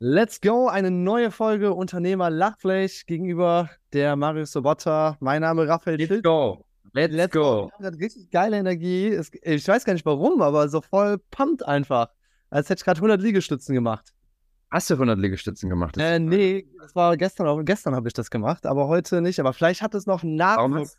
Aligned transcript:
Let's 0.00 0.40
go, 0.40 0.68
eine 0.68 0.92
neue 0.92 1.32
Folge 1.32 1.74
Unternehmer 1.74 2.30
Lachfleisch 2.30 3.04
gegenüber 3.06 3.68
der 3.92 4.14
Marius 4.14 4.52
Sobotta. 4.52 5.16
Mein 5.18 5.40
Name 5.40 5.64
ist 5.64 5.70
Raphael 5.70 5.98
Let's 5.98 6.22
go. 6.22 6.64
Let's, 6.92 7.12
Let's 7.12 7.34
go. 7.34 7.72
go. 7.80 7.88
richtig 7.88 8.30
geile 8.30 8.58
Energie. 8.58 9.20
Ich 9.42 9.66
weiß 9.66 9.84
gar 9.84 9.94
nicht 9.94 10.06
warum, 10.06 10.40
aber 10.40 10.68
so 10.68 10.82
voll 10.82 11.18
pumpt 11.32 11.66
einfach. 11.66 12.10
Als 12.48 12.70
hätte 12.70 12.78
ich 12.78 12.84
gerade 12.84 12.98
100 12.98 13.20
Liegestützen 13.20 13.74
gemacht. 13.74 14.14
Hast 14.70 14.88
du 14.88 14.94
100 14.94 15.18
Liegestützen 15.18 15.68
gemacht? 15.68 15.96
Äh, 15.98 16.20
nee, 16.20 16.68
das 16.80 16.94
war 16.94 17.16
gestern 17.16 17.48
auch. 17.48 17.60
Gestern 17.64 17.96
habe 17.96 18.06
ich 18.06 18.14
das 18.14 18.30
gemacht, 18.30 18.66
aber 18.66 18.86
heute 18.86 19.20
nicht. 19.20 19.40
Aber 19.40 19.52
vielleicht 19.52 19.82
hat 19.82 19.96
es 19.96 20.06
noch 20.06 20.22
nach. 20.22 20.58
Warum 20.58 20.76
hast, 20.76 20.96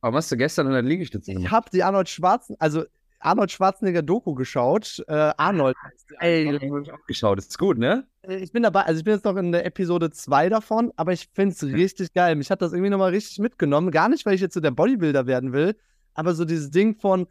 warum 0.00 0.16
hast 0.16 0.32
du 0.32 0.38
gestern 0.38 0.68
100 0.68 0.86
Liegestützen 0.86 1.34
gemacht? 1.34 1.48
Ich 1.48 1.52
habe 1.52 1.68
die 1.70 1.82
Arnold 1.82 2.08
Schwarzen, 2.08 2.56
also 2.58 2.84
Arnold 3.22 3.50
Schwarzenegger 3.50 4.02
Doku 4.02 4.34
geschaut. 4.34 5.02
Äh, 5.08 5.32
Arnold 5.36 5.76
die. 6.10 6.14
Ey, 6.18 6.46
habe 6.46 6.82
ich 6.82 6.92
auch 6.92 7.06
geschaut. 7.06 7.38
Das 7.38 7.46
ist 7.46 7.58
gut, 7.58 7.78
ne? 7.78 8.06
Äh, 8.22 8.36
ich 8.36 8.52
bin 8.52 8.62
dabei, 8.62 8.82
also 8.82 8.98
ich 8.98 9.04
bin 9.04 9.14
jetzt 9.14 9.24
noch 9.24 9.36
in 9.36 9.52
der 9.52 9.64
Episode 9.64 10.10
2 10.10 10.48
davon, 10.48 10.92
aber 10.96 11.12
ich 11.12 11.28
finde 11.32 11.54
es 11.54 11.62
richtig 11.62 12.12
geil. 12.12 12.36
Mich 12.36 12.50
hat 12.50 12.62
das 12.62 12.72
irgendwie 12.72 12.90
nochmal 12.90 13.10
richtig 13.10 13.38
mitgenommen. 13.38 13.90
Gar 13.90 14.08
nicht, 14.08 14.26
weil 14.26 14.34
ich 14.34 14.40
jetzt 14.40 14.54
so 14.54 14.60
der 14.60 14.70
Bodybuilder 14.72 15.26
werden 15.26 15.52
will, 15.52 15.76
aber 16.14 16.34
so 16.34 16.44
dieses 16.44 16.70
Ding 16.70 16.96
von, 16.98 17.26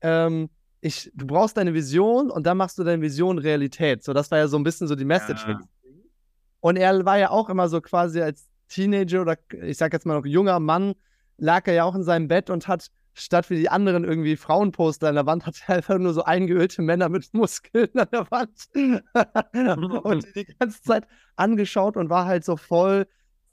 ähm, 0.00 0.48
ich, 0.80 1.10
du 1.14 1.26
brauchst 1.26 1.56
deine 1.56 1.74
Vision 1.74 2.30
und 2.30 2.46
dann 2.46 2.56
machst 2.56 2.78
du 2.78 2.84
deine 2.84 3.02
Vision 3.02 3.38
Realität. 3.38 4.04
So, 4.04 4.12
das 4.12 4.30
war 4.30 4.38
ja 4.38 4.48
so 4.48 4.56
ein 4.56 4.64
bisschen 4.64 4.86
so 4.86 4.94
die 4.94 5.04
Message. 5.04 5.46
Ja. 5.46 5.60
Und 6.60 6.76
er 6.76 7.04
war 7.04 7.18
ja 7.18 7.30
auch 7.30 7.50
immer 7.50 7.68
so 7.68 7.80
quasi 7.80 8.20
als 8.20 8.48
Teenager 8.68 9.22
oder 9.22 9.36
ich 9.62 9.76
sag 9.76 9.92
jetzt 9.92 10.06
mal 10.06 10.14
noch 10.14 10.26
junger 10.26 10.60
Mann, 10.60 10.94
lag 11.36 11.66
er 11.66 11.74
ja 11.74 11.84
auch 11.84 11.94
in 11.94 12.02
seinem 12.02 12.28
Bett 12.28 12.50
und 12.50 12.68
hat 12.68 12.90
statt 13.20 13.50
wie 13.50 13.56
die 13.56 13.68
anderen 13.68 14.04
irgendwie 14.04 14.36
Frauenposter 14.36 15.08
an 15.08 15.14
der 15.14 15.26
Wand, 15.26 15.46
hat 15.46 15.56
er 15.66 15.76
einfach 15.76 15.98
nur 15.98 16.12
so 16.12 16.24
eingeölte 16.24 16.82
Männer 16.82 17.08
mit 17.08 17.28
Muskeln 17.34 17.88
an 17.94 18.08
der 18.12 18.30
Wand 18.30 18.68
und 20.04 20.26
die, 20.34 20.44
die 20.44 20.56
ganze 20.58 20.82
Zeit 20.82 21.06
angeschaut 21.36 21.96
und 21.96 22.10
war 22.10 22.26
halt 22.26 22.44
so 22.44 22.56
voll, 22.56 23.06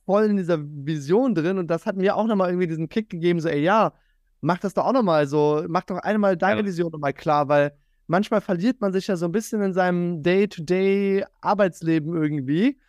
voll 0.06 0.26
in 0.26 0.38
dieser 0.38 0.60
Vision 0.60 1.36
drin 1.36 1.58
und 1.58 1.68
das 1.68 1.86
hat 1.86 1.96
mir 1.96 2.16
auch 2.16 2.28
nochmal 2.28 2.50
irgendwie 2.50 2.68
diesen 2.68 2.90
Kick 2.90 3.10
gegeben, 3.10 3.40
so 3.40 3.50
ey, 3.50 3.62
ja, 3.62 3.94
mach 4.42 4.60
das 4.60 4.74
doch 4.74 4.86
auch 4.86 4.94
nochmal 4.94 5.28
so, 5.28 5.66
mach 5.68 5.84
doch 5.84 5.98
einmal 5.98 6.38
deine 6.38 6.62
ja. 6.62 6.66
Vision 6.66 6.92
nochmal 6.92 7.14
klar, 7.14 7.48
weil 7.48 7.78
manchmal 8.08 8.42
verliert 8.42 8.82
man 8.82 8.94
sich 8.94 9.08
ja 9.08 9.16
so 9.16 9.26
ein 9.26 9.32
bisschen 9.32 9.62
in 9.62 9.74
seinem 9.74 10.22
Day-to-Day-Arbeitsleben 10.24 12.16
irgendwie 12.16 12.80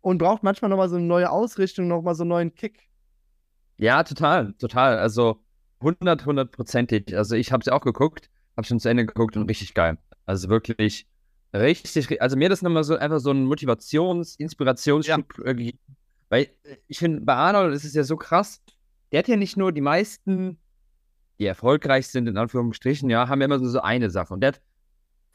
und 0.00 0.18
braucht 0.18 0.42
manchmal 0.42 0.70
nochmal 0.70 0.88
so 0.88 0.96
eine 0.96 1.04
neue 1.04 1.30
Ausrichtung, 1.30 1.88
nochmal 1.88 2.14
so 2.14 2.22
einen 2.22 2.30
neuen 2.30 2.54
Kick. 2.54 2.88
Ja, 3.78 4.02
total, 4.02 4.54
total. 4.54 4.98
Also 4.98 5.42
100, 5.80 6.24
100%ig. 6.24 7.16
Also 7.16 7.34
ich 7.36 7.52
habe 7.52 7.64
sie 7.64 7.72
auch 7.72 7.82
geguckt, 7.82 8.30
habe 8.56 8.66
schon 8.66 8.80
zu 8.80 8.88
Ende 8.88 9.06
geguckt 9.06 9.36
und 9.36 9.48
richtig 9.48 9.74
geil. 9.74 9.98
Also 10.24 10.48
wirklich 10.48 11.06
richtig, 11.54 12.20
also 12.20 12.36
mir 12.36 12.48
das 12.48 12.62
nochmal 12.62 12.84
so 12.84 12.96
einfach 12.96 13.20
so 13.20 13.30
ein 13.30 13.46
Motivations-, 13.46 14.38
Inspirationsschub 14.38 15.38
ja. 15.38 15.52
gegeben. 15.52 15.78
Weil 16.28 16.48
ich 16.88 16.98
finde, 16.98 17.20
bei 17.20 17.34
Arnold 17.34 17.74
ist 17.74 17.84
es 17.84 17.94
ja 17.94 18.02
so 18.02 18.16
krass, 18.16 18.60
der 19.12 19.20
hat 19.20 19.28
ja 19.28 19.36
nicht 19.36 19.56
nur 19.56 19.72
die 19.72 19.80
meisten 19.80 20.58
die 21.38 21.46
erfolgreich 21.46 22.08
sind, 22.08 22.28
in 22.28 22.36
Anführungsstrichen, 22.38 23.10
ja, 23.10 23.28
haben 23.28 23.40
ja 23.40 23.46
immer 23.46 23.58
so 23.58 23.80
eine 23.80 24.10
Sache. 24.10 24.32
Und 24.32 24.40
der 24.40 24.48
hat 24.48 24.60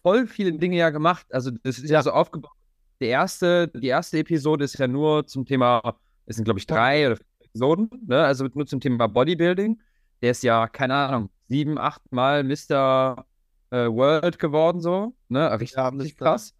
voll 0.02 0.28
viele 0.28 0.54
Dinge 0.54 0.78
ja 0.78 0.90
gemacht. 0.90 1.28
Also, 1.32 1.52
das 1.64 1.80
ist 1.80 1.90
ja 1.90 2.02
so 2.02 2.12
aufgebaut. 2.12 2.52
Die 3.00 3.06
erste, 3.06 3.68
die 3.68 3.88
erste 3.88 4.20
Episode 4.20 4.64
ist 4.64 4.78
ja 4.78 4.88
nur 4.88 5.26
zum 5.28 5.46
Thema, 5.46 5.96
es 6.26 6.36
sind, 6.36 6.46
glaube 6.46 6.60
ich, 6.60 6.68
drei 6.68 7.08
oder 7.08 7.18
vier 7.18 7.26
Episoden, 7.48 7.90
ne? 8.08 8.24
Also 8.24 8.48
nur 8.54 8.66
zum 8.66 8.80
Thema 8.80 9.08
Bodybuilding. 9.08 9.80
Der 10.22 10.32
ist 10.32 10.44
ja, 10.44 10.68
keine 10.68 10.96
Ahnung, 10.96 11.30
sieben, 11.48 11.78
acht 11.78 12.02
Mal 12.12 12.44
Mr. 12.44 13.26
Äh, 13.72 13.88
World 13.88 14.40
geworden, 14.40 14.82
so, 14.82 15.16
ne? 15.30 15.52
Richtig, 15.60 15.78
ja, 15.78 15.88
richtig 15.90 16.18
krass. 16.18 16.54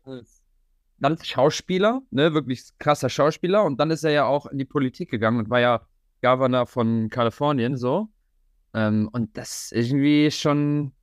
Dann 0.98 1.18
Schauspieler, 1.22 2.02
ne? 2.12 2.34
Wirklich 2.34 2.64
krasser 2.80 3.10
Schauspieler. 3.10 3.64
Und 3.64 3.80
dann 3.80 3.92
ist 3.92 4.04
er 4.04 4.12
ja 4.12 4.26
auch 4.26 4.46
in 4.48 4.58
die 4.58 4.66
Politik 4.66 5.12
gegangen 5.12 5.40
und 5.40 5.50
war 5.50 5.60
ja 5.60 5.82
Governor 6.22 6.66
von 6.66 7.10
Kalifornien, 7.10 7.76
so. 7.78 8.10
Ähm, 8.74 9.10
und 9.12 9.38
das 9.38 9.72
irgendwie 9.72 10.32
schon, 10.32 10.94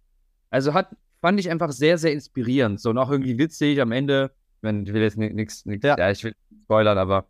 also 0.50 0.75
hat, 0.75 0.96
fand 1.20 1.38
ich 1.40 1.50
einfach 1.50 1.72
sehr, 1.72 1.98
sehr 1.98 2.12
inspirierend. 2.12 2.80
So 2.80 2.90
und 2.90 2.98
auch 2.98 3.10
irgendwie 3.10 3.38
witzig 3.38 3.80
am 3.80 3.92
Ende. 3.92 4.32
Wenn, 4.60 4.86
ich 4.86 4.92
will 4.92 5.02
jetzt 5.02 5.16
nichts, 5.16 5.64
ja. 5.64 5.96
ja, 5.96 6.10
ich 6.10 6.25
will 6.25 6.34
spoilern, 6.62 6.98
aber 6.98 7.28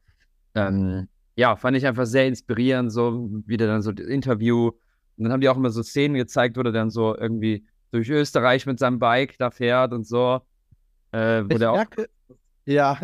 ähm, 0.55 1.09
ja, 1.37 1.57
fand 1.57 1.77
ich 1.77 1.87
einfach 1.87 2.07
sehr 2.07 2.27
inspirierend, 2.27 2.93
so 2.93 3.29
wieder 3.47 3.67
dann 3.67 3.83
so 3.83 3.93
das 3.93 4.07
Interview. 4.07 4.73
Und 5.19 5.25
dann 5.25 5.33
haben 5.33 5.41
die 5.41 5.49
auch 5.49 5.57
immer 5.57 5.71
so 5.71 5.83
Szenen 5.83 6.17
gezeigt, 6.17 6.57
wo 6.57 6.63
der 6.63 6.73
dann 6.73 6.91
so 6.91 7.17
irgendwie 7.17 7.67
durch 7.91 8.09
Österreich 8.09 8.67
mit 8.67 8.79
seinem 8.79 8.99
Bike 8.99 9.37
da 9.39 9.51
fährt 9.51 9.93
und 9.93 10.07
so. 10.07 10.41
Äh, 11.13 11.43
wo 11.43 11.49
ich 11.51 11.59
der 11.59 11.73
merke, 11.73 12.03
auch... 12.03 12.35
ja, 12.67 13.01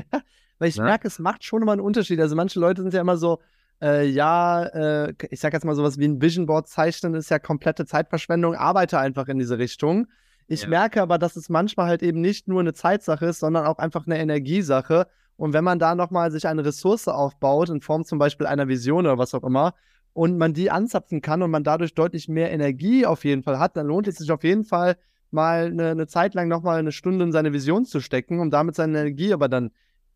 weil 0.58 0.68
ich 0.68 0.76
ja? 0.76 0.84
merke, 0.84 1.08
es 1.08 1.18
macht 1.18 1.44
schon 1.44 1.62
immer 1.62 1.72
einen 1.72 1.80
Unterschied. 1.80 2.20
Also 2.20 2.36
manche 2.36 2.60
Leute 2.60 2.82
sind 2.82 2.94
ja 2.94 3.00
immer 3.00 3.16
so, 3.16 3.40
äh, 3.82 4.06
ja, 4.06 4.64
äh, 4.64 5.14
ich 5.30 5.40
sag 5.40 5.52
jetzt 5.52 5.64
mal 5.64 5.74
sowas 5.74 5.98
wie 5.98 6.06
ein 6.06 6.20
Vision 6.20 6.46
Board 6.46 6.68
zeichnen 6.68 7.14
ist 7.14 7.30
ja 7.30 7.38
komplette 7.38 7.86
Zeitverschwendung, 7.86 8.54
arbeite 8.54 8.98
einfach 8.98 9.28
in 9.28 9.38
diese 9.38 9.58
Richtung. 9.58 10.06
Ich 10.46 10.62
ja. 10.62 10.68
merke 10.68 11.02
aber, 11.02 11.18
dass 11.18 11.36
es 11.36 11.48
manchmal 11.48 11.88
halt 11.88 12.02
eben 12.02 12.20
nicht 12.20 12.48
nur 12.48 12.60
eine 12.60 12.72
Zeitsache 12.72 13.26
ist, 13.26 13.40
sondern 13.40 13.66
auch 13.66 13.78
einfach 13.78 14.06
eine 14.06 14.18
Energiesache. 14.18 15.06
Und 15.36 15.52
wenn 15.52 15.62
man 15.62 15.78
da 15.78 15.94
nochmal 15.94 16.32
sich 16.32 16.48
eine 16.48 16.64
Ressource 16.64 17.06
aufbaut, 17.06 17.68
in 17.68 17.80
Form 17.80 18.04
zum 18.04 18.18
Beispiel 18.18 18.46
einer 18.46 18.66
Vision 18.66 19.06
oder 19.06 19.18
was 19.18 19.34
auch 19.34 19.44
immer, 19.44 19.74
und 20.12 20.38
man 20.38 20.54
die 20.54 20.70
anzapfen 20.70 21.22
kann 21.22 21.42
und 21.42 21.50
man 21.50 21.64
dadurch 21.64 21.94
deutlich 21.94 22.28
mehr 22.28 22.50
Energie 22.50 23.06
auf 23.06 23.24
jeden 23.24 23.42
Fall 23.42 23.58
hat, 23.58 23.76
dann 23.76 23.86
lohnt 23.86 24.08
es 24.08 24.16
sich 24.16 24.30
auf 24.32 24.44
jeden 24.44 24.64
Fall 24.64 24.96
mal 25.30 25.66
eine, 25.66 25.90
eine 25.90 26.06
Zeit 26.06 26.34
lang 26.34 26.48
nochmal 26.48 26.78
eine 26.78 26.92
Stunde 26.92 27.24
in 27.24 27.32
seine 27.32 27.52
Vision 27.52 27.84
zu 27.84 28.00
stecken, 28.00 28.40
um 28.40 28.50
damit 28.50 28.74
seine 28.74 28.98
Energie 28.98 29.32
aber 29.32 29.48
dann 29.48 29.70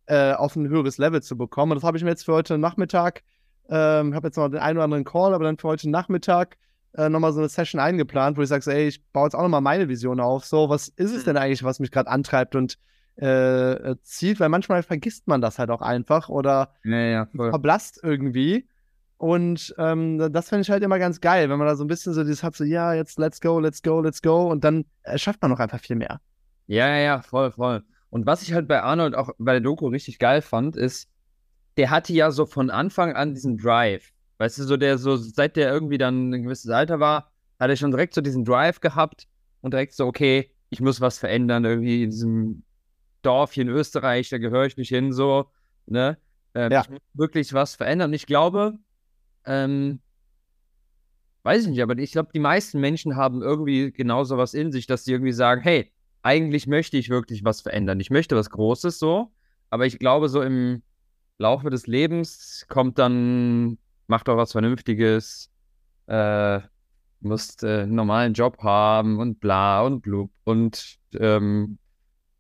äh, 0.07 0.33
auf 0.33 0.57
ein 0.57 0.69
höheres 0.69 0.99
Level 0.99 1.23
zu 1.23 1.37
bekommen. 1.37 1.73
Und 1.73 1.77
das 1.77 1.85
habe 1.85 1.97
ich 1.97 2.05
mir 2.05 2.11
jetzt 2.11 2.25
für 2.25 2.33
heute 2.33 2.59
Nachmittag 2.59 3.23
ähm, 3.69 4.15
habe 4.15 4.29
jetzt 4.29 4.37
noch 4.37 4.49
den 4.49 4.61
einen 4.61 4.77
oder 4.77 4.85
anderen 4.85 5.05
Call, 5.05 5.35
aber 5.35 5.45
dann 5.45 5.59
für 5.59 5.69
heute 5.69 5.89
Nachmittag 5.89 6.57
äh, 6.95 7.09
nochmal 7.09 7.33
so 7.33 7.39
eine 7.39 7.49
Session 7.49 7.81
eingeplant, 7.81 8.37
wo 8.37 8.43
ich 8.43 8.49
sage, 8.49 8.71
ey, 8.71 8.89
ich 8.89 9.03
baue 9.13 9.25
jetzt 9.25 9.35
auch 9.35 9.43
nochmal 9.43 9.61
meine 9.61 9.89
Vision 9.89 10.21
auf. 10.21 10.45
So, 10.45 10.69
was 10.69 10.89
ist 10.89 11.15
es 11.15 11.25
denn 11.25 11.37
eigentlich, 11.37 11.65
was 11.65 11.81
mich 11.81 11.91
gerade 11.91 12.11
antreibt 12.11 12.55
und 12.55 12.79
äh, 13.21 13.73
äh, 13.73 13.97
zieht? 14.03 14.41
Weil 14.41 14.49
manchmal 14.49 14.83
vergisst 14.83 15.27
man 15.27 15.41
das 15.41 15.59
halt 15.59 15.71
auch 15.71 15.81
einfach 15.81 16.29
oder 16.29 16.75
ja, 16.85 16.99
ja, 16.99 17.27
verblasst 17.33 18.01
irgendwie. 18.03 18.69
Und 19.23 19.73
ähm, 19.79 20.19
das 20.33 20.49
finde 20.49 20.63
ich 20.63 20.71
halt 20.73 20.83
immer 20.83 20.99
ganz 20.99 21.21
geil, 21.21 21.49
wenn 21.49 21.57
man 21.57 21.69
da 21.69 21.77
so 21.77 21.85
ein 21.85 21.87
bisschen 21.87 22.13
so 22.13 22.25
dieses 22.25 22.43
hat, 22.43 22.57
so, 22.57 22.65
ja, 22.65 22.93
jetzt 22.93 23.21
let's 23.21 23.41
go, 23.41 23.61
let's 23.61 23.81
go, 23.81 24.01
let's 24.01 24.21
go. 24.21 24.51
Und 24.51 24.65
dann 24.65 24.85
äh, 25.05 25.17
schafft 25.17 25.41
man 25.41 25.53
noch 25.53 25.61
einfach 25.61 25.79
viel 25.79 25.95
mehr. 25.95 26.21
Ja, 26.67 26.89
ja, 26.89 26.97
ja, 26.97 27.23
voll, 27.23 27.53
voll. 27.53 27.85
Und 28.11 28.27
was 28.27 28.43
ich 28.43 28.53
halt 28.53 28.67
bei 28.67 28.83
Arnold 28.83 29.15
auch 29.15 29.31
bei 29.39 29.53
der 29.53 29.61
Doku 29.61 29.87
richtig 29.87 30.19
geil 30.19 30.43
fand, 30.43 30.77
ist, 30.77 31.09
der 31.77 31.91
hatte 31.91 32.13
ja 32.13 32.33
so 32.33 32.47
von 32.47 32.69
Anfang 32.69 33.13
an 33.13 33.33
diesen 33.33 33.59
Drive. 33.59 34.11
Weißt 34.39 34.59
du, 34.59 34.65
so 34.65 34.77
der 34.77 34.99
so, 34.99 35.15
seit 35.15 35.55
der 35.55 35.73
irgendwie 35.73 35.99
dann 35.99 36.31
ein 36.31 36.43
gewisses 36.43 36.73
Alter 36.73 36.99
war, 36.99 37.31
hat 37.61 37.71
er 37.71 37.77
schon 37.77 37.93
direkt 37.93 38.15
so 38.15 38.23
diesen 38.23 38.45
Drive 38.45 38.81
gehabt 38.81 39.29
und 39.61 39.73
direkt 39.73 39.95
so, 39.95 40.05
okay, 40.05 40.51
ich 40.69 40.81
muss 40.81 41.01
was 41.01 41.19
verändern, 41.19 41.65
irgendwie 41.65 42.03
in 42.03 42.11
diesem 42.11 42.65
Dorf 43.23 43.53
hier 43.53 43.63
in 43.63 43.69
Österreich, 43.69 44.31
da 44.31 44.39
gehöre 44.39 44.67
ich 44.67 44.77
nicht 44.77 44.89
hin, 44.89 45.13
so, 45.13 45.49
ne? 45.87 46.19
Ähm, 46.57 46.73
ja. 46.73 46.81
Ich 46.81 46.91
muss 46.91 47.01
wirklich 47.15 47.53
was 47.53 47.77
verändern. 47.77 48.11
Und 48.11 48.15
ich 48.15 48.27
glaube, 48.27 48.79
ähm, 49.47 50.01
weiß 51.43 51.65
ich 51.65 51.69
nicht, 51.71 51.83
aber 51.83 51.99
ich 51.99 52.13
glaube, 52.13 52.31
die 52.35 52.41
meisten 52.41 52.81
Menschen 52.81 53.17
haben 53.17 53.43
irgendwie 53.43 53.93
genauso 53.93 54.37
was 54.39 54.55
in 54.55 54.73
sich, 54.73 54.87
dass 54.87 55.05
sie 55.05 55.13
irgendwie 55.13 55.33
sagen, 55.33 55.61
hey, 55.61 55.93
eigentlich 56.23 56.67
möchte 56.67 56.97
ich 56.97 57.09
wirklich 57.09 57.45
was 57.45 57.63
verändern. 57.63 57.99
Ich 58.01 58.11
möchte 58.11 58.37
was 58.37 58.51
Großes 58.51 58.99
so, 58.99 59.33
aber 59.71 59.87
ich 59.87 59.99
glaube, 59.99 60.29
so 60.29 60.43
im, 60.43 60.83
Laufe 61.43 61.71
des 61.71 61.87
Lebens 61.87 62.65
kommt 62.69 62.99
dann, 62.99 63.77
macht 64.07 64.29
doch 64.29 64.37
was 64.37 64.53
Vernünftiges, 64.53 65.51
äh, 66.07 66.61
musst 67.21 67.63
äh, 67.65 67.83
einen 67.83 67.95
normalen 67.95 68.33
Job 68.33 68.59
haben 68.63 69.19
und 69.19 69.41
bla 69.41 69.83
und 69.83 70.01
blub 70.01 70.31
und 70.45 70.99
ähm, 71.15 71.79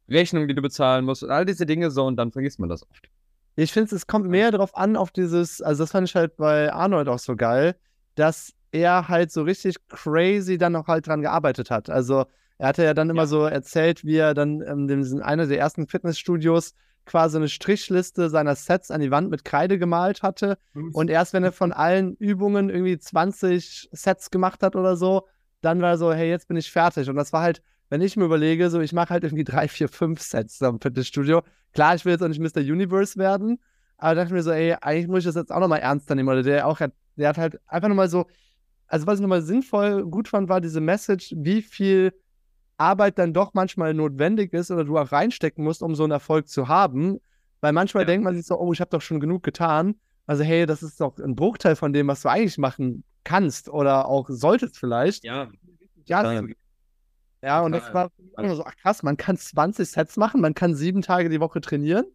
Rechnungen, 0.08 0.48
die 0.48 0.54
du 0.54 0.62
bezahlen 0.62 1.04
musst 1.04 1.22
und 1.22 1.30
all 1.30 1.44
diese 1.44 1.66
Dinge 1.66 1.90
so 1.90 2.04
und 2.04 2.16
dann 2.16 2.32
vergisst 2.32 2.58
man 2.60 2.68
das 2.68 2.88
oft. 2.88 3.08
Ich 3.56 3.72
finde, 3.72 3.94
es 3.94 4.06
kommt 4.06 4.26
mehr 4.28 4.50
darauf 4.50 4.76
an, 4.76 4.96
auf 4.96 5.10
dieses, 5.10 5.60
also 5.60 5.84
das 5.84 5.92
fand 5.92 6.08
ich 6.08 6.14
halt 6.14 6.36
bei 6.36 6.72
Arnold 6.72 7.08
auch 7.08 7.18
so 7.18 7.36
geil, 7.36 7.76
dass 8.14 8.52
er 8.70 9.08
halt 9.08 9.30
so 9.30 9.42
richtig 9.42 9.76
crazy 9.88 10.58
dann 10.58 10.74
auch 10.76 10.86
halt 10.86 11.06
dran 11.06 11.20
gearbeitet 11.20 11.70
hat. 11.70 11.90
Also 11.90 12.24
er 12.58 12.68
hatte 12.68 12.84
ja 12.84 12.94
dann 12.94 13.10
immer 13.10 13.22
ja. 13.22 13.26
so 13.26 13.44
erzählt, 13.44 14.04
wie 14.04 14.16
er 14.16 14.34
dann 14.34 14.60
in 14.60 15.20
einer 15.20 15.46
der 15.46 15.58
ersten 15.58 15.86
Fitnessstudios 15.86 16.74
quasi 17.04 17.36
eine 17.36 17.48
Strichliste 17.48 18.30
seiner 18.30 18.54
Sets 18.54 18.90
an 18.90 19.00
die 19.00 19.10
Wand 19.10 19.30
mit 19.30 19.44
Kreide 19.44 19.78
gemalt 19.78 20.22
hatte. 20.22 20.56
Und 20.92 21.10
erst 21.10 21.32
wenn 21.32 21.44
er 21.44 21.52
von 21.52 21.72
allen 21.72 22.14
Übungen 22.16 22.70
irgendwie 22.70 22.98
20 22.98 23.88
Sets 23.92 24.30
gemacht 24.30 24.62
hat 24.62 24.76
oder 24.76 24.96
so, 24.96 25.26
dann 25.60 25.80
war 25.80 25.90
er 25.90 25.98
so, 25.98 26.12
hey, 26.12 26.28
jetzt 26.28 26.48
bin 26.48 26.56
ich 26.56 26.70
fertig. 26.70 27.08
Und 27.08 27.16
das 27.16 27.32
war 27.32 27.42
halt, 27.42 27.62
wenn 27.92 28.00
ich 28.00 28.16
mir 28.16 28.24
überlege, 28.24 28.70
so, 28.70 28.80
ich 28.80 28.94
mache 28.94 29.10
halt 29.10 29.22
irgendwie 29.22 29.44
drei, 29.44 29.68
vier, 29.68 29.86
fünf 29.86 30.22
Sets 30.22 30.62
am 30.62 30.80
Fitnessstudio. 30.80 31.42
Klar, 31.74 31.94
ich 31.94 32.06
will 32.06 32.12
jetzt 32.12 32.22
auch 32.22 32.28
nicht 32.28 32.40
Mr. 32.40 32.62
Universe 32.62 33.18
werden, 33.18 33.58
aber 33.98 34.14
dachte 34.14 34.32
mir 34.32 34.42
so, 34.42 34.50
ey, 34.50 34.74
eigentlich 34.80 35.08
muss 35.08 35.18
ich 35.18 35.24
das 35.26 35.34
jetzt 35.34 35.52
auch 35.52 35.60
nochmal 35.60 35.80
ernster 35.80 36.14
nehmen. 36.14 36.30
Oder 36.30 36.42
der 36.42 36.66
auch, 36.66 36.78
der 36.78 37.28
hat 37.28 37.36
halt 37.36 37.60
einfach 37.66 37.90
nochmal 37.90 38.08
so, 38.08 38.24
also 38.86 39.06
was 39.06 39.16
ich 39.16 39.20
nochmal 39.20 39.42
sinnvoll 39.42 40.06
gut 40.06 40.28
fand, 40.28 40.48
war 40.48 40.62
diese 40.62 40.80
Message, 40.80 41.34
wie 41.36 41.60
viel 41.60 42.14
Arbeit 42.78 43.18
dann 43.18 43.34
doch 43.34 43.52
manchmal 43.52 43.92
notwendig 43.92 44.54
ist 44.54 44.70
oder 44.70 44.84
du 44.84 44.96
auch 44.96 45.12
reinstecken 45.12 45.62
musst, 45.62 45.82
um 45.82 45.94
so 45.94 46.04
einen 46.04 46.12
Erfolg 46.12 46.48
zu 46.48 46.68
haben. 46.68 47.20
Weil 47.60 47.74
manchmal 47.74 48.04
ja. 48.04 48.06
denkt 48.06 48.24
man 48.24 48.34
sich 48.34 48.46
so, 48.46 48.58
oh, 48.58 48.72
ich 48.72 48.80
habe 48.80 48.88
doch 48.88 49.02
schon 49.02 49.20
genug 49.20 49.42
getan. 49.42 49.96
Also, 50.24 50.44
hey, 50.44 50.64
das 50.64 50.82
ist 50.82 50.98
doch 50.98 51.18
ein 51.18 51.36
Bruchteil 51.36 51.76
von 51.76 51.92
dem, 51.92 52.08
was 52.08 52.22
du 52.22 52.30
eigentlich 52.30 52.56
machen 52.56 53.04
kannst 53.22 53.68
oder 53.68 54.06
auch 54.06 54.30
solltest 54.30 54.78
vielleicht. 54.78 55.24
Ja. 55.24 55.50
Ja, 56.06 56.32
ja 56.32 56.42
und 57.42 57.72
das 57.72 57.92
war 57.92 58.10
immer 58.38 58.54
so, 58.54 58.64
ach 58.64 58.76
krass, 58.76 59.02
man 59.02 59.16
kann 59.16 59.36
20 59.36 59.88
Sets 59.88 60.16
machen, 60.16 60.40
man 60.40 60.54
kann 60.54 60.74
sieben 60.74 61.02
Tage 61.02 61.28
die 61.28 61.40
Woche 61.40 61.60
trainieren, 61.60 62.06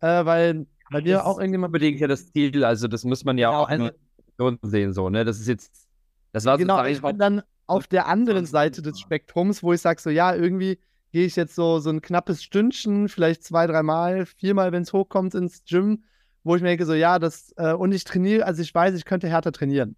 äh, 0.00 0.24
weil 0.24 0.66
bei 0.90 1.00
dir 1.00 1.26
auch 1.26 1.38
irgendjemand. 1.38 1.68
Unbedingt 1.68 2.00
ja 2.00 2.08
das 2.08 2.32
Ziel, 2.32 2.64
also 2.64 2.88
das 2.88 3.04
muss 3.04 3.24
man 3.24 3.38
ja, 3.38 3.52
ja 3.52 3.66
genau, 3.66 3.90
auch 4.38 4.56
sehen, 4.62 4.92
so, 4.92 5.10
ne? 5.10 5.24
Das 5.24 5.38
ist 5.38 5.48
jetzt, 5.48 5.86
das 6.32 6.44
war 6.46 6.58
genau, 6.58 6.84
ich 6.84 7.02
bin 7.02 7.18
dann 7.18 7.42
auf 7.66 7.86
der 7.86 8.06
anderen 8.06 8.46
Seite 8.46 8.82
des 8.82 8.98
Spektrums, 8.98 9.62
wo 9.62 9.72
ich 9.72 9.80
sage 9.80 10.00
so, 10.00 10.10
ja, 10.10 10.34
irgendwie 10.34 10.78
gehe 11.12 11.26
ich 11.26 11.36
jetzt 11.36 11.54
so, 11.54 11.78
so 11.78 11.90
ein 11.90 12.00
knappes 12.00 12.42
Stündchen, 12.42 13.08
vielleicht 13.08 13.44
zwei, 13.44 13.66
dreimal, 13.66 14.26
viermal, 14.26 14.72
wenn 14.72 14.82
es 14.82 14.92
hochkommt 14.92 15.34
ins 15.34 15.64
Gym, 15.64 16.04
wo 16.42 16.56
ich 16.56 16.62
mir 16.62 16.68
denke 16.68 16.86
so, 16.86 16.94
ja, 16.94 17.18
das, 17.18 17.52
äh, 17.56 17.72
und 17.74 17.92
ich 17.92 18.04
trainiere, 18.04 18.46
also 18.46 18.62
ich 18.62 18.74
weiß, 18.74 18.94
ich 18.94 19.04
könnte 19.04 19.28
härter 19.28 19.52
trainieren. 19.52 19.96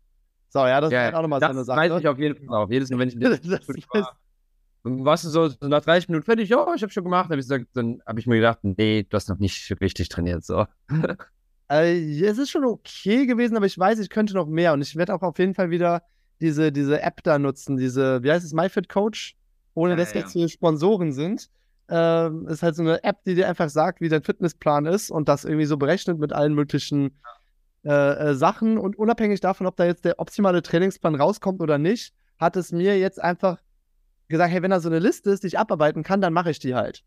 So, 0.48 0.60
ja, 0.60 0.80
das 0.80 0.92
ja, 0.92 0.98
ist 0.98 1.04
halt 1.06 1.14
auch 1.14 1.22
nochmal 1.22 1.40
so 1.40 1.46
eine 1.46 1.64
Sache. 1.64 1.80
Das 1.80 1.90
weiß 1.90 2.00
ich 2.00 2.08
auf 2.08 2.18
jeden 2.18 2.46
Fall 2.46 2.56
auch. 2.56 2.70
Jedes 2.70 2.90
Mal, 2.90 2.98
wenn 2.98 3.08
ich 3.08 3.18
das, 3.20 3.40
das 3.40 3.68
war, 3.90 4.18
warst 4.84 5.24
du 5.24 5.28
so, 5.28 5.48
so, 5.48 5.68
nach 5.68 5.82
30 5.82 6.08
Minuten 6.08 6.24
fertig, 6.24 6.48
ja, 6.48 6.66
ich 6.74 6.82
habe 6.82 6.92
schon 6.92 7.04
gemacht. 7.04 7.26
Dann 7.26 7.32
habe 7.32 7.40
ich, 7.40 7.48
gesagt, 7.48 7.66
dann 7.74 8.02
hab 8.06 8.18
ich 8.18 8.26
mir 8.26 8.36
gedacht, 8.36 8.58
nee, 8.62 9.06
du 9.08 9.14
hast 9.14 9.28
noch 9.28 9.38
nicht 9.38 9.74
richtig 9.80 10.08
trainiert. 10.08 10.44
So. 10.44 10.66
äh, 11.70 12.24
es 12.24 12.38
ist 12.38 12.50
schon 12.50 12.64
okay 12.64 13.26
gewesen, 13.26 13.56
aber 13.56 13.66
ich 13.66 13.78
weiß, 13.78 13.98
ich 13.98 14.10
könnte 14.10 14.34
noch 14.34 14.46
mehr. 14.46 14.72
Und 14.72 14.82
ich 14.82 14.96
werde 14.96 15.14
auch 15.14 15.22
auf 15.22 15.38
jeden 15.38 15.54
Fall 15.54 15.70
wieder 15.70 16.02
diese, 16.40 16.72
diese 16.72 17.00
App 17.00 17.22
da 17.22 17.38
nutzen, 17.38 17.76
diese, 17.76 18.22
wie 18.22 18.30
heißt 18.30 18.44
es, 18.44 18.52
MyFitCoach, 18.52 19.36
ohne 19.74 19.92
ja, 19.92 19.96
dass 19.96 20.12
ja. 20.12 20.20
jetzt 20.20 20.32
hier 20.32 20.48
Sponsoren 20.48 21.12
sind. 21.12 21.48
Ähm, 21.88 22.48
ist 22.48 22.62
halt 22.62 22.74
so 22.74 22.82
eine 22.82 23.04
App, 23.04 23.22
die 23.24 23.34
dir 23.34 23.48
einfach 23.48 23.68
sagt, 23.68 24.00
wie 24.00 24.08
dein 24.08 24.22
Fitnessplan 24.22 24.86
ist 24.86 25.10
und 25.10 25.28
das 25.28 25.44
irgendwie 25.44 25.66
so 25.66 25.76
berechnet 25.76 26.18
mit 26.18 26.32
allen 26.32 26.54
möglichen 26.54 27.18
äh, 27.84 27.90
äh, 28.30 28.34
Sachen. 28.34 28.78
Und 28.78 28.96
unabhängig 28.96 29.40
davon, 29.40 29.66
ob 29.66 29.76
da 29.76 29.84
jetzt 29.84 30.04
der 30.04 30.18
optimale 30.18 30.62
Trainingsplan 30.62 31.14
rauskommt 31.14 31.60
oder 31.60 31.78
nicht, 31.78 32.14
hat 32.38 32.56
es 32.56 32.72
mir 32.72 32.98
jetzt 32.98 33.22
einfach 33.22 33.58
gesagt, 34.28 34.52
hey, 34.52 34.62
wenn 34.62 34.70
da 34.70 34.80
so 34.80 34.88
eine 34.88 34.98
Liste 34.98 35.30
ist, 35.30 35.42
die 35.42 35.48
ich 35.48 35.58
abarbeiten 35.58 36.02
kann, 36.02 36.20
dann 36.20 36.32
mache 36.32 36.50
ich 36.50 36.58
die 36.58 36.74
halt. 36.74 37.02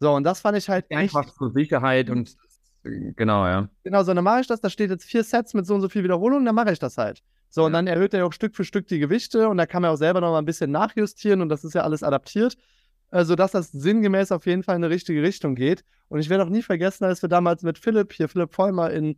So, 0.00 0.12
und 0.12 0.24
das 0.24 0.40
fand 0.40 0.56
ich 0.56 0.68
halt 0.68 0.90
einfach 0.90 1.24
echt... 1.24 1.34
zur 1.34 1.52
Sicherheit 1.52 2.10
und 2.10 2.36
genau, 2.82 3.46
ja. 3.46 3.68
Genau, 3.82 4.02
so, 4.02 4.14
dann 4.14 4.24
mache 4.24 4.40
ich 4.40 4.46
das, 4.46 4.60
da 4.60 4.70
steht 4.70 4.90
jetzt 4.90 5.04
vier 5.04 5.24
Sets 5.24 5.54
mit 5.54 5.66
so 5.66 5.74
und 5.74 5.80
so 5.80 5.88
viel 5.88 6.04
Wiederholungen, 6.04 6.44
dann 6.44 6.54
mache 6.54 6.72
ich 6.72 6.78
das 6.78 6.98
halt. 6.98 7.22
So, 7.50 7.62
ja. 7.62 7.66
und 7.66 7.72
dann 7.72 7.86
erhöht 7.86 8.14
er 8.14 8.26
auch 8.26 8.32
Stück 8.32 8.54
für 8.54 8.64
Stück 8.64 8.86
die 8.86 8.98
Gewichte 8.98 9.48
und 9.48 9.56
da 9.56 9.66
kann 9.66 9.82
man 9.82 9.90
auch 9.90 9.96
selber 9.96 10.20
noch 10.20 10.30
mal 10.30 10.38
ein 10.38 10.44
bisschen 10.44 10.70
nachjustieren 10.70 11.40
und 11.40 11.48
das 11.48 11.64
ist 11.64 11.74
ja 11.74 11.82
alles 11.82 12.02
adaptiert, 12.02 12.56
sodass 13.10 13.52
das 13.52 13.72
sinngemäß 13.72 14.32
auf 14.32 14.46
jeden 14.46 14.62
Fall 14.62 14.76
in 14.76 14.84
eine 14.84 14.94
richtige 14.94 15.22
Richtung 15.22 15.54
geht. 15.54 15.84
Und 16.08 16.20
ich 16.20 16.28
werde 16.28 16.44
auch 16.44 16.48
nie 16.48 16.62
vergessen, 16.62 17.04
als 17.04 17.22
wir 17.22 17.28
damals 17.28 17.62
mit 17.62 17.78
Philipp, 17.78 18.12
hier 18.12 18.28
Philipp 18.28 18.54
Vollmer 18.54 18.90
in 18.90 19.16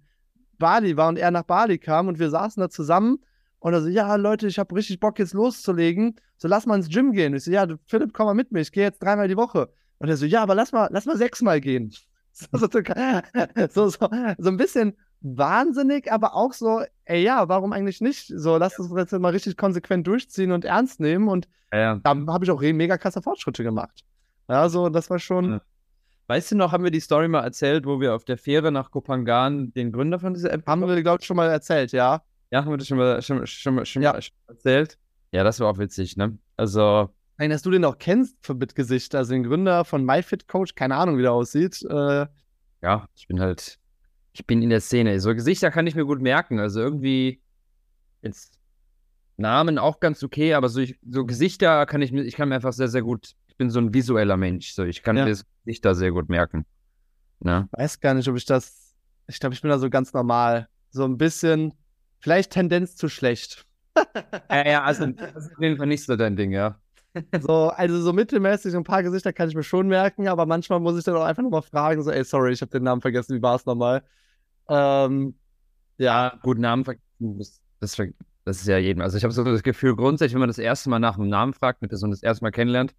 Bali 0.59 0.97
war 0.97 1.09
und 1.09 1.19
er 1.19 1.31
nach 1.31 1.43
Bali 1.43 1.79
kam 1.79 2.09
und 2.09 2.19
wir 2.19 2.31
saßen 2.31 2.61
da 2.61 2.69
zusammen 2.71 3.19
und 3.61 3.75
er 3.75 3.83
so, 3.83 3.89
ja, 3.89 4.17
Leute, 4.17 4.47
ich 4.47 4.59
habe 4.59 4.75
richtig 4.75 5.01
Bock 5.01 5.19
jetzt 5.19 5.35
loszulegen, 5.35 6.17
so 6.39 6.49
lass 6.49 6.67
mal 6.67 6.77
ins 6.77 6.89
Gym 6.89 7.13
gehen. 7.13 7.35
Ich 7.35 7.45
so, 7.45 7.51
ja, 7.51 7.67
Philipp, 7.87 8.13
komm 8.13 8.27
mal 8.27 8.35
mit 8.35 8.51
mir, 8.51 8.61
ich 8.61 8.73
gehe 8.73 8.85
jetzt 8.85 9.03
dreimal 9.03 9.29
die 9.29 9.37
Woche. 9.37 9.69
Und 9.99 10.09
er 10.09 10.17
so, 10.17 10.27
ja, 10.27 10.43
aber 10.43 10.55
lass 10.55 10.73
mal, 10.73 10.89
lass 10.91 11.07
mal 11.07 11.17
sechsmal 11.17 11.61
gehen. 11.61 11.95
So, 12.33 12.47
so, 12.59 12.69
so, 13.71 13.89
so, 13.89 14.09
so 14.39 14.49
ein 14.49 14.57
bisschen 14.57 14.97
wahnsinnig, 15.21 16.11
aber 16.11 16.35
auch 16.35 16.53
so, 16.53 16.81
ey, 17.05 17.23
ja, 17.23 17.49
warum 17.49 17.73
eigentlich 17.73 18.01
nicht? 18.01 18.33
So, 18.35 18.57
lass 18.57 18.79
uns 18.79 18.93
jetzt 18.97 19.13
mal 19.13 19.33
richtig 19.33 19.57
konsequent 19.57 20.07
durchziehen 20.07 20.53
und 20.53 20.65
ernst 20.65 21.01
nehmen. 21.01 21.29
Und 21.29 21.49
ja. 21.73 21.97
da 21.97 22.11
habe 22.11 22.45
ich 22.45 22.51
auch 22.53 22.61
mega 22.61 22.97
krasse 22.99 23.21
Fortschritte 23.21 23.65
gemacht. 23.65 24.05
Ja, 24.49 24.69
so, 24.69 24.89
das 24.89 25.11
war 25.11 25.19
schon. 25.19 25.61
Weißt 26.29 26.53
du 26.53 26.57
noch, 26.57 26.71
haben 26.71 26.85
wir 26.85 26.93
die 26.93 27.01
Story 27.01 27.27
mal 27.27 27.43
erzählt, 27.43 27.85
wo 27.85 28.01
wir 28.01 28.15
auf 28.15 28.25
der 28.25 28.39
Fähre 28.39 28.71
nach 28.71 28.93
Kopangan 28.93 29.73
den 29.73 29.91
Gründer 29.91 30.21
von 30.21 30.33
dieser 30.33 30.53
App 30.53 30.65
haben 30.69 30.87
wir, 30.87 31.03
glaube 31.03 31.19
ich, 31.21 31.27
schon 31.27 31.37
mal 31.37 31.51
erzählt, 31.51 31.91
ja. 31.91 32.23
Ja, 32.51 32.65
haben 32.65 32.73
wir 32.73 32.77
das 32.79 32.89
schon 32.89 32.99
mal, 32.99 33.23
schon, 33.23 33.47
schon, 33.47 33.85
schon 33.87 34.03
ja. 34.03 34.13
mal 34.13 34.23
erzählt? 34.49 34.99
Ja, 35.33 35.45
das 35.45 35.61
war 35.61 35.69
auch 35.69 35.79
witzig, 35.79 36.17
ne? 36.17 36.37
Also. 36.57 37.11
Nein, 37.39 37.51
dass 37.51 37.63
du 37.63 37.71
den 37.71 37.85
auch 37.85 37.99
kennst 37.99 38.37
mit 38.49 38.75
Gesicht, 38.75 39.15
also 39.15 39.33
den 39.33 39.45
Gründer 39.45 39.85
von 39.85 40.05
MyFitCoach, 40.05 40.75
keine 40.75 40.97
Ahnung, 40.97 41.17
wie 41.17 41.23
der 41.23 41.33
aussieht. 41.33 41.83
Äh, 41.89 42.27
ja, 42.83 43.09
ich 43.15 43.27
bin 43.29 43.41
halt 43.41 43.81
ich 44.33 44.47
bin 44.47 44.63
in 44.63 44.71
der 44.71 44.81
Szene. 44.81 45.21
So 45.21 45.35
Gesichter 45.35 45.71
kann 45.71 45.87
ich 45.87 45.95
mir 45.95 46.05
gut 46.05 46.21
merken. 46.21 46.59
Also 46.59 46.81
irgendwie 46.81 47.41
jetzt 48.23 48.59
Namen 49.37 49.79
auch 49.79 50.01
ganz 50.01 50.23
okay, 50.23 50.55
aber 50.55 50.69
so, 50.69 50.81
ich, 50.81 50.99
so 51.09 51.25
Gesichter 51.25 51.87
kann 51.87 52.03
ich 52.03 52.13
mir, 52.13 52.23
ich 52.23 52.37
kann 52.37 52.49
mir 52.49 52.57
einfach 52.57 52.73
sehr, 52.73 52.89
sehr 52.89 53.03
gut, 53.03 53.33
ich 53.49 53.57
bin 53.57 53.71
so 53.71 53.81
ein 53.81 53.95
visueller 53.95 54.37
Mensch. 54.37 54.73
So, 54.73 54.85
ich 54.85 55.03
kann 55.03 55.17
ja. 55.17 55.25
mir 55.25 55.37
Gesichter 55.65 55.95
sehr 55.95 56.13
gut 56.13 56.29
merken. 56.29 56.67
Ne? 57.41 57.69
Weiß 57.73 58.01
gar 58.01 58.15
nicht, 58.15 58.29
ob 58.29 58.37
ich 58.37 58.45
das, 58.45 58.95
ich 59.27 59.41
glaube, 59.41 59.55
ich 59.55 59.63
bin 59.63 59.71
da 59.71 59.79
so 59.79 59.91
ganz 59.91 60.13
normal. 60.13 60.69
So 60.91 61.05
ein 61.05 61.17
bisschen, 61.17 61.73
vielleicht 62.21 62.53
Tendenz 62.53 62.97
zu 62.97 63.09
schlecht. 63.09 63.67
ja, 64.51 64.69
ja, 64.69 64.83
also 64.85 65.07
das 65.07 65.47
ist 65.47 65.53
auf 65.53 65.61
jeden 65.61 65.77
Fall 65.77 65.87
nicht 65.87 66.05
so 66.05 66.17
dein 66.17 66.37
Ding, 66.37 66.53
ja. 66.53 66.79
So, 67.41 67.71
also 67.71 68.01
so 68.01 68.13
mittelmäßig 68.13 68.75
ein 68.77 68.85
paar 68.85 69.03
Gesichter 69.03 69.33
kann 69.33 69.49
ich 69.49 69.57
mir 69.57 69.65
schon 69.65 69.89
merken, 69.89 70.29
aber 70.29 70.47
manchmal 70.47 70.79
muss 70.79 70.97
ich 70.97 71.05
dann 71.05 71.17
auch 71.17 71.25
einfach 71.25 71.43
nochmal 71.43 71.63
fragen, 71.63 72.03
so, 72.03 72.11
ey, 72.11 72.23
sorry, 72.25 72.53
ich 72.53 72.61
habe 72.61 72.71
den 72.71 72.85
Namen 72.85 73.01
vergessen, 73.01 73.37
wie 73.37 73.43
war 73.43 73.57
es 73.57 73.67
nochmal? 73.67 74.05
Ähm, 74.69 75.35
ja. 75.99 76.39
Gut, 76.43 76.59
Namen 76.59 76.85
vergessen, 76.85 77.39
das, 77.39 77.61
das, 77.81 77.97
das 78.45 78.61
ist 78.61 78.69
ja 78.69 78.79
jedem. 78.79 79.03
Also 79.03 79.17
ich 79.17 79.25
habe 79.25 79.35
so 79.35 79.43
das 79.43 79.63
Gefühl, 79.63 79.97
grundsätzlich, 79.97 80.35
wenn 80.35 80.41
man 80.41 80.49
das 80.49 80.59
erste 80.59 80.89
Mal 80.89 81.01
nach 81.01 81.19
einem 81.19 81.29
Namen 81.29 81.53
fragt, 81.53 81.83
eine 81.83 81.89
Person 81.89 82.11
das 82.11 82.23
erste 82.23 82.45
Mal 82.45 82.53
kennenlernt, 82.53 82.95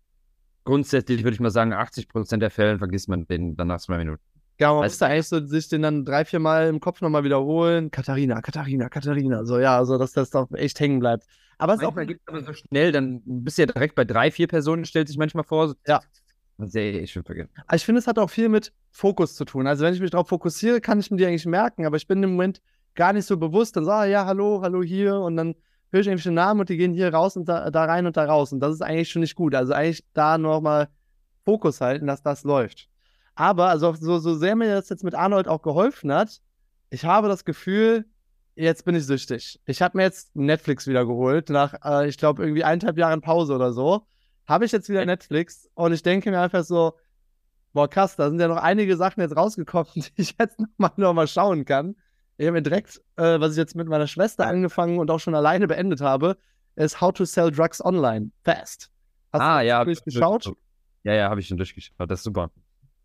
grundsätzlich 0.65 1.23
würde 1.23 1.35
ich 1.35 1.39
mal 1.39 1.51
sagen, 1.51 1.73
80 1.73 2.09
Prozent 2.09 2.44
der 2.44 2.51
Fälle 2.51 2.77
vergisst 2.77 3.07
man 3.07 3.25
den 3.27 3.56
dann 3.56 3.68
nach 3.69 3.79
zwei 3.79 3.97
Minuten. 3.97 4.21
Ja, 4.62 4.74
man 4.74 4.84
muss 4.84 5.00
da 5.00 5.08
eigentlich 5.08 5.28
so 5.28 5.44
sich 5.44 5.69
den 5.69 5.81
dann 5.81 6.06
drei, 6.06 6.24
vier 6.24 6.38
Mal 6.38 6.68
im 6.68 6.80
Kopf 6.80 7.02
nochmal 7.02 7.24
wiederholen. 7.24 7.90
Katharina, 7.90 8.42
Katharina, 8.42 8.90
Katharina. 8.90 9.44
So, 9.44 9.58
ja, 9.58 9.75
also 9.75 9.98
dass 9.98 10.12
das 10.12 10.30
doch 10.30 10.52
echt 10.52 10.80
hängen 10.80 11.00
bleibt. 11.00 11.25
Aber 11.58 11.74
es 11.74 11.80
auch. 11.81 11.96
gibt 11.96 12.22
aber 12.28 12.44
so 12.44 12.54
schnell, 12.54 12.92
dann 12.92 13.24
bist 13.25 13.58
du 13.58 13.63
ja 13.63 13.66
direkt 13.66 13.96
bei 13.96 14.06
drei, 14.06 14.30
vier 14.30 14.48
Personen, 14.48 14.86
stellt 14.86 15.08
sich 15.08 15.18
manchmal 15.18 15.46
vor. 15.46 15.74
Ja. 15.88 16.00
Sehr, 16.60 17.02
ich 17.02 17.12
vergessen. 17.12 17.50
Also 17.66 17.81
ich 17.81 17.86
finde, 17.86 18.00
es 18.00 18.06
hat 18.06 18.19
auch 18.19 18.30
viel 18.30 18.50
mit 18.50 18.72
Fokus 18.92 19.34
zu 19.34 19.46
tun. 19.46 19.66
Also 19.66 19.84
wenn 19.84 19.96
ich 19.96 20.00
mich 20.00 20.12
darauf 20.12 20.28
fokussiere, 20.28 20.80
kann 20.80 21.00
ich 21.00 21.10
mir 21.10 21.18
die 21.18 21.25
eigentlich 21.25 21.48
merken, 21.48 21.88
aber 21.88 21.98
ich 21.98 22.06
bin 22.06 22.22
im 22.22 22.34
Moment 22.34 22.62
gar 22.94 23.14
nicht 23.14 23.25
so 23.25 23.38
bewusst. 23.38 23.75
Dann 23.75 23.86
sage 23.86 23.98
so, 23.98 24.02
ah, 24.04 24.06
ja, 24.06 24.25
hallo, 24.28 24.62
hallo 24.62 24.84
hier 24.84 25.16
und 25.16 25.38
dann 25.38 25.56
höre 25.92 26.02
ich 26.02 26.07
irgendwie 26.07 26.24
den 26.24 26.36
Namen 26.36 26.60
und 26.60 26.69
die 26.69 26.78
gehen 26.78 26.94
hier 26.94 27.12
raus 27.12 27.36
und 27.36 27.50
da, 27.50 27.72
da 27.72 27.86
rein 27.86 28.06
und 28.06 28.16
da 28.16 28.25
raus. 28.25 28.54
Und 28.54 28.60
das 28.60 28.75
ist 28.75 28.81
eigentlich 28.84 29.10
schon 29.10 29.22
nicht 29.22 29.34
gut. 29.34 29.56
Also 29.56 29.74
eigentlich 29.74 30.06
da 30.14 30.38
nochmal 30.38 30.88
Fokus 31.46 31.81
halten, 31.81 32.06
dass 32.06 32.22
das 32.22 32.44
läuft. 32.44 32.91
Aber, 33.42 33.70
also 33.70 33.96
so, 33.96 34.20
so 34.20 34.36
sehr 34.36 34.56
mir 34.56 34.76
das 34.76 34.90
jetzt 34.90 35.04
mit 35.04 35.16
Arnold 35.16 35.48
auch 35.48 35.64
geholfen 35.64 36.14
hat, 36.14 36.42
ich 36.92 37.06
habe 37.06 37.28
das 37.28 37.44
Gefühl, 37.44 38.06
jetzt 38.54 38.86
bin 38.86 38.94
ich 38.94 39.04
süchtig. 39.07 39.60
Ich 39.66 39.81
habe 39.81 39.98
mir 39.98 40.04
jetzt 40.04 40.36
Netflix 40.36 40.86
wieder 40.86 41.07
geholt, 41.07 41.50
nach, 41.50 41.74
äh, 41.83 42.07
ich 42.07 42.19
glaube, 42.19 42.44
irgendwie 42.44 42.64
eineinhalb 42.64 43.00
Jahren 43.00 43.21
Pause 43.21 43.56
oder 43.56 43.74
so. 43.74 44.06
Habe 44.45 44.66
ich 44.66 44.71
jetzt 44.71 44.90
wieder 44.90 45.04
Netflix 45.07 45.68
und 45.74 45.92
ich 45.92 46.04
denke 46.04 46.30
mir 46.30 46.40
einfach 46.40 46.64
so, 46.64 46.94
boah, 47.74 47.90
krass, 47.90 48.16
da 48.16 48.30
sind 48.30 48.40
ja 48.40 48.48
noch 48.48 48.57
einige 48.57 48.95
Sachen 48.95 49.21
jetzt 49.21 49.36
rausgekommen, 49.36 49.90
die 49.95 50.12
ich 50.18 50.36
jetzt 50.40 50.60
nochmal 50.60 50.92
noch 50.98 51.14
mal 51.14 51.28
schauen 51.28 51.66
kann. 51.66 51.95
Ich 52.38 52.45
habe 52.45 52.54
mir 52.54 52.62
direkt, 52.62 53.02
äh, 53.16 53.40
was 53.40 53.54
ich 53.54 53.57
jetzt 53.57 53.76
mit 53.76 53.88
meiner 53.88 54.06
Schwester 54.06 54.45
angefangen 54.45 55.00
und 55.00 55.10
auch 55.10 55.19
schon 55.19 55.33
alleine 55.33 55.66
beendet 55.66 56.02
habe, 56.02 56.38
ist 56.76 57.02
How 57.02 57.12
to 57.12 57.26
Sell 57.26 57.50
Drugs 57.50 57.83
Online 57.83 58.30
Fast. 58.44 58.92
Hast 59.33 59.42
ah, 59.42 59.62
du 59.62 59.66
ja. 59.66 59.83
durchgeschaut? 59.83 60.54
Ja, 61.02 61.16
ja, 61.16 61.30
habe 61.31 61.40
ich 61.40 61.48
schon 61.48 61.57
durchgeschaut. 61.57 61.95
Das 61.98 62.19
ist 62.19 62.26
super. 62.26 62.52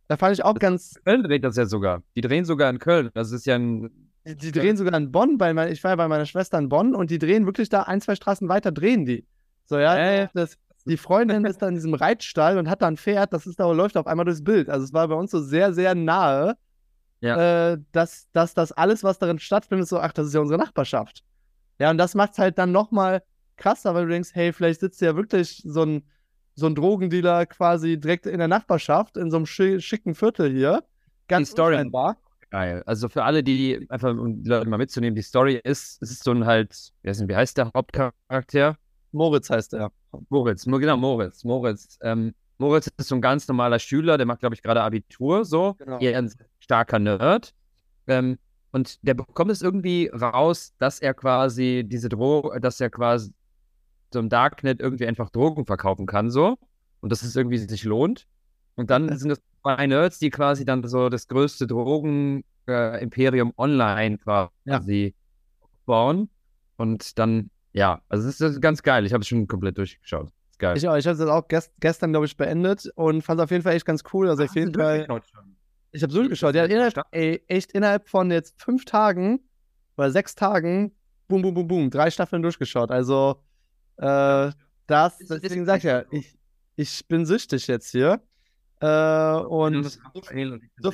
Da 0.09 0.17
fand 0.17 0.35
ich 0.35 0.45
auch 0.45 0.55
ganz. 0.55 0.95
Köln 1.05 1.23
dreht 1.23 1.45
das 1.45 1.57
ja 1.57 1.67
sogar. 1.67 2.03
Die 2.15 2.21
drehen 2.21 2.45
sogar 2.45 2.71
in 2.71 2.79
Köln. 2.79 3.11
Das 3.15 3.33
ist 3.33 3.47
ja 3.47 3.57
ein. 3.57 3.91
Die, 4.25 4.37
die 4.37 4.53
drehen 4.53 4.77
sogar 4.77 4.95
in 4.95 5.13
Bonn, 5.13 5.39
weil 5.39 5.55
mein, 5.55 5.71
ich 5.71 5.83
war 5.85 5.93
ja 5.93 5.97
bei 5.97 6.09
meiner 6.09 6.27
Schwester 6.27 6.59
in 6.59 6.69
Bonn 6.69 6.95
und 6.95 7.11
die 7.11 7.19
drehen 7.19 7.47
wirklich 7.47 7.69
da 7.69 7.83
ein, 7.83 8.01
zwei 8.01 8.17
Straßen 8.17 8.49
weiter, 8.49 8.73
drehen 8.73 9.05
die. 9.05 9.25
So, 9.67 9.79
ja. 9.79 9.97
Äh. 9.97 10.29
Das, 10.35 10.59
die 10.85 10.97
Freundin 10.97 11.45
ist 11.45 11.63
da 11.63 11.69
in 11.69 11.75
diesem 11.75 11.95
Reitstall 11.95 12.59
und 12.59 12.71
hat 12.71 12.83
da 12.83 12.87
ein 12.87 12.97
Pferd, 12.97 13.33
das 13.33 13.47
ist 13.47 13.59
da 13.59 13.71
läuft 13.71 13.97
auf 13.97 14.07
einmal 14.07 14.25
durchs 14.25 14.45
Bild. 14.45 14.71
Also 14.71 14.85
es 14.85 14.93
war 14.93 15.09
bei 15.09 15.15
uns 15.15 15.33
so 15.33 15.41
sehr, 15.41 15.73
sehr 15.75 15.95
nahe, 15.95 16.57
ja. 17.21 17.73
äh, 17.73 17.79
dass, 17.93 18.29
dass 18.33 18.55
das 18.55 18.71
alles, 18.73 19.03
was 19.03 19.19
darin 19.19 19.41
stattfindet, 19.41 19.89
so, 19.89 19.99
ach, 19.99 20.13
das 20.13 20.29
ist 20.29 20.35
ja 20.35 20.41
unsere 20.41 20.61
Nachbarschaft. 20.61 21.25
Ja, 21.79 21.91
und 21.91 21.99
das 21.99 22.15
macht 22.15 22.33
es 22.33 22.39
halt 22.39 22.59
dann 22.59 22.73
nochmal 22.73 23.23
krasser, 23.57 23.95
weil 23.95 24.05
du 24.05 24.13
denkst, 24.13 24.31
hey, 24.33 24.53
vielleicht 24.53 24.81
sitzt 24.81 25.01
ja 25.01 25.17
wirklich 25.17 25.63
so 25.65 25.83
ein 25.83 26.05
so 26.57 26.67
ein 26.67 26.75
Drogendealer 26.75 27.47
quasi 27.47 27.99
direkt 27.99 28.27
in 28.27 28.39
der 28.39 28.49
Nachbarschaft, 28.49 29.17
in 29.17 29.31
so 29.31 29.37
einem 29.37 29.47
schicken 29.47 30.15
Viertel 30.15 30.51
hier. 30.51 30.83
Ganz 31.29 31.49
die 31.49 31.53
Story 31.53 31.93
war 31.93 32.17
geil. 32.51 32.83
Also 32.87 33.09
für 33.09 33.25
alle, 33.25 33.43
die 33.43 33.87
einfach, 33.89 34.11
um 34.11 34.43
die 34.43 34.49
Leute 34.49 34.69
mal 34.69 34.79
mitzunehmen, 34.79 35.15
die 35.15 35.23
Story 35.23 35.61
ist, 35.63 36.03
es 36.03 36.11
ist 36.11 36.25
so 36.25 36.33
ein 36.33 36.47
halt, 36.47 36.93
wie 37.03 37.11
heißt, 37.11 37.29
wie 37.29 37.37
heißt 37.37 37.59
der 37.59 37.71
Hauptcharakter? 37.75 38.77
Moritz 39.13 39.51
heißt 39.51 39.75
er. 39.75 39.93
Moritz, 40.29 40.65
genau, 40.65 40.97
Moritz. 40.97 41.45
Moritz, 41.45 41.99
ähm, 42.03 42.35
Moritz 42.59 42.91
ist 42.97 43.09
so 43.09 43.15
ein 43.15 43.21
ganz 43.21 43.47
normaler 43.49 43.79
Schüler, 43.79 44.17
der 44.17 44.27
macht, 44.27 44.41
glaube 44.41 44.55
ich, 44.55 44.63
gerade 44.63 44.83
Abitur, 44.83 45.45
so. 45.45 45.75
Genau. 45.75 45.99
Eher 45.99 46.19
ein 46.19 46.33
starker 46.59 46.99
Nerd. 46.99 47.55
Ähm, 48.07 48.39
und 48.73 48.99
der 49.07 49.15
bekommt 49.15 49.51
es 49.51 49.63
irgendwie 49.63 50.11
raus, 50.13 50.75
dass 50.79 51.01
er 51.01 51.15
quasi 51.15 51.85
diese 51.87 52.09
Droge, 52.09 52.61
dass 52.61 52.81
er 52.81 52.91
quasi 52.91 53.33
so 54.13 54.19
im 54.19 54.29
Darknet 54.29 54.81
irgendwie 54.81 55.07
einfach 55.07 55.31
Drogen 55.31 55.67
verkaufen 55.67 56.07
kann, 56.07 56.31
so. 56.31 56.57
und 57.01 57.13
dass 57.13 57.23
es 57.23 57.37
irgendwie 57.37 57.59
sich 57.59 57.85
lohnt. 57.85 58.27
Und 58.77 58.91
dann 58.91 59.17
sind 59.17 59.31
das 59.31 59.41
zwei 59.63 59.87
Nerds, 59.87 60.19
die 60.19 60.31
quasi 60.31 60.65
dann 60.65 60.87
so 60.87 61.09
das 61.09 61.29
größte 61.29 61.67
Drogen-Imperium 61.67 63.49
äh, 63.49 63.53
online 63.57 64.19
quasi 64.19 64.51
ja. 64.65 64.81
bauen. 65.87 66.29
Und 66.77 67.19
dann, 67.19 67.51
ja, 67.73 68.03
also 68.09 68.29
es 68.29 68.41
ist 68.41 68.61
ganz 68.61 68.83
geil. 68.83 69.07
Ich 69.07 69.13
habe 69.13 69.23
es 69.23 69.29
schon 69.29 69.47
komplett 69.47 69.79
durchgeschaut. 69.79 70.31
Ist 70.51 70.59
geil. 70.59 70.77
Ich 70.77 70.87
auch. 70.89 70.97
Ich 70.97 71.07
habe 71.07 71.15
es 71.15 71.29
auch 71.29 71.49
gest 71.49 71.73
gestern, 71.81 72.13
glaube 72.13 72.27
ich, 72.27 72.37
beendet 72.37 72.91
und 72.97 73.23
fand 73.23 73.41
es 73.41 73.45
auf 73.45 73.51
jeden 73.51 73.63
Fall 73.63 73.75
echt 73.75 73.87
ganz 73.87 74.03
cool. 74.13 74.29
Also 74.29 74.43
Ach, 74.43 74.49
auf 74.49 74.55
jeden 74.55 74.75
Fall. 74.75 75.07
Ich 75.93 76.03
habe 76.03 76.13
so 76.13 76.19
durchgeschaut. 76.19 76.55
Ja, 76.55 76.65
innerhalb, 76.65 77.01
ey, 77.13 77.43
echt 77.49 77.73
innerhalb 77.73 78.09
von 78.09 78.31
jetzt 78.31 78.61
fünf 78.61 78.85
Tagen 78.85 79.41
oder 79.97 80.11
sechs 80.11 80.35
Tagen, 80.35 80.95
boom, 81.29 81.41
boom, 81.41 81.55
boom, 81.55 81.69
boom, 81.69 81.91
drei 81.91 82.11
Staffeln 82.11 82.43
durchgeschaut. 82.43 82.91
Also, 82.91 83.43
äh, 83.99 84.51
das, 84.87 85.19
deswegen 85.19 85.67
sag 85.67 85.79
ich 85.79 85.85
ja, 85.85 86.05
ich, 86.11 86.39
ich 86.77 87.07
bin 87.09 87.27
süchtig 87.27 87.67
jetzt 87.67 87.91
hier. 87.91 88.21
Äh, 88.81 88.87
und 88.87 89.85
so, 89.85 90.93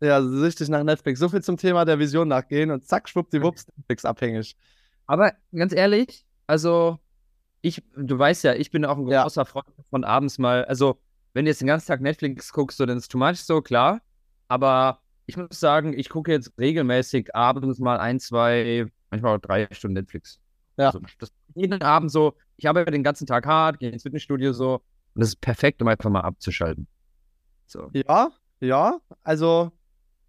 ja, 0.00 0.22
süchtig 0.22 0.68
nach 0.68 0.84
Netflix. 0.84 1.18
So 1.20 1.28
viel 1.28 1.42
zum 1.42 1.56
Thema 1.56 1.84
der 1.84 1.98
Vision 1.98 2.28
nachgehen 2.28 2.70
und 2.70 2.86
zack, 2.86 3.08
schwuppdiwupps, 3.08 3.66
Netflix 3.76 4.04
abhängig. 4.04 4.56
Aber 5.06 5.32
ganz 5.52 5.72
ehrlich, 5.72 6.26
also 6.46 6.98
ich, 7.62 7.82
du 7.96 8.18
weißt 8.18 8.44
ja, 8.44 8.54
ich 8.54 8.70
bin 8.70 8.84
auch 8.84 8.98
ein 8.98 9.04
großer 9.04 9.42
ja. 9.42 9.44
Freund 9.44 9.66
von 9.90 10.04
abends 10.04 10.38
mal, 10.38 10.64
also 10.66 11.00
wenn 11.32 11.46
du 11.46 11.50
jetzt 11.50 11.60
den 11.60 11.68
ganzen 11.68 11.86
Tag 11.86 12.00
Netflix 12.00 12.52
guckst, 12.52 12.76
so, 12.76 12.84
dann 12.84 12.98
ist 12.98 13.10
too 13.10 13.18
much 13.18 13.36
so, 13.36 13.62
klar. 13.62 14.02
Aber 14.48 15.00
ich 15.26 15.36
muss 15.36 15.58
sagen, 15.58 15.98
ich 15.98 16.08
gucke 16.10 16.30
jetzt 16.30 16.52
regelmäßig 16.58 17.34
abends 17.34 17.78
mal 17.78 17.98
ein, 17.98 18.20
zwei, 18.20 18.86
manchmal 19.10 19.36
auch 19.36 19.40
drei 19.40 19.66
Stunden 19.70 19.94
Netflix. 19.94 20.40
Ja. 20.76 20.86
Also 20.86 21.00
das, 21.18 21.32
jeden 21.54 21.82
Abend 21.82 22.10
so, 22.10 22.34
ich 22.56 22.68
arbeite 22.68 22.90
den 22.90 23.02
ganzen 23.02 23.26
Tag 23.26 23.46
hart, 23.46 23.78
gehe 23.78 23.90
ins 23.90 24.02
Fitnessstudio 24.02 24.52
so 24.52 24.82
und 25.14 25.20
das 25.20 25.28
ist 25.28 25.40
perfekt, 25.40 25.82
um 25.82 25.88
einfach 25.88 26.10
mal 26.10 26.20
abzuschalten. 26.20 26.86
So. 27.66 27.90
Ja, 27.92 28.30
ja, 28.60 28.98
also 29.22 29.72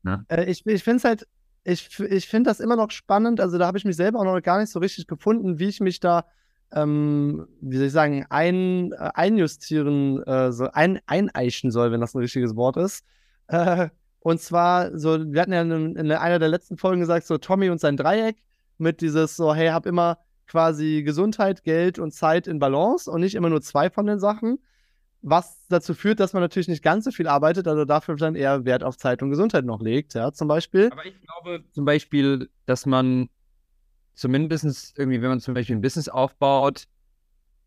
äh, 0.06 0.46
ich, 0.50 0.66
ich 0.66 0.84
finde 0.84 0.98
es 0.98 1.04
halt, 1.04 1.28
ich, 1.64 2.00
ich 2.00 2.28
finde 2.28 2.50
das 2.50 2.60
immer 2.60 2.76
noch 2.76 2.92
spannend. 2.92 3.40
Also 3.40 3.58
da 3.58 3.68
habe 3.68 3.78
ich 3.78 3.86
mich 3.86 3.96
selber 3.96 4.20
auch 4.20 4.26
noch 4.26 4.42
gar 4.42 4.60
nicht 4.60 4.70
so 4.70 4.80
richtig 4.80 5.08
gefunden, 5.08 5.60
wie 5.60 5.68
ich 5.68 5.80
mich 5.80 6.00
da, 6.00 6.26
ähm, 6.72 7.48
wie 7.62 7.78
soll 7.78 7.88
ich 7.88 7.94
sagen, 7.94 8.26
ein, 8.30 8.92
äh, 8.92 9.12
einjustieren, 9.14 10.22
äh, 10.24 10.52
so 10.52 10.70
ein, 10.72 11.00
eineischen 11.06 11.72
soll, 11.72 11.92
wenn 11.92 12.02
das 12.02 12.16
ein 12.16 12.20
richtiges 12.20 12.56
Wort 12.56 12.78
ist. 12.78 13.06
Äh, 13.48 13.90
und 14.20 14.42
zwar, 14.42 14.98
so, 14.98 15.20
wir 15.32 15.42
hatten 15.42 15.54
ja 15.54 15.62
in, 15.62 15.96
in, 15.96 16.12
einer 16.12 16.40
der 16.40 16.50
letzten 16.50 16.78
Folgen 16.78 17.02
gesagt, 17.02 17.28
so 17.28 17.38
Tommy 17.38 17.70
und 17.70 17.80
sein 17.80 17.98
Dreieck 17.98 18.38
mit 18.78 19.02
dieses 19.02 19.36
so, 19.36 19.54
hey, 19.54 19.70
hab 19.70 19.86
immer 19.86 20.18
quasi 20.48 21.04
Gesundheit, 21.04 21.64
Geld 21.64 22.00
und 22.00 22.12
Zeit 22.12 22.48
in 22.48 22.60
Balance 22.60 23.10
und 23.10 23.22
nicht 23.22 23.36
immer 23.36 23.50
nur 23.50 23.62
zwei 23.62 23.90
von 23.90 24.06
den 24.06 24.20
Sachen 24.20 24.60
was 25.24 25.66
dazu 25.70 25.94
führt, 25.94 26.20
dass 26.20 26.34
man 26.34 26.42
natürlich 26.44 26.68
nicht 26.68 26.84
ganz 26.84 27.06
so 27.06 27.12
viel 27.12 27.28
arbeitet, 27.28 27.68
also 27.68 27.86
dafür 27.86 28.16
dann 28.18 28.36
eher 28.36 28.66
Wert 28.66 28.84
auf 28.84 28.98
Zeit 28.98 29.24
und 29.24 29.30
Gesundheit 29.30 29.64
noch 29.64 29.82
legt, 29.82 30.14
ja, 30.14 30.34
zum 30.34 30.50
Beispiel. 30.50 30.90
Aber 30.92 31.06
ich 31.06 31.20
glaube 31.22 31.64
zum 31.72 31.86
Beispiel, 31.86 32.50
dass 32.66 32.86
man 32.86 33.30
zumindest 34.14 34.94
irgendwie, 34.98 35.22
wenn 35.22 35.30
man 35.30 35.40
zum 35.40 35.54
Beispiel 35.54 35.78
ein 35.78 35.82
Business 35.82 36.10
aufbaut, 36.10 36.88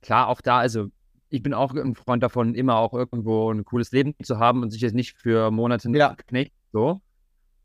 klar, 0.02 0.28
auch 0.28 0.42
da, 0.42 0.59
also 0.59 0.88
ich 1.30 1.42
bin 1.42 1.54
auch 1.54 1.75
ein 1.75 1.95
Freund 1.95 2.23
davon, 2.23 2.54
immer 2.54 2.76
auch 2.76 2.92
irgendwo 2.92 3.50
ein 3.50 3.64
cooles 3.64 3.90
Leben 3.90 4.14
zu 4.23 4.38
haben 4.38 4.62
und 4.62 4.71
sich 4.71 4.83
jetzt 4.83 4.95
nicht 4.95 5.16
für 5.16 5.50
Monate 5.50 5.90
ja. 5.92 6.14
knecht, 6.14 6.52
so. 6.73 7.00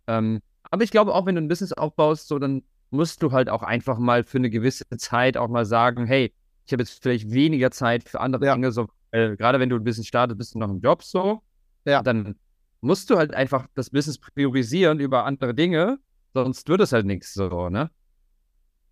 Ähm, 0.07 0.39
aber 0.63 0.83
ich 0.83 0.91
glaube 0.91 1.13
auch, 1.13 1.25
wenn 1.25 1.35
du 1.35 1.41
ein 1.41 1.49
Business 1.49 1.73
aufbaust, 1.73 2.29
so, 2.29 2.39
dann 2.39 2.63
musst 2.91 3.23
du 3.23 3.31
halt 3.31 3.49
auch 3.49 3.63
einfach 3.63 3.97
mal 3.97 4.23
für 4.23 4.37
eine 4.37 4.49
gewisse 4.49 4.85
Zeit 4.97 5.37
auch 5.37 5.47
mal 5.47 5.65
sagen, 5.65 6.05
hey, 6.05 6.33
ich 6.65 6.73
habe 6.73 6.83
jetzt 6.83 7.01
vielleicht 7.01 7.31
weniger 7.31 7.71
Zeit 7.71 8.03
für 8.03 8.19
andere 8.19 8.45
ja. 8.45 8.53
Dinge, 8.53 8.71
so 8.71 8.87
äh, 9.11 9.35
gerade 9.35 9.59
wenn 9.59 9.69
du 9.69 9.75
ein 9.77 9.83
bisschen 9.83 10.03
startest, 10.03 10.37
bist 10.37 10.55
du 10.55 10.59
noch 10.59 10.69
im 10.69 10.79
Job 10.79 11.03
so. 11.03 11.41
Ja. 11.85 12.03
Dann 12.03 12.35
musst 12.81 13.09
du 13.09 13.17
halt 13.17 13.33
einfach 13.33 13.67
das 13.73 13.89
Business 13.89 14.19
priorisieren 14.19 14.99
über 14.99 15.25
andere 15.25 15.53
Dinge, 15.53 15.99
sonst 16.33 16.67
wird 16.69 16.81
es 16.81 16.91
halt 16.91 17.05
nichts 17.05 17.33
so, 17.33 17.69
ne? 17.69 17.89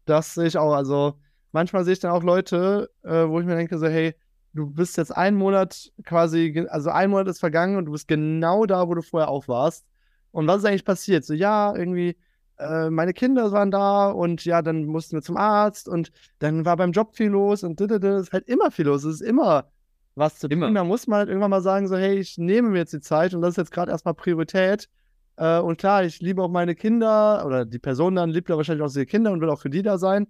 Das 0.06 0.34
sehe 0.34 0.48
ich 0.48 0.58
auch. 0.58 0.74
Also 0.74 1.20
manchmal 1.51 1.84
sehe 1.84 1.94
ich 1.94 2.00
dann 2.00 2.12
auch 2.12 2.24
Leute, 2.24 2.89
äh, 3.03 3.27
wo 3.27 3.39
ich 3.39 3.46
mir 3.46 3.56
denke, 3.56 3.77
so, 3.77 3.88
hey, 3.88 4.15
du 4.53 4.70
bist 4.70 4.98
jetzt 4.98 5.15
einen 5.15 5.38
Monat 5.38 5.91
quasi, 6.03 6.65
also 6.70 6.89
ein 6.89 7.10
Monat 7.10 7.27
ist 7.27 7.39
vergangen 7.39 7.77
und 7.77 7.86
du 7.86 7.91
bist 7.91 8.08
genau 8.08 8.65
da, 8.65 8.88
wo 8.88 8.96
du 8.96 9.01
vorher 9.01 9.29
auch 9.29 9.48
warst. 9.48 9.86
Und 10.32 10.48
was 10.48 10.60
ist 10.60 10.65
eigentlich 10.65 10.86
passiert? 10.86 11.25
So, 11.25 11.34
ja, 11.34 11.75
irgendwie, 11.75 12.18
äh, 12.59 12.89
meine 12.89 13.13
Kinder 13.13 13.51
waren 13.51 13.71
da 13.71 14.09
und 14.09 14.45
ja, 14.45 14.61
dann 14.61 14.85
mussten 14.85 15.15
wir 15.15 15.21
zum 15.21 15.37
Arzt 15.37 15.87
und 15.87 16.11
dann 16.39 16.65
war 16.65 16.77
beim 16.77 16.91
Job 16.91 17.15
viel 17.15 17.29
los 17.29 17.63
und 17.63 17.79
das 17.79 18.25
ist 18.27 18.33
halt 18.33 18.47
immer 18.47 18.71
viel 18.71 18.85
los. 18.85 19.03
Es 19.03 19.15
ist 19.15 19.21
immer 19.21 19.71
was 20.15 20.37
zu 20.37 20.47
Immer. 20.47 20.67
tun. 20.67 20.75
Da 20.75 20.83
muss 20.83 21.07
man 21.07 21.19
halt 21.19 21.29
irgendwann 21.29 21.51
mal 21.51 21.61
sagen, 21.61 21.87
so, 21.87 21.95
hey, 21.95 22.19
ich 22.19 22.37
nehme 22.37 22.69
mir 22.69 22.79
jetzt 22.79 22.93
die 22.93 22.99
Zeit 22.99 23.33
und 23.33 23.41
das 23.41 23.51
ist 23.51 23.57
jetzt 23.57 23.71
gerade 23.71 23.91
erstmal 23.91 24.13
Priorität. 24.13 24.89
Äh, 25.37 25.59
und 25.59 25.77
klar, 25.77 26.03
ich 26.03 26.19
liebe 26.19 26.43
auch 26.43 26.49
meine 26.49 26.75
Kinder 26.75 27.43
oder 27.45 27.65
die 27.65 27.79
Person 27.79 28.15
dann 28.15 28.29
liebt 28.29 28.49
ja 28.49 28.57
wahrscheinlich 28.57 28.85
auch 28.85 28.93
ihre 28.93 29.05
Kinder 29.05 29.31
und 29.31 29.41
will 29.41 29.49
auch 29.49 29.61
für 29.61 29.69
die 29.69 29.81
da 29.81 29.97
sein. 29.97 30.27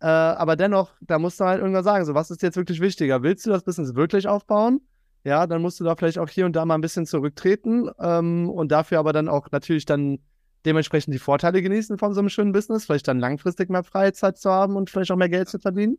Äh, 0.00 0.06
aber 0.06 0.56
dennoch, 0.56 0.92
da 1.00 1.18
musst 1.18 1.40
du 1.40 1.44
halt 1.44 1.60
irgendwann 1.60 1.84
sagen, 1.84 2.04
so, 2.04 2.14
was 2.14 2.30
ist 2.30 2.42
jetzt 2.42 2.56
wirklich 2.56 2.80
wichtiger? 2.80 3.22
Willst 3.22 3.44
du 3.46 3.50
das 3.50 3.64
Business 3.64 3.94
wirklich 3.94 4.28
aufbauen? 4.28 4.80
Ja, 5.24 5.46
dann 5.46 5.62
musst 5.62 5.80
du 5.80 5.84
da 5.84 5.96
vielleicht 5.96 6.18
auch 6.18 6.28
hier 6.28 6.46
und 6.46 6.54
da 6.54 6.64
mal 6.64 6.74
ein 6.74 6.82
bisschen 6.82 7.06
zurücktreten 7.06 7.88
ähm, 7.98 8.50
und 8.50 8.70
dafür 8.70 8.98
aber 8.98 9.12
dann 9.12 9.28
auch 9.28 9.50
natürlich 9.50 9.86
dann 9.86 10.18
dementsprechend 10.64 11.14
die 11.14 11.18
Vorteile 11.18 11.62
genießen 11.62 11.98
von 11.98 12.14
so 12.14 12.20
einem 12.20 12.28
schönen 12.28 12.52
Business, 12.52 12.84
vielleicht 12.84 13.08
dann 13.08 13.18
langfristig 13.18 13.70
mehr 13.70 13.84
Freizeit 13.84 14.38
zu 14.38 14.50
haben 14.50 14.76
und 14.76 14.90
vielleicht 14.90 15.10
auch 15.10 15.16
mehr 15.16 15.28
Geld 15.28 15.48
zu 15.48 15.58
verdienen. 15.58 15.98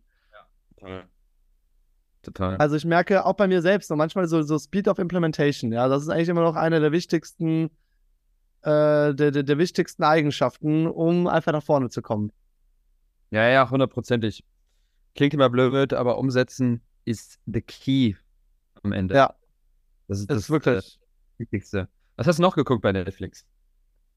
Ja, 0.81 1.03
total. 2.21 2.57
Also 2.57 2.75
ich 2.75 2.85
merke 2.85 3.25
auch 3.25 3.33
bei 3.33 3.47
mir 3.47 3.61
selbst 3.61 3.87
so 3.87 3.95
manchmal 3.95 4.27
so, 4.27 4.41
so 4.41 4.57
Speed 4.57 4.87
of 4.87 4.99
Implementation, 4.99 5.71
ja, 5.71 5.87
das 5.87 6.03
ist 6.03 6.09
eigentlich 6.09 6.29
immer 6.29 6.41
noch 6.41 6.55
eine 6.55 6.79
der 6.79 6.91
wichtigsten, 6.91 7.65
äh, 8.61 9.13
der, 9.13 9.31
der, 9.31 9.43
der 9.43 9.57
wichtigsten 9.57 10.03
Eigenschaften, 10.03 10.87
um 10.87 11.27
einfach 11.27 11.51
nach 11.51 11.63
vorne 11.63 11.89
zu 11.89 12.01
kommen. 12.01 12.31
Ja, 13.31 13.47
ja, 13.47 13.69
hundertprozentig. 13.69 14.43
Klingt 15.15 15.33
immer 15.33 15.49
blöd, 15.49 15.93
aber 15.93 16.17
umsetzen 16.17 16.81
ist 17.05 17.39
the 17.45 17.61
key 17.61 18.15
am 18.83 18.91
Ende. 18.91 19.15
Ja. 19.15 19.33
Das 20.07 20.19
ist 20.19 20.29
das, 20.29 20.37
ist 20.37 20.49
wirklich 20.49 20.75
das 20.75 20.99
Wichtigste. 21.37 21.87
Was 22.15 22.27
hast 22.27 22.37
du 22.37 22.43
noch 22.43 22.55
geguckt 22.55 22.81
bei 22.81 22.91
Netflix? 22.91 23.45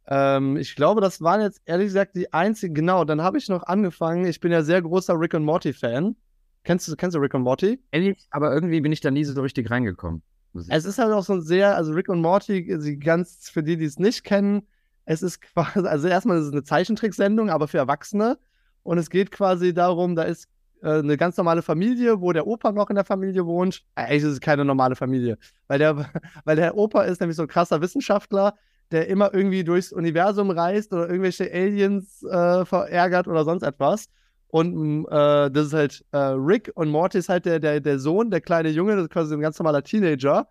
Ähm, 0.08 0.56
ich 0.56 0.74
glaube, 0.74 1.00
das 1.00 1.20
waren 1.20 1.40
jetzt 1.40 1.60
ehrlich 1.66 1.88
gesagt 1.88 2.16
die 2.16 2.32
einzigen. 2.32 2.74
Genau, 2.74 3.04
dann 3.04 3.22
habe 3.22 3.38
ich 3.38 3.48
noch 3.48 3.62
angefangen. 3.64 4.26
Ich 4.26 4.40
bin 4.40 4.50
ja 4.50 4.62
sehr 4.62 4.80
großer 4.82 5.18
Rick 5.18 5.34
und 5.34 5.44
Morty 5.44 5.72
Fan. 5.72 6.16
Kennst 6.64 6.88
du, 6.88 6.96
kennst 6.96 7.14
du 7.14 7.20
Rick 7.20 7.34
und 7.34 7.42
Morty? 7.42 7.78
Ehrlich, 7.92 8.26
aber 8.30 8.52
irgendwie 8.52 8.80
bin 8.80 8.92
ich 8.92 9.00
da 9.00 9.10
nie 9.10 9.24
so 9.24 9.40
richtig 9.40 9.70
reingekommen. 9.70 10.22
Es 10.68 10.84
ist 10.84 10.98
halt 10.98 11.12
auch 11.12 11.22
so 11.22 11.34
ein 11.34 11.42
sehr, 11.42 11.76
also 11.76 11.92
Rick 11.92 12.08
und 12.08 12.20
Morty, 12.20 12.96
ganz 12.98 13.48
für 13.50 13.62
die, 13.62 13.76
die 13.76 13.84
es 13.84 13.98
nicht 13.98 14.24
kennen, 14.24 14.66
es 15.04 15.22
ist 15.22 15.40
quasi, 15.54 15.86
also 15.86 16.08
erstmal 16.08 16.38
ist 16.38 16.46
es 16.46 16.52
eine 16.52 16.62
Zeichentricksendung, 16.62 17.50
aber 17.50 17.68
für 17.68 17.78
Erwachsene. 17.78 18.38
Und 18.82 18.98
es 18.98 19.10
geht 19.10 19.30
quasi 19.30 19.74
darum, 19.74 20.14
da 20.14 20.22
ist 20.22 20.48
äh, 20.82 20.98
eine 20.98 21.16
ganz 21.16 21.36
normale 21.36 21.62
Familie, 21.62 22.20
wo 22.20 22.32
der 22.32 22.46
Opa 22.46 22.72
noch 22.72 22.90
in 22.90 22.94
der 22.94 23.04
Familie 23.04 23.46
wohnt. 23.46 23.84
Eigentlich 23.94 24.22
ist 24.22 24.32
es 24.32 24.40
keine 24.40 24.64
normale 24.64 24.96
Familie, 24.96 25.38
weil 25.66 25.78
der, 25.78 26.10
weil 26.44 26.56
der 26.56 26.76
Opa 26.76 27.02
ist 27.02 27.20
nämlich 27.20 27.36
so 27.36 27.42
ein 27.42 27.48
krasser 27.48 27.80
Wissenschaftler, 27.80 28.54
der 28.90 29.08
immer 29.08 29.32
irgendwie 29.34 29.64
durchs 29.64 29.92
Universum 29.92 30.50
reist 30.50 30.92
oder 30.92 31.08
irgendwelche 31.08 31.52
Aliens 31.52 32.22
äh, 32.22 32.64
verärgert 32.64 33.28
oder 33.28 33.44
sonst 33.44 33.62
etwas. 33.62 34.08
Und 34.48 34.74
mm, 34.74 35.06
äh, 35.10 35.50
das 35.50 35.66
ist 35.66 35.72
halt 35.74 36.04
äh, 36.12 36.18
Rick 36.18 36.72
und 36.74 36.88
Morty 36.88 37.18
ist 37.18 37.28
halt 37.28 37.44
der, 37.44 37.60
der, 37.60 37.80
der 37.80 37.98
Sohn, 37.98 38.30
der 38.30 38.40
kleine 38.40 38.70
Junge, 38.70 38.96
das 38.96 39.04
ist 39.04 39.10
quasi 39.10 39.34
ein 39.34 39.40
ganz 39.40 39.58
normaler 39.58 39.82
Teenager, 39.82 40.48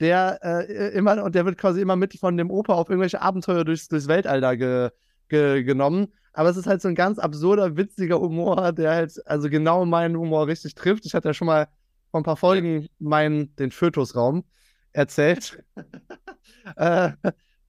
der 0.00 0.38
äh, 0.42 0.92
immer, 0.96 1.22
und 1.24 1.34
der 1.34 1.44
wird 1.44 1.58
quasi 1.58 1.80
immer 1.80 1.96
mit 1.96 2.18
von 2.18 2.36
dem 2.36 2.50
Opa 2.50 2.74
auf 2.74 2.88
irgendwelche 2.90 3.20
Abenteuer 3.22 3.64
durchs, 3.64 3.88
durchs 3.88 4.06
Weltall 4.06 4.40
da 4.40 4.54
ge, 4.54 4.90
ge, 5.28 5.62
genommen. 5.64 6.08
Aber 6.34 6.50
es 6.50 6.56
ist 6.56 6.66
halt 6.66 6.82
so 6.82 6.88
ein 6.88 6.94
ganz 6.94 7.18
absurder, 7.18 7.76
witziger 7.76 8.20
Humor, 8.20 8.72
der 8.72 8.92
halt 8.92 9.26
also 9.26 9.48
genau 9.48 9.84
meinen 9.86 10.16
Humor 10.16 10.46
richtig 10.46 10.74
trifft. 10.74 11.04
Ich 11.06 11.14
hatte 11.14 11.28
ja 11.28 11.34
schon 11.34 11.46
mal 11.46 11.68
vor 12.10 12.20
ein 12.20 12.24
paar 12.24 12.36
Folgen 12.36 12.86
meinen, 12.98 13.54
den 13.56 13.70
Fötusraum 13.70 14.44
erzählt. 14.92 15.62
äh, 16.76 17.10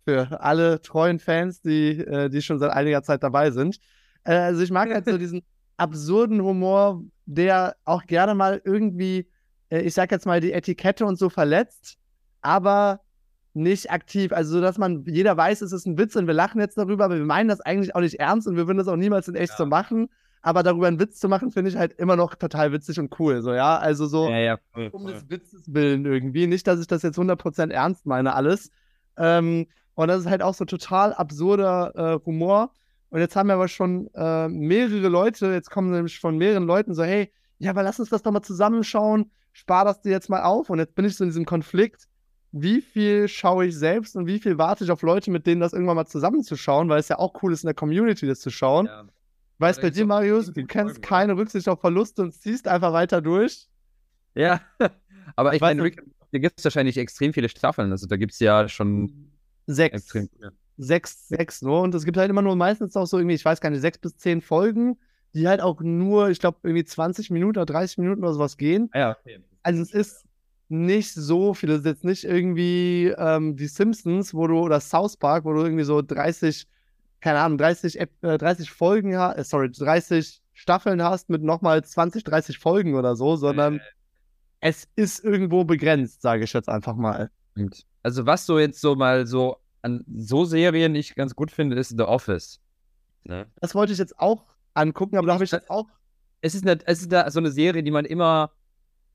für 0.10 0.42
alle 0.42 0.82
treuen 0.82 1.20
Fans, 1.20 1.62
die, 1.62 2.00
äh, 2.00 2.30
die 2.30 2.42
schon 2.42 2.60
seit 2.60 2.72
einiger 2.72 3.04
Zeit 3.04 3.24
dabei 3.24 3.52
sind. 3.52 3.80
Äh, 4.24 4.34
also 4.34 4.62
ich 4.62 4.72
mag 4.72 4.90
halt 4.92 5.06
so 5.06 5.18
diesen 5.18 5.42
absurden 5.78 6.42
Humor, 6.42 7.04
der 7.26 7.76
auch 7.86 8.04
gerne 8.06 8.36
mal 8.36 8.62
irgendwie, 8.64 9.30
äh, 9.70 9.82
ich 9.82 9.94
sag 9.94 10.12
jetzt 10.12 10.26
mal, 10.26 10.42
die 10.42 10.52
Etikette 10.52 11.06
und 11.06 11.18
so 11.18 11.30
verletzt, 11.30 11.98
aber 12.42 13.02
nicht 13.54 13.92
aktiv. 13.92 14.32
Also, 14.32 14.54
so 14.54 14.62
dass 14.62 14.78
man, 14.78 15.06
jeder 15.06 15.36
weiß, 15.38 15.62
es 15.62 15.72
ist 15.72 15.86
ein 15.86 15.98
Witz 15.98 16.16
und 16.16 16.28
wir 16.28 16.34
lachen 16.34 16.60
jetzt 16.60 16.78
darüber, 16.78 17.06
aber 17.06 17.18
wir 17.18 17.26
meinen 17.26 17.50
das 17.50 17.62
eigentlich 17.62 17.96
auch 17.96 18.02
nicht 18.02 18.20
ernst 18.20 18.48
und 18.48 18.56
wir 18.56 18.68
würden 18.68 18.78
das 18.78 18.88
auch 18.88 18.96
niemals 18.96 19.28
in 19.28 19.36
echt 19.36 19.52
ja. 19.52 19.58
so 19.58 19.66
machen. 19.66 20.10
Aber 20.42 20.64
darüber 20.64 20.88
einen 20.88 21.02
Witz 21.02 21.20
zu 21.20 21.28
machen, 21.28 21.52
finde 21.52 21.70
ich 21.70 21.76
halt 21.76 21.94
immer 22.00 22.16
noch 22.16 22.34
total 22.34 22.72
witzig 22.72 22.98
und 22.98 23.20
cool. 23.20 23.42
So, 23.42 23.54
ja, 23.54 23.78
also 23.78 24.06
so 24.06 24.30
ja, 24.30 24.38
ja, 24.38 24.58
voll, 24.72 24.88
um 24.94 25.06
des 25.06 25.30
Witzes 25.30 25.74
willen 25.74 26.06
irgendwie. 26.06 26.48
Nicht, 26.48 26.66
dass 26.66 26.80
ich 26.80 26.88
das 26.88 27.02
jetzt 27.02 27.20
100% 27.20 27.72
ernst 27.72 28.06
meine, 28.06 28.34
alles. 28.34 28.72
Ähm, 29.18 29.68
und 30.00 30.08
das 30.08 30.22
ist 30.22 30.28
halt 30.28 30.42
auch 30.42 30.54
so 30.54 30.64
total 30.64 31.14
absurder 31.14 31.92
äh, 31.94 32.26
Humor. 32.26 32.72
Und 33.10 33.20
jetzt 33.20 33.36
haben 33.36 33.48
wir 33.48 33.56
aber 33.56 33.68
schon 33.68 34.10
äh, 34.16 34.48
mehrere 34.48 35.10
Leute, 35.10 35.48
jetzt 35.48 35.70
kommen 35.70 35.92
nämlich 35.92 36.22
von 36.22 36.38
mehreren 36.38 36.64
Leuten 36.64 36.96
so, 36.96 37.04
hey, 37.04 37.34
ja, 37.58 37.72
aber 37.72 37.84
lass 37.84 38.00
uns 38.00 38.08
das 38.08 38.22
doch 38.22 38.32
mal 38.32 38.42
zusammenschauen. 38.42 39.30
spar 39.52 39.84
das 39.84 40.00
dir 40.00 40.12
jetzt 40.12 40.30
mal 40.30 40.44
auf. 40.44 40.70
Und 40.70 40.80
jetzt 40.80 40.96
bin 40.96 41.04
ich 41.04 41.18
so 41.18 41.26
in 41.26 41.32
diesem 41.32 41.44
Konflikt, 41.44 42.08
wie 42.54 42.80
viel 42.80 43.28
schaue 43.28 43.66
ich 43.66 43.78
selbst 43.78 44.16
und 44.16 44.26
wie 44.26 44.40
viel 44.40 44.58
warte 44.58 44.86
ich 44.86 44.92
auf 44.92 45.02
Leute, 45.02 45.32
mit 45.32 45.46
denen 45.46 45.60
das 45.60 45.74
irgendwann 45.74 45.98
mal 45.98 46.06
zusammenzuschauen, 46.06 46.88
weil 46.88 47.02
es 47.02 47.10
ja 47.10 47.20
auch 47.20 47.34
cool 47.44 47.52
ist, 47.52 47.66
in 47.66 47.68
der 47.68 47.74
Community 47.74 48.26
das 48.26 48.40
zu 48.40 48.52
schauen. 48.52 48.86
Ja. 48.86 49.04
Weißt 49.58 49.82
bei 49.82 49.90
dir, 49.90 50.06
Marius, 50.06 50.54
du 50.54 50.66
kennst 50.66 51.02
keine 51.02 51.36
Rücksicht 51.36 51.68
auf 51.68 51.82
Verluste 51.82 52.22
und 52.22 52.34
ziehst 52.34 52.70
einfach 52.70 52.94
weiter 52.94 53.22
durch. 53.22 53.68
Ja, 54.34 54.62
aber 55.36 55.50
ich, 55.50 55.56
ich 55.56 55.62
meine, 55.62 55.92
da 56.32 56.40
gibt 56.40 56.58
es 56.58 56.64
wahrscheinlich 56.64 56.98
extrem 56.98 57.34
viele 57.34 57.50
Staffeln. 57.50 57.92
Also 57.92 58.08
da 58.08 58.16
gibt 58.16 58.32
es 58.32 58.40
ja 58.40 58.70
schon 58.70 59.30
sechs. 59.76 59.96
Extrem, 59.96 60.30
ja. 60.42 60.50
Sechs, 60.78 61.28
sechs 61.28 61.62
nur. 61.62 61.82
Und 61.82 61.94
es 61.94 62.06
gibt 62.06 62.18
halt 62.18 62.30
immer 62.30 62.42
nur 62.42 62.56
meistens 62.56 62.96
auch 62.96 63.06
so 63.06 63.18
irgendwie, 63.18 63.36
ich 63.36 63.46
weiß 63.46 63.62
gar 63.62 63.70
nicht, 63.70 63.82
sechs 63.82 63.98
bis 63.98 64.18
zehn 64.18 64.42
Folgen, 64.42 64.98
die 65.34 65.48
halt 65.48 65.62
auch 65.62 65.82
nur, 65.82 66.30
ich 66.30 66.40
glaube, 66.40 66.60
irgendwie 66.64 66.86
20 66.86 67.30
Minuten 67.32 67.60
oder 67.60 67.66
30 67.66 67.98
Minuten 68.00 68.24
oder 68.24 68.34
sowas 68.34 68.58
gehen. 68.58 68.90
Ah 68.94 69.00
ja, 69.00 69.18
okay. 69.20 69.40
Also 69.64 69.82
es 69.82 69.94
ist 69.94 70.26
nicht 70.70 71.14
so 71.14 71.54
viel. 71.54 71.72
Es 71.72 71.80
ist 71.80 71.86
jetzt 71.86 72.04
nicht 72.04 72.24
irgendwie 72.24 73.14
ähm, 73.18 73.56
die 73.56 73.68
Simpsons, 73.68 74.34
wo 74.34 74.48
du, 74.48 74.60
oder 74.60 74.80
South 74.80 75.18
Park, 75.18 75.46
wo 75.46 75.54
du 75.54 75.62
irgendwie 75.64 75.84
so 75.84 76.02
30, 76.02 76.68
keine 77.20 77.40
Ahnung, 77.40 77.58
30, 77.58 78.00
äh, 78.00 78.08
30 78.22 78.72
Folgen, 78.72 79.14
äh, 79.14 79.44
sorry, 79.44 79.70
30 79.72 80.42
Staffeln 80.54 81.02
hast 81.04 81.30
mit 81.30 81.44
nochmal 81.44 81.84
20, 81.84 82.24
30 82.24 82.58
Folgen 82.58 82.96
oder 82.96 83.16
so, 83.16 83.36
sondern 83.36 83.78
äh. 83.78 83.82
es 84.62 84.88
ist 84.96 85.24
irgendwo 85.24 85.64
begrenzt, 85.64 86.22
sage 86.22 86.44
ich 86.44 86.54
jetzt 86.54 86.70
einfach 86.70 86.96
mal. 86.96 87.32
Also 88.04 88.26
was 88.26 88.46
so 88.46 88.60
jetzt 88.60 88.82
so 88.82 88.96
mal 88.96 89.28
so 89.28 89.58
an 89.82 90.04
so 90.14 90.46
Serien 90.46 90.96
ich 90.96 91.16
ganz 91.16 91.36
gut 91.36 91.52
finde, 91.52 91.78
ist 91.78 91.90
The 91.98 92.04
Office. 92.04 92.60
Ne? 93.24 93.48
Das 93.62 93.76
wollte 93.76 93.94
ich 93.94 94.00
jetzt 94.00 94.18
auch 94.20 94.46
angucken, 94.74 95.18
aber 95.18 95.28
da 95.28 95.34
habe 95.34 95.44
ich 95.44 95.50
das 95.50 95.70
auch. 95.70 95.88
Es 96.42 96.56
ist, 96.56 96.66
eine, 96.66 96.80
es 96.86 97.02
ist 97.02 97.14
eine, 97.14 97.30
so 97.32 97.40
eine 97.40 97.52
Serie, 97.52 97.84
die 97.84 97.92
man 97.92 98.06
immer. 98.06 98.52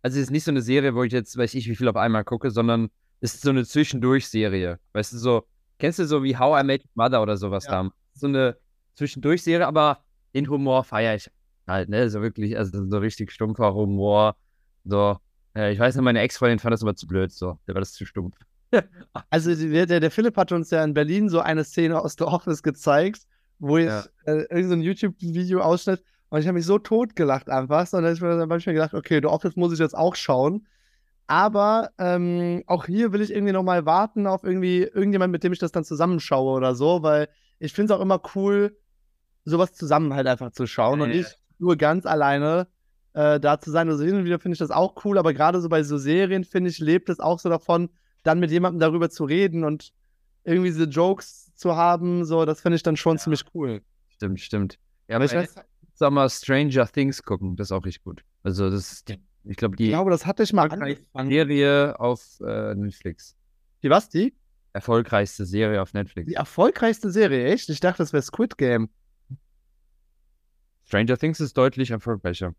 Also, 0.02 0.18
es 0.18 0.24
ist 0.24 0.30
nicht 0.30 0.44
so 0.44 0.50
eine 0.50 0.60
Serie, 0.60 0.94
wo 0.94 1.02
ich 1.04 1.12
jetzt, 1.12 1.36
weiß 1.36 1.54
ich, 1.54 1.68
wie 1.68 1.76
viel 1.76 1.88
auf 1.88 1.96
einmal 1.96 2.24
gucke, 2.24 2.50
sondern 2.50 2.90
es 3.20 3.34
ist 3.34 3.42
so 3.42 3.50
eine 3.50 3.64
Zwischendurch-Serie. 3.64 4.78
Weißt 4.92 5.14
du, 5.14 5.18
so, 5.18 5.46
kennst 5.78 5.98
du 5.98 6.06
so 6.06 6.22
wie 6.22 6.36
How 6.36 6.62
I 6.62 6.66
Met 6.66 6.84
Mother 6.94 7.22
oder 7.22 7.38
sowas 7.38 7.64
ja. 7.64 7.84
da? 7.84 7.90
So 8.12 8.26
eine 8.26 8.58
Zwischendurch-Serie, 8.96 9.66
aber 9.66 10.04
den 10.34 10.48
Humor 10.50 10.84
feiere 10.84 11.14
ich 11.14 11.30
halt, 11.66 11.88
ne? 11.88 12.10
So 12.10 12.20
wirklich, 12.20 12.58
also 12.58 12.86
so 12.86 12.98
richtig 12.98 13.32
stumpfer 13.32 13.72
Humor. 13.72 14.36
So, 14.84 15.16
äh, 15.56 15.72
ich 15.72 15.78
weiß 15.78 15.94
nicht, 15.94 16.04
meine 16.04 16.20
Ex-Freundin 16.20 16.58
fand 16.58 16.74
das 16.74 16.82
immer 16.82 16.94
zu 16.94 17.06
blöd, 17.06 17.32
so. 17.32 17.58
Der 17.66 17.74
war 17.74 17.80
das 17.80 17.94
zu 17.94 18.04
stumpf. 18.04 18.36
also, 19.30 19.54
der, 19.54 19.86
der, 19.86 20.10
Philipp 20.10 20.36
hat 20.36 20.52
uns 20.52 20.70
ja 20.70 20.82
in 20.82 20.94
Berlin 20.94 21.28
so 21.28 21.40
eine 21.40 21.64
Szene 21.64 22.00
aus 22.00 22.16
The 22.18 22.24
Office 22.24 22.62
gezeigt 22.62 23.26
wo 23.58 23.78
ich 23.78 23.86
ja. 23.86 24.04
äh, 24.26 24.42
irgendein 24.50 24.80
so 24.80 24.86
YouTube-Video 24.86 25.60
ausschnitt 25.60 26.02
und 26.28 26.40
ich 26.40 26.46
habe 26.46 26.54
mich 26.54 26.66
so 26.66 26.78
tot 26.78 27.16
gelacht 27.16 27.48
einfach. 27.48 27.92
Und 27.92 28.02
dann 28.02 28.16
habe 28.20 28.58
ich 28.58 28.66
mir 28.66 28.72
gedacht, 28.72 28.94
okay, 28.94 29.20
The 29.22 29.28
Office 29.28 29.56
muss 29.56 29.72
ich 29.72 29.78
jetzt 29.78 29.96
auch 29.96 30.16
schauen. 30.16 30.66
Aber 31.26 31.90
ähm, 31.98 32.62
auch 32.66 32.84
hier 32.84 33.12
will 33.12 33.22
ich 33.22 33.32
irgendwie 33.32 33.52
nochmal 33.52 33.86
warten 33.86 34.26
auf 34.26 34.44
irgendwie 34.44 34.82
irgendjemand, 34.82 35.32
mit 35.32 35.42
dem 35.42 35.52
ich 35.52 35.58
das 35.58 35.72
dann 35.72 35.84
zusammenschaue 35.84 36.52
oder 36.52 36.74
so, 36.74 37.02
weil 37.02 37.28
ich 37.58 37.72
finde 37.72 37.92
es 37.92 37.98
auch 37.98 38.02
immer 38.02 38.20
cool, 38.34 38.76
sowas 39.46 39.72
zusammen 39.72 40.12
halt 40.12 40.26
einfach 40.26 40.50
zu 40.50 40.66
schauen 40.66 40.98
ja, 40.98 41.04
und 41.04 41.10
nicht 41.12 41.38
nur 41.58 41.76
ganz 41.76 42.04
alleine 42.04 42.66
äh, 43.14 43.40
da 43.40 43.58
zu 43.58 43.70
sein. 43.70 43.88
Also 43.88 44.04
hin 44.04 44.16
und 44.16 44.24
wieder 44.24 44.38
finde 44.38 44.54
ich 44.54 44.58
das 44.58 44.70
auch 44.70 45.02
cool, 45.04 45.16
aber 45.16 45.32
gerade 45.32 45.60
so 45.62 45.70
bei 45.70 45.82
so 45.82 45.96
Serien, 45.96 46.44
finde 46.44 46.68
ich, 46.68 46.78
lebt 46.78 47.08
es 47.08 47.20
auch 47.20 47.38
so 47.38 47.48
davon, 47.48 47.88
dann 48.24 48.40
mit 48.40 48.50
jemandem 48.50 48.80
darüber 48.80 49.08
zu 49.10 49.24
reden 49.24 49.62
und 49.62 49.92
irgendwie 50.42 50.70
diese 50.70 50.84
Jokes 50.84 51.54
zu 51.54 51.76
haben, 51.76 52.24
so, 52.24 52.44
das 52.44 52.60
finde 52.60 52.76
ich 52.76 52.82
dann 52.82 52.96
schon 52.96 53.16
ja. 53.16 53.22
ziemlich 53.22 53.44
cool. 53.54 53.80
Stimmt, 54.08 54.40
stimmt. 54.40 54.78
Ja, 55.08 55.16
aber 55.16 55.26
ich 55.26 55.32
weiß, 55.32 55.54
sag 55.94 56.12
mal, 56.12 56.28
Stranger 56.28 56.86
Things 56.86 57.22
gucken, 57.22 57.56
das 57.56 57.68
ist 57.68 57.72
auch 57.72 57.84
richtig 57.84 58.02
gut. 58.04 58.24
Also, 58.42 58.70
das 58.70 58.92
ist, 58.92 59.14
ich 59.44 59.56
glaube, 59.56 59.76
die. 59.76 59.84
Ich 59.84 59.90
glaube, 59.90 60.10
das 60.10 60.26
hatte 60.26 60.42
ich 60.42 60.52
mal 60.52 60.70
angefangen. 60.70 61.30
Serie 61.30 61.98
auf 62.00 62.40
äh, 62.40 62.74
Netflix. 62.74 63.36
Die 63.82 63.90
was, 63.90 64.08
die? 64.08 64.34
Erfolgreichste 64.72 65.46
Serie 65.46 65.80
auf 65.80 65.94
Netflix. 65.94 66.28
Die 66.28 66.34
erfolgreichste 66.34 67.10
Serie, 67.10 67.46
echt? 67.46 67.68
Ich 67.68 67.80
dachte, 67.80 67.98
das 67.98 68.12
wäre 68.12 68.22
Squid 68.22 68.58
Game. 68.58 68.88
Stranger 70.84 71.16
Things 71.16 71.40
ist 71.40 71.56
deutlich 71.56 71.90
erfolgreicher. 71.90 72.54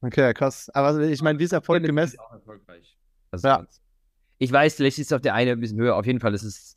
Okay, 0.00 0.32
krass. 0.34 0.70
Aber 0.70 1.00
ich 1.00 1.22
meine, 1.22 1.38
wie 1.38 1.44
ist 1.44 1.52
Erfolg 1.52 1.84
gemessen? 1.84 2.18
Auch 2.20 2.32
erfolgreich. 2.32 2.96
Also 3.30 3.48
ja. 3.48 3.66
Ich 4.42 4.50
weiß, 4.50 4.74
vielleicht 4.74 4.98
ist 4.98 5.06
es 5.06 5.12
auf 5.12 5.20
der 5.20 5.34
eine 5.34 5.52
ein 5.52 5.60
bisschen 5.60 5.78
höher. 5.78 5.94
Auf 5.94 6.04
jeden 6.04 6.18
Fall 6.18 6.34
ist 6.34 6.42
es 6.42 6.76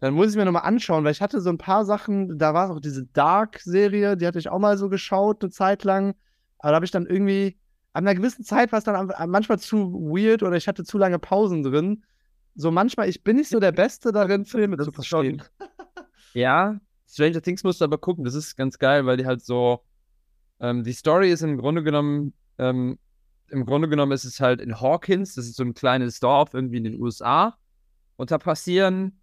dann 0.00 0.12
muss 0.12 0.32
ich 0.32 0.36
mir 0.36 0.44
nochmal 0.44 0.64
anschauen, 0.64 1.02
weil 1.02 1.12
ich 1.12 1.22
hatte 1.22 1.40
so 1.40 1.48
ein 1.48 1.56
paar 1.56 1.86
Sachen, 1.86 2.38
da 2.38 2.52
war 2.52 2.70
auch 2.70 2.80
diese 2.80 3.06
Dark-Serie, 3.06 4.18
die 4.18 4.26
hatte 4.26 4.38
ich 4.38 4.50
auch 4.50 4.58
mal 4.58 4.76
so 4.76 4.90
geschaut, 4.90 5.42
eine 5.42 5.50
Zeit 5.50 5.82
lang. 5.84 6.14
Aber 6.58 6.72
da 6.72 6.74
habe 6.74 6.84
ich 6.84 6.90
dann 6.90 7.06
irgendwie, 7.06 7.56
an 7.94 8.06
einer 8.06 8.14
gewissen 8.14 8.44
Zeit 8.44 8.70
war 8.72 8.78
es 8.80 8.84
dann 8.84 9.10
manchmal 9.26 9.58
zu 9.58 9.94
weird 9.94 10.42
oder 10.42 10.56
ich 10.58 10.68
hatte 10.68 10.84
zu 10.84 10.98
lange 10.98 11.18
Pausen 11.18 11.62
drin. 11.62 12.04
So 12.54 12.70
manchmal, 12.70 13.08
ich 13.08 13.24
bin 13.24 13.36
nicht 13.36 13.48
so 13.48 13.58
der 13.58 13.72
Beste 13.72 14.12
darin, 14.12 14.44
Filme 14.44 14.76
das 14.76 14.84
zu 14.84 14.92
verstehen. 14.92 15.42
Ja, 16.34 16.78
Stranger 17.08 17.40
Things 17.40 17.64
musst 17.64 17.80
du 17.80 17.86
aber 17.86 17.96
gucken, 17.96 18.24
das 18.24 18.34
ist 18.34 18.56
ganz 18.56 18.78
geil, 18.78 19.06
weil 19.06 19.16
die 19.16 19.24
halt 19.24 19.42
so, 19.42 19.80
ähm, 20.60 20.84
die 20.84 20.92
Story 20.92 21.30
ist 21.30 21.42
im 21.42 21.56
Grunde 21.56 21.82
genommen, 21.82 22.34
ähm, 22.58 22.98
im 23.54 23.64
Grunde 23.64 23.88
genommen 23.88 24.12
ist 24.12 24.24
es 24.24 24.40
halt 24.40 24.60
in 24.60 24.80
Hawkins, 24.80 25.34
das 25.34 25.46
ist 25.46 25.56
so 25.56 25.62
ein 25.62 25.74
kleines 25.74 26.20
Dorf 26.20 26.54
irgendwie 26.54 26.78
in 26.78 26.84
den 26.84 27.00
USA. 27.00 27.56
Und 28.16 28.30
da 28.30 28.38
passieren 28.38 29.20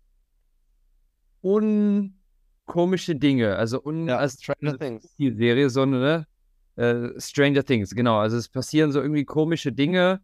unkomische 1.42 3.16
Dinge. 3.16 3.56
Also, 3.56 3.84
un 3.84 4.08
ja, 4.08 4.18
also 4.18 4.38
Stranger 4.42 4.78
Things. 4.78 5.16
Die 5.18 5.32
Serie, 5.32 5.70
so 5.70 5.86
ne? 5.86 6.26
Äh, 6.76 7.10
Stranger 7.20 7.64
Things, 7.64 7.94
genau. 7.94 8.18
Also 8.18 8.38
es 8.38 8.48
passieren 8.48 8.92
so 8.92 9.02
irgendwie 9.02 9.26
komische 9.26 9.72
Dinge 9.72 10.22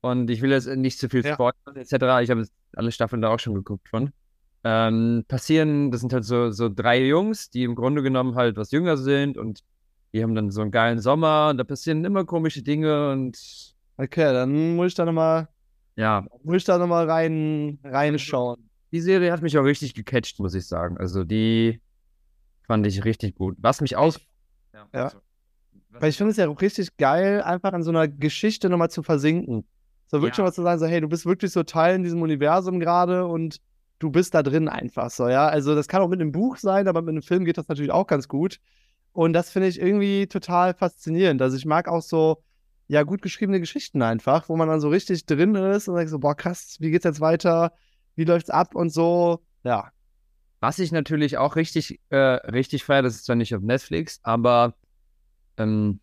und 0.00 0.30
ich 0.30 0.40
will 0.40 0.50
jetzt 0.50 0.66
nicht 0.66 0.98
zu 0.98 1.08
viel 1.08 1.24
spoilern, 1.24 1.54
ja. 1.74 1.82
etc. 1.82 1.92
Ich 2.22 2.30
habe 2.30 2.46
alle 2.74 2.92
Staffeln 2.92 3.22
da 3.22 3.28
auch 3.28 3.38
schon 3.38 3.54
geguckt 3.54 3.88
von. 3.88 4.12
Ähm, 4.64 5.24
passieren, 5.28 5.90
das 5.90 6.00
sind 6.00 6.12
halt 6.12 6.24
so, 6.24 6.50
so 6.50 6.68
drei 6.68 7.04
Jungs, 7.04 7.50
die 7.50 7.64
im 7.64 7.74
Grunde 7.74 8.02
genommen 8.02 8.36
halt 8.36 8.56
was 8.56 8.70
jünger 8.70 8.96
sind 8.96 9.36
und 9.36 9.60
die 10.12 10.22
haben 10.22 10.34
dann 10.34 10.50
so 10.50 10.60
einen 10.60 10.70
geilen 10.70 11.00
Sommer 11.00 11.48
und 11.50 11.58
da 11.58 11.64
passieren 11.64 12.04
immer 12.04 12.24
komische 12.24 12.62
Dinge 12.62 13.10
und. 13.10 13.74
Okay, 13.96 14.32
dann 14.32 14.76
muss 14.76 14.88
ich 14.88 14.94
da 14.94 15.04
nochmal. 15.04 15.48
Ja. 15.96 16.26
Muss 16.42 16.56
ich 16.56 16.64
da 16.64 16.78
nochmal 16.78 17.08
rein, 17.08 17.78
reinschauen 17.84 18.70
die 18.92 19.00
Serie 19.00 19.32
hat 19.32 19.42
mich 19.42 19.58
auch 19.58 19.64
richtig 19.64 19.94
gecatcht, 19.94 20.38
muss 20.38 20.54
ich 20.54 20.66
sagen. 20.66 20.98
Also 20.98 21.24
die 21.24 21.80
fand 22.66 22.86
ich 22.86 23.04
richtig 23.04 23.34
gut. 23.34 23.56
Was 23.58 23.80
mich 23.80 23.96
aus. 23.96 24.20
Ja. 24.74 24.86
ja. 24.92 25.04
Also, 25.04 25.18
Weil 25.88 26.10
ich 26.10 26.16
finde 26.16 26.30
es 26.30 26.36
ja 26.36 26.48
auch 26.48 26.60
richtig 26.60 26.96
geil, 26.98 27.42
einfach 27.42 27.72
in 27.72 27.82
so 27.82 27.90
einer 27.90 28.06
Geschichte 28.06 28.68
nochmal 28.68 28.90
zu 28.90 29.02
versinken. 29.02 29.64
So 30.06 30.20
wirklich 30.20 30.38
ja. 30.38 30.44
mal 30.44 30.52
zu 30.52 30.62
sagen, 30.62 30.78
so, 30.78 30.86
hey, 30.86 31.00
du 31.00 31.08
bist 31.08 31.24
wirklich 31.24 31.52
so 31.52 31.62
Teil 31.62 31.96
in 31.96 32.02
diesem 32.02 32.20
Universum 32.20 32.80
gerade 32.80 33.26
und 33.26 33.60
du 33.98 34.10
bist 34.10 34.34
da 34.34 34.42
drin 34.42 34.68
einfach 34.68 35.10
so, 35.10 35.28
ja. 35.28 35.48
Also 35.48 35.74
das 35.74 35.88
kann 35.88 36.02
auch 36.02 36.08
mit 36.08 36.20
einem 36.20 36.32
Buch 36.32 36.58
sein, 36.58 36.86
aber 36.86 37.00
mit 37.00 37.10
einem 37.10 37.22
Film 37.22 37.46
geht 37.46 37.56
das 37.56 37.68
natürlich 37.68 37.92
auch 37.92 38.06
ganz 38.06 38.28
gut. 38.28 38.58
Und 39.12 39.32
das 39.32 39.50
finde 39.50 39.68
ich 39.68 39.80
irgendwie 39.80 40.26
total 40.26 40.74
faszinierend. 40.74 41.42
Also 41.42 41.56
ich 41.56 41.66
mag 41.66 41.88
auch 41.88 42.02
so, 42.02 42.42
ja, 42.88 43.02
gut 43.02 43.22
geschriebene 43.22 43.60
Geschichten 43.60 44.02
einfach, 44.02 44.48
wo 44.48 44.56
man 44.56 44.68
dann 44.68 44.80
so 44.80 44.88
richtig 44.88 45.26
drin 45.26 45.54
ist 45.54 45.88
und 45.88 45.96
sagt 45.96 46.08
so, 46.08 46.18
boah, 46.18 46.34
krass, 46.34 46.76
wie 46.80 46.90
geht's 46.90 47.04
jetzt 47.04 47.20
weiter? 47.20 47.72
wie 48.16 48.24
läuft's 48.24 48.50
ab 48.50 48.74
und 48.74 48.90
so. 48.90 49.42
Ja. 49.64 49.90
Was 50.60 50.78
ich 50.78 50.92
natürlich 50.92 51.38
auch 51.38 51.56
richtig, 51.56 52.00
äh, 52.10 52.16
richtig 52.16 52.84
feiere, 52.84 53.02
das 53.02 53.16
ist 53.16 53.24
zwar 53.24 53.36
nicht 53.36 53.54
auf 53.54 53.62
Netflix, 53.62 54.20
aber 54.22 54.74
ähm, 55.56 56.00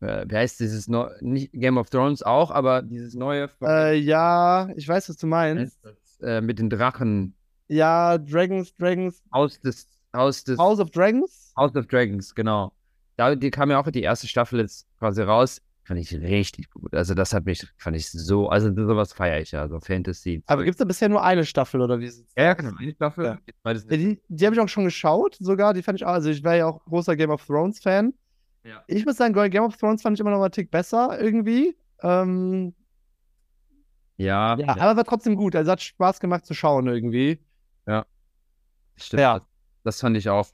äh, 0.00 0.24
wie 0.28 0.36
heißt 0.36 0.58
dieses 0.58 0.88
no 0.88 1.08
nicht 1.20 1.52
Game 1.52 1.78
of 1.78 1.90
Thrones 1.90 2.22
auch, 2.22 2.50
aber 2.50 2.82
dieses 2.82 3.14
neue. 3.14 3.48
Äh, 3.62 3.96
ja, 3.98 4.68
ich 4.76 4.88
weiß, 4.88 5.08
was 5.08 5.16
du 5.16 5.26
meinst. 5.26 5.78
Äh, 6.20 6.40
mit 6.40 6.58
den 6.58 6.70
Drachen. 6.70 7.36
Ja, 7.68 8.18
Dragons, 8.18 8.74
Dragons. 8.74 9.22
Haus 9.32 9.60
des, 9.60 9.86
Haus 10.14 10.44
des. 10.44 10.58
House 10.58 10.80
of 10.80 10.90
Dragons? 10.90 11.52
House 11.56 11.74
of 11.76 11.86
Dragons, 11.86 12.34
genau. 12.34 12.72
Da 13.16 13.34
die 13.34 13.50
kam 13.50 13.70
ja 13.70 13.78
auch 13.80 13.90
die 13.90 14.02
erste 14.02 14.26
Staffel 14.26 14.60
jetzt 14.60 14.86
quasi 14.98 15.22
raus. 15.22 15.60
Fand 15.84 16.00
ich 16.00 16.14
richtig 16.14 16.70
gut. 16.70 16.94
Also 16.94 17.12
das 17.12 17.34
hat 17.34 17.44
mich, 17.44 17.66
fand 17.76 17.94
ich 17.94 18.10
so, 18.10 18.48
also 18.48 18.72
sowas 18.74 19.12
feiere 19.12 19.42
ich 19.42 19.50
ja, 19.50 19.68
so 19.68 19.80
Fantasy. 19.80 20.42
Aber 20.46 20.64
gibt 20.64 20.76
es 20.76 20.78
da 20.78 20.86
bisher 20.86 21.10
nur 21.10 21.22
eine 21.22 21.44
Staffel 21.44 21.82
oder 21.82 22.00
wie? 22.00 22.10
Ja, 22.38 22.54
genau, 22.54 22.72
eine 22.78 22.92
Staffel. 22.92 23.24
Ja. 23.24 23.38
Ja, 23.66 23.74
die, 23.74 24.18
die 24.28 24.46
habe 24.46 24.56
ich 24.56 24.60
auch 24.62 24.68
schon 24.68 24.84
geschaut, 24.84 25.36
sogar. 25.38 25.74
Die 25.74 25.82
fand 25.82 25.98
ich 25.98 26.06
auch, 26.06 26.12
also 26.12 26.30
ich 26.30 26.42
wäre 26.42 26.58
ja 26.58 26.66
auch 26.66 26.82
großer 26.86 27.16
Game 27.16 27.30
of 27.30 27.44
Thrones 27.44 27.80
Fan. 27.80 28.14
Ja. 28.64 28.82
Ich 28.86 29.04
muss 29.04 29.18
sagen, 29.18 29.34
Game 29.50 29.62
of 29.62 29.76
Thrones 29.76 30.00
fand 30.00 30.16
ich 30.16 30.20
immer 30.20 30.30
noch 30.30 30.38
mal 30.38 30.44
einen 30.44 30.52
Tick 30.52 30.70
besser 30.70 31.20
irgendwie. 31.20 31.76
Ähm, 32.02 32.74
ja. 34.16 34.56
Ja, 34.56 34.68
aber 34.78 34.96
war 34.96 35.04
trotzdem 35.04 35.36
gut. 35.36 35.54
Also 35.54 35.70
hat 35.70 35.82
Spaß 35.82 36.18
gemacht 36.18 36.46
zu 36.46 36.54
schauen 36.54 36.86
irgendwie. 36.86 37.40
Ja. 37.86 38.06
Stimmt. 38.96 39.20
Ja. 39.20 39.46
Das 39.84 40.00
fand 40.00 40.16
ich 40.16 40.28
auch, 40.28 40.48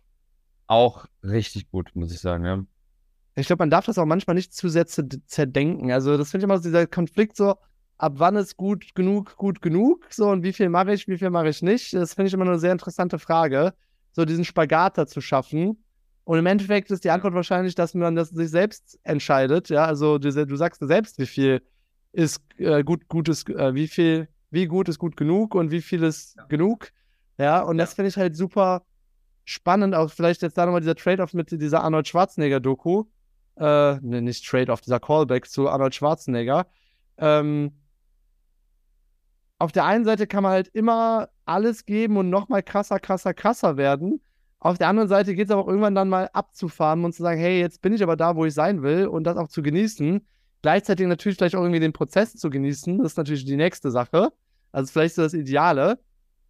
auch 0.67 1.07
richtig 1.23 1.71
gut, 1.71 1.91
muss 1.95 2.13
ich 2.13 2.21
sagen, 2.21 2.45
ja. 2.45 2.63
Ich 3.37 3.47
glaube, 3.47 3.63
man 3.63 3.71
darf 3.71 3.87
das 3.87 3.97
auch 3.97 4.05
manchmal 4.05 4.35
nicht 4.35 4.53
zu 4.53 4.69
sehr 4.69 4.87
zerdenken. 4.87 5.93
Also, 5.93 6.19
das 6.19 6.31
finde 6.31 6.45
ich 6.45 6.49
immer 6.49 6.59
so 6.59 6.65
dieser 6.65 6.87
Konflikt 6.87 7.37
so, 7.37 7.55
ab 7.97 8.15
wann 8.17 8.37
ist 8.37 8.57
gut 8.57 8.95
genug, 8.95 9.37
gut 9.37 9.63
genug? 9.63 10.07
So, 10.11 10.29
und 10.29 10.43
wie 10.43 10.53
viel 10.53 10.69
mache 10.69 10.93
ich, 10.93 11.07
wie 11.07 11.19
viel 11.19 11.31
mache 11.31 11.49
ich 11.49 11.63
nicht? 11.63 11.95
Das 11.95 12.15
finde 12.15 12.29
ich 12.29 12.35
immer 12.35 12.45
eine 12.45 12.59
sehr 12.59 12.73
interessante 12.73 13.19
Frage, 13.19 13.73
so 14.13 14.25
diesen 14.25 14.45
Spagat 14.45 14.99
da 14.99 15.07
zu 15.07 15.21
schaffen. 15.21 15.85
Und 16.25 16.39
im 16.39 16.47
Endeffekt 16.47 16.91
ist 16.91 17.05
die 17.05 17.11
Antwort 17.11 17.35
wahrscheinlich, 17.35 17.75
dass 17.75 17.95
man 17.95 18.15
das 18.15 18.31
sich 18.31 18.51
selbst 18.51 18.99
entscheidet. 19.05 19.69
Ja, 19.69 19.85
also 19.85 20.19
du, 20.19 20.31
du 20.47 20.57
sagst 20.57 20.81
selbst, 20.85 21.19
wie 21.19 21.27
viel 21.27 21.63
ist 22.13 22.43
äh, 22.59 22.83
gut, 22.83 23.09
gutes, 23.09 23.47
äh, 23.49 23.75
wie 23.75 23.89
viel, 23.89 24.29
wie 24.51 24.67
gut 24.67 24.89
ist 24.89 24.99
gut 24.99 25.17
genug 25.17 25.55
und 25.55 25.71
wie 25.71 25.83
viel 25.83 26.03
ist 26.03 26.37
ja. 26.37 26.45
genug. 26.45 26.91
Ja, 27.39 27.63
und 27.63 27.79
ja. 27.79 27.85
das 27.85 27.95
finde 27.95 28.09
ich 28.09 28.17
halt 28.17 28.37
super 28.37 28.83
spannend. 29.51 29.95
Auch 29.95 30.11
vielleicht 30.11 30.43
jetzt 30.43 30.57
da 30.57 30.65
nochmal 30.65 30.81
dieser 30.81 30.95
Trade-off 30.95 31.35
mit 31.35 31.51
dieser 31.51 31.83
Arnold 31.83 32.09
Schwarzenegger-Doku. 32.09 33.05
Äh, 33.57 33.99
ne, 34.01 34.23
nicht 34.23 34.47
Trade-off, 34.47 34.81
dieser 34.81 35.01
Callback 35.01 35.49
zu 35.49 35.69
Arnold 35.69 35.95
Schwarzenegger. 35.95 36.67
Ähm, 37.19 37.73
auf 39.59 39.73
der 39.73 39.85
einen 39.85 40.05
Seite 40.05 40.27
kann 40.27 40.43
man 40.43 40.53
halt 40.53 40.69
immer 40.69 41.29
alles 41.45 41.85
geben 41.85 42.17
und 42.17 42.31
nochmal 42.31 42.63
krasser, 42.63 42.99
krasser, 42.99 43.35
krasser 43.35 43.77
werden. 43.77 44.23
Auf 44.59 44.79
der 44.79 44.89
anderen 44.89 45.09
Seite 45.09 45.35
geht 45.35 45.47
es 45.47 45.51
aber 45.51 45.63
auch 45.63 45.69
irgendwann 45.69 45.95
dann 45.95 46.09
mal 46.09 46.31
abzufahren 46.33 47.05
und 47.05 47.13
zu 47.13 47.23
sagen, 47.23 47.41
hey, 47.41 47.61
jetzt 47.61 47.83
bin 47.83 47.93
ich 47.93 48.03
aber 48.03 48.17
da, 48.17 48.37
wo 48.37 48.45
ich 48.45 48.55
sein 48.55 48.83
will 48.83 49.07
und 49.07 49.25
das 49.25 49.37
auch 49.37 49.49
zu 49.49 49.63
genießen. 49.63 50.27
Gleichzeitig 50.63 51.07
natürlich 51.07 51.37
vielleicht 51.37 51.57
auch 51.57 51.63
irgendwie 51.63 51.81
den 51.81 51.93
Prozess 51.93 52.35
zu 52.35 52.51
genießen. 52.51 52.99
Das 52.99 53.13
ist 53.13 53.17
natürlich 53.19 53.45
die 53.45 53.57
nächste 53.57 53.91
Sache. 53.91 54.33
Also 54.73 54.93
vielleicht 54.93 55.15
so 55.15 55.23
das 55.23 55.35
Ideale. 55.35 55.99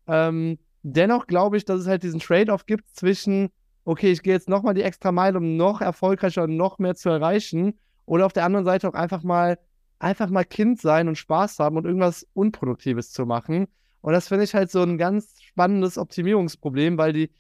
Ähm, 0.07 0.59
dennoch 0.83 1.27
glaube 1.27 1.57
ich, 1.57 1.65
dass 1.65 1.81
es 1.81 1.87
halt 1.87 2.03
diesen 2.03 2.21
Trade-off 2.21 2.67
gibt 2.67 2.89
zwischen, 2.91 3.51
okay, 3.85 4.11
ich 4.11 4.23
gehe 4.23 4.33
jetzt 4.33 4.49
nochmal 4.49 4.75
die 4.75 4.83
extra 4.83 5.13
Meile, 5.13 5.39
um 5.39 5.57
noch 5.57 5.81
erfolgreicher 5.81 6.45
und 6.45 6.57
noch 6.57 6.79
mehr 6.79 6.95
zu 6.95 7.09
erreichen. 7.09 7.79
Oder 8.07 8.27
auf 8.27 8.33
der 8.33 8.45
anderen 8.45 8.65
Seite 8.65 8.89
auch 8.89 8.95
einfach 8.95 9.23
mal 9.23 9.59
einfach 10.01 10.31
mal 10.31 10.45
Kind 10.45 10.81
sein 10.81 11.07
und 11.07 11.17
Spaß 11.17 11.59
haben 11.61 11.77
und 11.77 11.85
irgendwas 11.85 12.27
Unproduktives 12.33 13.13
zu 13.13 13.27
machen. 13.27 13.69
Und 14.01 14.15
das 14.15 14.29
finde 14.29 14.45
ich 14.45 14.55
halt 14.55 14.71
so 14.71 14.83
ein 14.83 14.99
ganz 14.99 15.41
spannendes 15.43 15.99
Optimierungsproblem, 15.99 16.97
weil 16.99 17.13
die, 17.13 17.31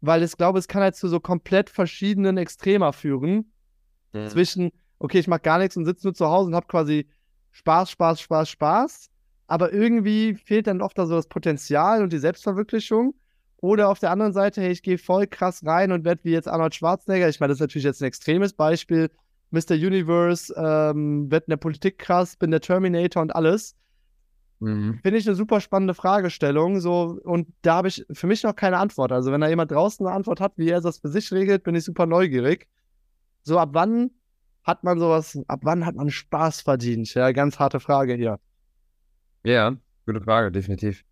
weil 0.00 0.22
ich 0.22 0.36
glaube, 0.36 0.60
es 0.60 0.68
kann 0.68 0.82
halt 0.82 0.94
zu 0.94 1.08
so 1.08 1.18
komplett 1.20 1.68
verschiedenen 1.68 2.38
Extremer 2.38 2.92
führen. 2.92 3.52
Mhm. 4.12 4.28
Zwischen, 4.28 4.70
okay, 5.00 5.18
ich 5.18 5.26
mache 5.26 5.40
gar 5.40 5.58
nichts 5.58 5.76
und 5.76 5.84
sitze 5.84 6.06
nur 6.06 6.14
zu 6.14 6.26
Hause 6.26 6.48
und 6.48 6.54
habe 6.54 6.68
quasi 6.68 7.08
Spaß, 7.50 7.90
Spaß, 7.90 8.20
Spaß, 8.20 8.48
Spaß. 8.48 9.10
Aber 9.46 9.72
irgendwie 9.72 10.34
fehlt 10.34 10.66
dann 10.66 10.82
oft 10.82 10.98
da 10.98 11.06
so 11.06 11.14
das 11.14 11.28
Potenzial 11.28 12.02
und 12.02 12.12
die 12.12 12.18
Selbstverwirklichung. 12.18 13.14
Oder 13.58 13.88
auf 13.88 13.98
der 13.98 14.10
anderen 14.10 14.32
Seite, 14.32 14.60
hey, 14.60 14.70
ich 14.70 14.82
gehe 14.82 14.98
voll 14.98 15.26
krass 15.26 15.64
rein 15.64 15.92
und 15.92 16.04
werde 16.04 16.24
wie 16.24 16.32
jetzt 16.32 16.48
Arnold 16.48 16.74
Schwarzenegger. 16.74 17.28
Ich 17.28 17.40
meine, 17.40 17.50
das 17.50 17.56
ist 17.56 17.62
natürlich 17.62 17.84
jetzt 17.84 18.02
ein 18.02 18.06
extremes 18.06 18.52
Beispiel, 18.52 19.10
Mr. 19.50 19.72
Universe, 19.72 20.52
ähm, 20.56 21.30
wird 21.30 21.46
in 21.46 21.52
der 21.52 21.56
Politik 21.56 21.98
krass, 21.98 22.36
bin 22.36 22.50
der 22.50 22.60
Terminator 22.60 23.22
und 23.22 23.34
alles. 23.34 23.74
Mhm. 24.58 25.00
Finde 25.02 25.18
ich 25.18 25.26
eine 25.26 25.36
super 25.36 25.60
spannende 25.60 25.94
Fragestellung. 25.94 26.80
So, 26.80 27.18
und 27.24 27.48
da 27.62 27.76
habe 27.76 27.88
ich 27.88 28.04
für 28.12 28.26
mich 28.26 28.42
noch 28.42 28.56
keine 28.56 28.78
Antwort. 28.78 29.12
Also, 29.12 29.32
wenn 29.32 29.40
da 29.40 29.48
jemand 29.48 29.70
draußen 29.70 30.06
eine 30.06 30.14
Antwort 30.14 30.40
hat, 30.40 30.52
wie 30.56 30.68
er 30.68 30.80
das 30.80 30.98
für 30.98 31.08
sich 31.08 31.32
regelt, 31.32 31.62
bin 31.62 31.74
ich 31.74 31.84
super 31.84 32.06
neugierig. 32.06 32.68
So, 33.42 33.58
ab 33.58 33.70
wann 33.72 34.10
hat 34.64 34.82
man 34.82 34.98
sowas, 34.98 35.38
ab 35.46 35.60
wann 35.62 35.86
hat 35.86 35.94
man 35.94 36.10
Spaß 36.10 36.62
verdient? 36.62 37.12
Ja, 37.14 37.30
ganz 37.32 37.58
harte 37.58 37.80
Frage 37.80 38.14
hier. 38.14 38.40
Ja, 39.46 39.76
gute 40.06 40.20
Frage, 40.20 40.50
definitiv. 40.50 41.04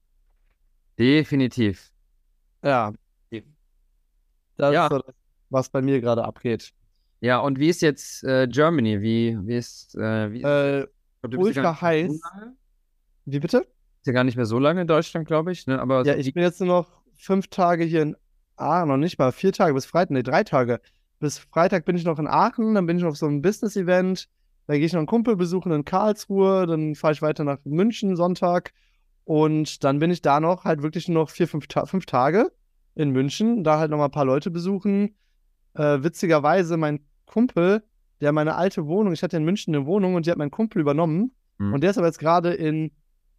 Definitiv. 0.99 1.93
Ja. 2.65 2.93
Das 4.57 4.75
ja. 4.75 4.87
ist 4.87 4.91
so 4.91 4.99
das, 4.99 5.15
was 5.51 5.69
bei 5.69 5.81
mir 5.81 6.01
gerade 6.01 6.25
abgeht. 6.25 6.73
Ja, 7.21 7.39
und 7.39 7.61
wie 7.61 7.69
ist 7.69 7.81
jetzt 7.81 8.25
äh, 8.25 8.49
Germany? 8.49 9.01
Wie, 9.01 9.39
wie 9.43 9.57
ist. 9.57 9.95
Äh, 9.95 10.33
wie 10.33 10.39
ist 10.39 10.45
äh, 10.45 10.87
glaub, 11.23 11.43
ultra 11.45 11.81
heiß. 11.81 12.11
So 12.11 12.21
wie 13.27 13.39
bitte? 13.39 13.59
Ist 13.59 14.07
ja 14.07 14.13
gar 14.13 14.25
nicht 14.25 14.37
mehr 14.37 14.47
so 14.47 14.59
lange 14.59 14.81
in 14.81 14.89
Deutschland, 14.89 15.29
glaube 15.29 15.53
ich. 15.53 15.69
Ne? 15.69 15.81
Aber 15.81 16.05
ja, 16.05 16.15
so 16.15 16.19
ich 16.19 16.35
bin 16.35 16.43
jetzt 16.43 16.61
nur 16.61 16.69
noch 16.69 17.03
fünf 17.15 17.47
Tage 17.49 17.85
hier 17.85 18.03
in. 18.03 18.17
Ah, 18.57 18.85
noch 18.85 18.97
nicht 18.97 19.17
mal. 19.17 19.31
Vier 19.31 19.53
Tage 19.53 19.75
bis 19.75 19.87
Freitag. 19.87 20.11
Nee, 20.11 20.25
drei 20.25 20.43
Tage. 20.43 20.81
Bis 21.21 21.39
Freitag 21.39 21.85
bin 21.85 21.95
ich 21.95 22.05
noch 22.05 22.19
in 22.19 22.27
Aachen, 22.27 22.75
dann 22.75 22.87
bin 22.87 22.99
ich 22.99 23.05
auf 23.05 23.17
so 23.17 23.27
einem 23.27 23.43
Business-Event. 23.43 24.29
Dann 24.67 24.77
gehe 24.77 24.87
ich 24.87 24.93
noch 24.93 25.01
einen 25.01 25.07
Kumpel 25.07 25.37
besuchen 25.37 25.73
in 25.73 25.85
Karlsruhe. 25.85 26.67
Dann 26.67 26.95
fahre 26.95 27.13
ich 27.13 27.23
weiter 27.23 27.45
nach 27.45 27.59
München 27.65 28.17
Sonntag. 28.17 28.73
Und 29.25 29.85
dann 29.85 29.99
bin 29.99 30.11
ich 30.11 30.23
da 30.23 30.41
noch 30.41 30.65
halt 30.65 30.83
wirklich 30.83 31.09
nur 31.09 31.23
noch 31.23 31.31
vier, 31.31 31.49
fünf, 31.49 31.67
Ta 31.67 31.87
fünf 31.87 32.07
Tage 32.07 32.53
in 32.95 33.11
München. 33.11 33.65
Da 33.65 33.79
halt 33.79 33.91
noch 33.91 33.99
mal 33.99 34.07
ein 34.07 34.11
paar 34.11 34.25
Leute 34.25 34.51
besuchen. 34.51 35.17
Äh, 35.75 36.03
witzigerweise, 36.03 36.77
mein 36.77 37.01
Kumpel, 37.27 37.83
der 38.21 38.33
meine 38.33 38.55
alte 38.57 38.87
Wohnung, 38.87 39.13
ich 39.13 39.23
hatte 39.23 39.37
in 39.37 39.45
München 39.45 39.75
eine 39.75 39.87
Wohnung 39.87 40.15
und 40.15 40.27
die 40.27 40.31
hat 40.31 40.39
mein 40.39 40.51
Kumpel 40.51 40.81
übernommen. 40.81 41.33
Mhm. 41.59 41.75
Und 41.75 41.83
der 41.83 41.91
ist 41.91 41.99
aber 41.99 42.07
jetzt 42.07 42.19
gerade 42.19 42.53
in 42.53 42.93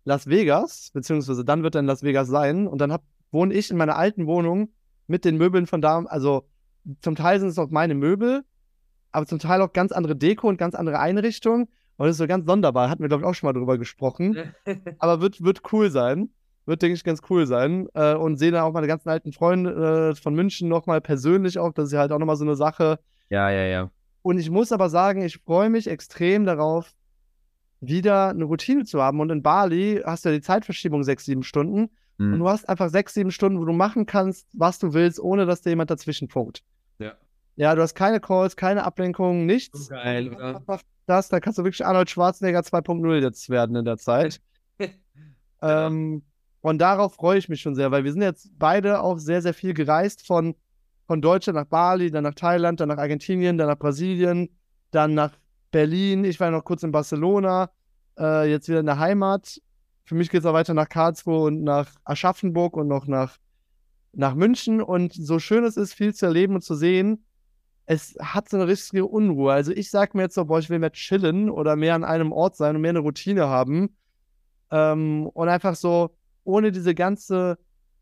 Las 0.03 0.27
Vegas, 0.27 0.91
beziehungsweise 0.93 1.43
dann 1.43 1.63
wird 1.63 1.75
er 1.75 1.79
in 1.79 1.87
Las 1.87 2.03
Vegas 2.03 2.27
sein. 2.27 2.67
Und 2.67 2.79
dann 2.79 2.91
hab, 2.91 3.03
wohne 3.31 3.53
ich 3.53 3.71
in 3.71 3.77
meiner 3.77 3.95
alten 3.95 4.27
Wohnung 4.27 4.69
mit 5.07 5.25
den 5.25 5.37
Möbeln 5.37 5.65
von 5.65 5.81
da. 5.81 6.03
Also 6.05 6.47
zum 7.01 7.15
Teil 7.15 7.39
sind 7.39 7.49
es 7.49 7.57
auch 7.57 7.69
meine 7.69 7.95
Möbel, 7.95 8.43
aber 9.15 9.25
zum 9.25 9.39
Teil 9.39 9.61
auch 9.61 9.73
ganz 9.73 9.91
andere 9.91 10.15
Deko 10.15 10.47
und 10.47 10.57
ganz 10.57 10.75
andere 10.75 10.99
Einrichtungen. 10.99 11.67
Und 11.97 12.07
das 12.07 12.11
ist 12.11 12.17
so 12.17 12.27
ganz 12.27 12.45
sonderbar. 12.45 12.89
Hatten 12.89 13.01
wir, 13.01 13.07
glaube 13.07 13.23
ich, 13.23 13.27
auch 13.27 13.33
schon 13.33 13.47
mal 13.47 13.53
drüber 13.53 13.77
gesprochen. 13.77 14.37
aber 14.99 15.21
wird, 15.21 15.43
wird 15.43 15.61
cool 15.71 15.89
sein. 15.89 16.29
Wird, 16.65 16.81
denke 16.81 16.95
ich, 16.95 17.03
ganz 17.03 17.21
cool 17.29 17.45
sein. 17.45 17.87
Äh, 17.93 18.15
und 18.15 18.37
sehe 18.37 18.51
dann 18.51 18.63
auch 18.63 18.73
meine 18.73 18.87
ganzen 18.87 19.09
alten 19.09 19.31
Freunde 19.31 20.11
äh, 20.11 20.15
von 20.15 20.35
München 20.35 20.67
nochmal 20.67 20.99
persönlich 20.99 21.57
auch. 21.57 21.71
Das 21.73 21.91
ist 21.91 21.97
halt 21.97 22.11
auch 22.11 22.19
nochmal 22.19 22.35
so 22.35 22.43
eine 22.43 22.55
Sache. 22.55 22.99
Ja, 23.29 23.49
ja, 23.49 23.63
ja. 23.63 23.91
Und 24.21 24.39
ich 24.39 24.49
muss 24.49 24.71
aber 24.71 24.89
sagen, 24.89 25.21
ich 25.21 25.37
freue 25.37 25.69
mich 25.69 25.87
extrem 25.87 26.45
darauf, 26.45 26.91
wieder 27.79 28.29
eine 28.29 28.43
Routine 28.45 28.83
zu 28.83 29.01
haben. 29.01 29.19
Und 29.19 29.29
in 29.29 29.43
Bali 29.43 30.01
hast 30.03 30.25
du 30.25 30.29
ja 30.29 30.35
die 30.35 30.41
Zeitverschiebung 30.41 31.03
sechs, 31.03 31.25
sieben 31.25 31.43
Stunden. 31.43 31.89
Mhm. 32.17 32.33
Und 32.33 32.39
du 32.39 32.49
hast 32.49 32.67
einfach 32.67 32.89
sechs, 32.89 33.13
sieben 33.13 33.31
Stunden, 33.31 33.59
wo 33.59 33.65
du 33.65 33.73
machen 33.73 34.05
kannst, 34.05 34.47
was 34.51 34.79
du 34.79 34.93
willst, 34.93 35.19
ohne 35.19 35.45
dass 35.45 35.61
dir 35.61 35.69
jemand 35.69 35.91
dazwischen 35.91 36.27
funkt. 36.27 36.63
Ja. 37.55 37.75
Du 37.75 37.81
hast 37.81 37.95
keine 37.95 38.19
Calls, 38.19 38.55
keine 38.55 38.83
Ablenkungen, 38.83 39.45
nichts. 39.45 39.89
Geil, 39.89 40.33
oder? 40.33 40.61
Das, 41.07 41.29
da 41.29 41.39
kannst 41.39 41.59
du 41.59 41.63
wirklich 41.63 41.85
Arnold 41.85 42.09
Schwarzenegger 42.09 42.61
2.0 42.61 43.21
jetzt 43.21 43.49
werden 43.49 43.75
in 43.75 43.85
der 43.85 43.97
Zeit. 43.97 44.41
ähm, 45.61 46.23
und 46.61 46.79
darauf 46.79 47.13
freue 47.13 47.37
ich 47.37 47.47
mich 47.47 47.61
schon 47.61 47.75
sehr, 47.75 47.91
weil 47.91 48.03
wir 48.03 48.11
sind 48.11 48.23
jetzt 48.23 48.49
beide 48.57 49.01
auch 49.01 49.19
sehr, 49.19 49.43
sehr 49.43 49.53
viel 49.53 49.75
gereist 49.75 50.25
von 50.25 50.55
von 51.07 51.21
Deutschland 51.21 51.55
nach 51.55 51.65
Bali, 51.65 52.11
dann 52.11 52.23
nach 52.23 52.33
Thailand, 52.33 52.79
dann 52.79 52.89
nach 52.89 52.97
Argentinien, 52.97 53.57
dann 53.57 53.67
nach 53.67 53.77
Brasilien, 53.77 54.49
dann 54.91 55.13
nach 55.13 55.31
Berlin. 55.71 56.23
Ich 56.25 56.39
war 56.39 56.51
noch 56.51 56.63
kurz 56.63 56.83
in 56.83 56.91
Barcelona, 56.91 57.69
äh, 58.17 58.49
jetzt 58.49 58.67
wieder 58.67 58.79
in 58.79 58.85
der 58.85 58.99
Heimat. 58.99 59.61
Für 60.03 60.15
mich 60.15 60.29
geht 60.29 60.41
es 60.41 60.45
auch 60.45 60.53
weiter 60.53 60.73
nach 60.73 60.89
Karlsruhe 60.89 61.45
und 61.45 61.63
nach 61.63 61.89
Aschaffenburg 62.03 62.77
und 62.77 62.87
noch 62.87 63.07
nach, 63.07 63.37
nach 64.13 64.35
München. 64.35 64.81
Und 64.81 65.13
so 65.13 65.39
schön 65.39 65.63
es 65.63 65.77
ist, 65.77 65.93
viel 65.93 66.13
zu 66.13 66.25
erleben 66.25 66.55
und 66.55 66.63
zu 66.63 66.75
sehen, 66.75 67.25
es 67.85 68.15
hat 68.19 68.49
so 68.49 68.57
eine 68.57 68.67
richtige 68.67 69.05
Unruhe. 69.05 69.53
Also 69.53 69.71
ich 69.71 69.89
sage 69.89 70.17
mir 70.17 70.23
jetzt 70.23 70.35
so, 70.35 70.45
boah, 70.45 70.59
ich 70.59 70.69
will 70.69 70.79
mehr 70.79 70.91
chillen 70.91 71.49
oder 71.49 71.75
mehr 71.75 71.95
an 71.95 72.03
einem 72.03 72.31
Ort 72.31 72.55
sein 72.55 72.75
und 72.75 72.81
mehr 72.81 72.89
eine 72.89 72.99
Routine 72.99 73.47
haben. 73.47 73.95
Ähm, 74.71 75.27
und 75.27 75.49
einfach 75.49 75.75
so, 75.75 76.15
ohne 76.43 76.71
diese 76.71 76.95
ganze 76.95 77.57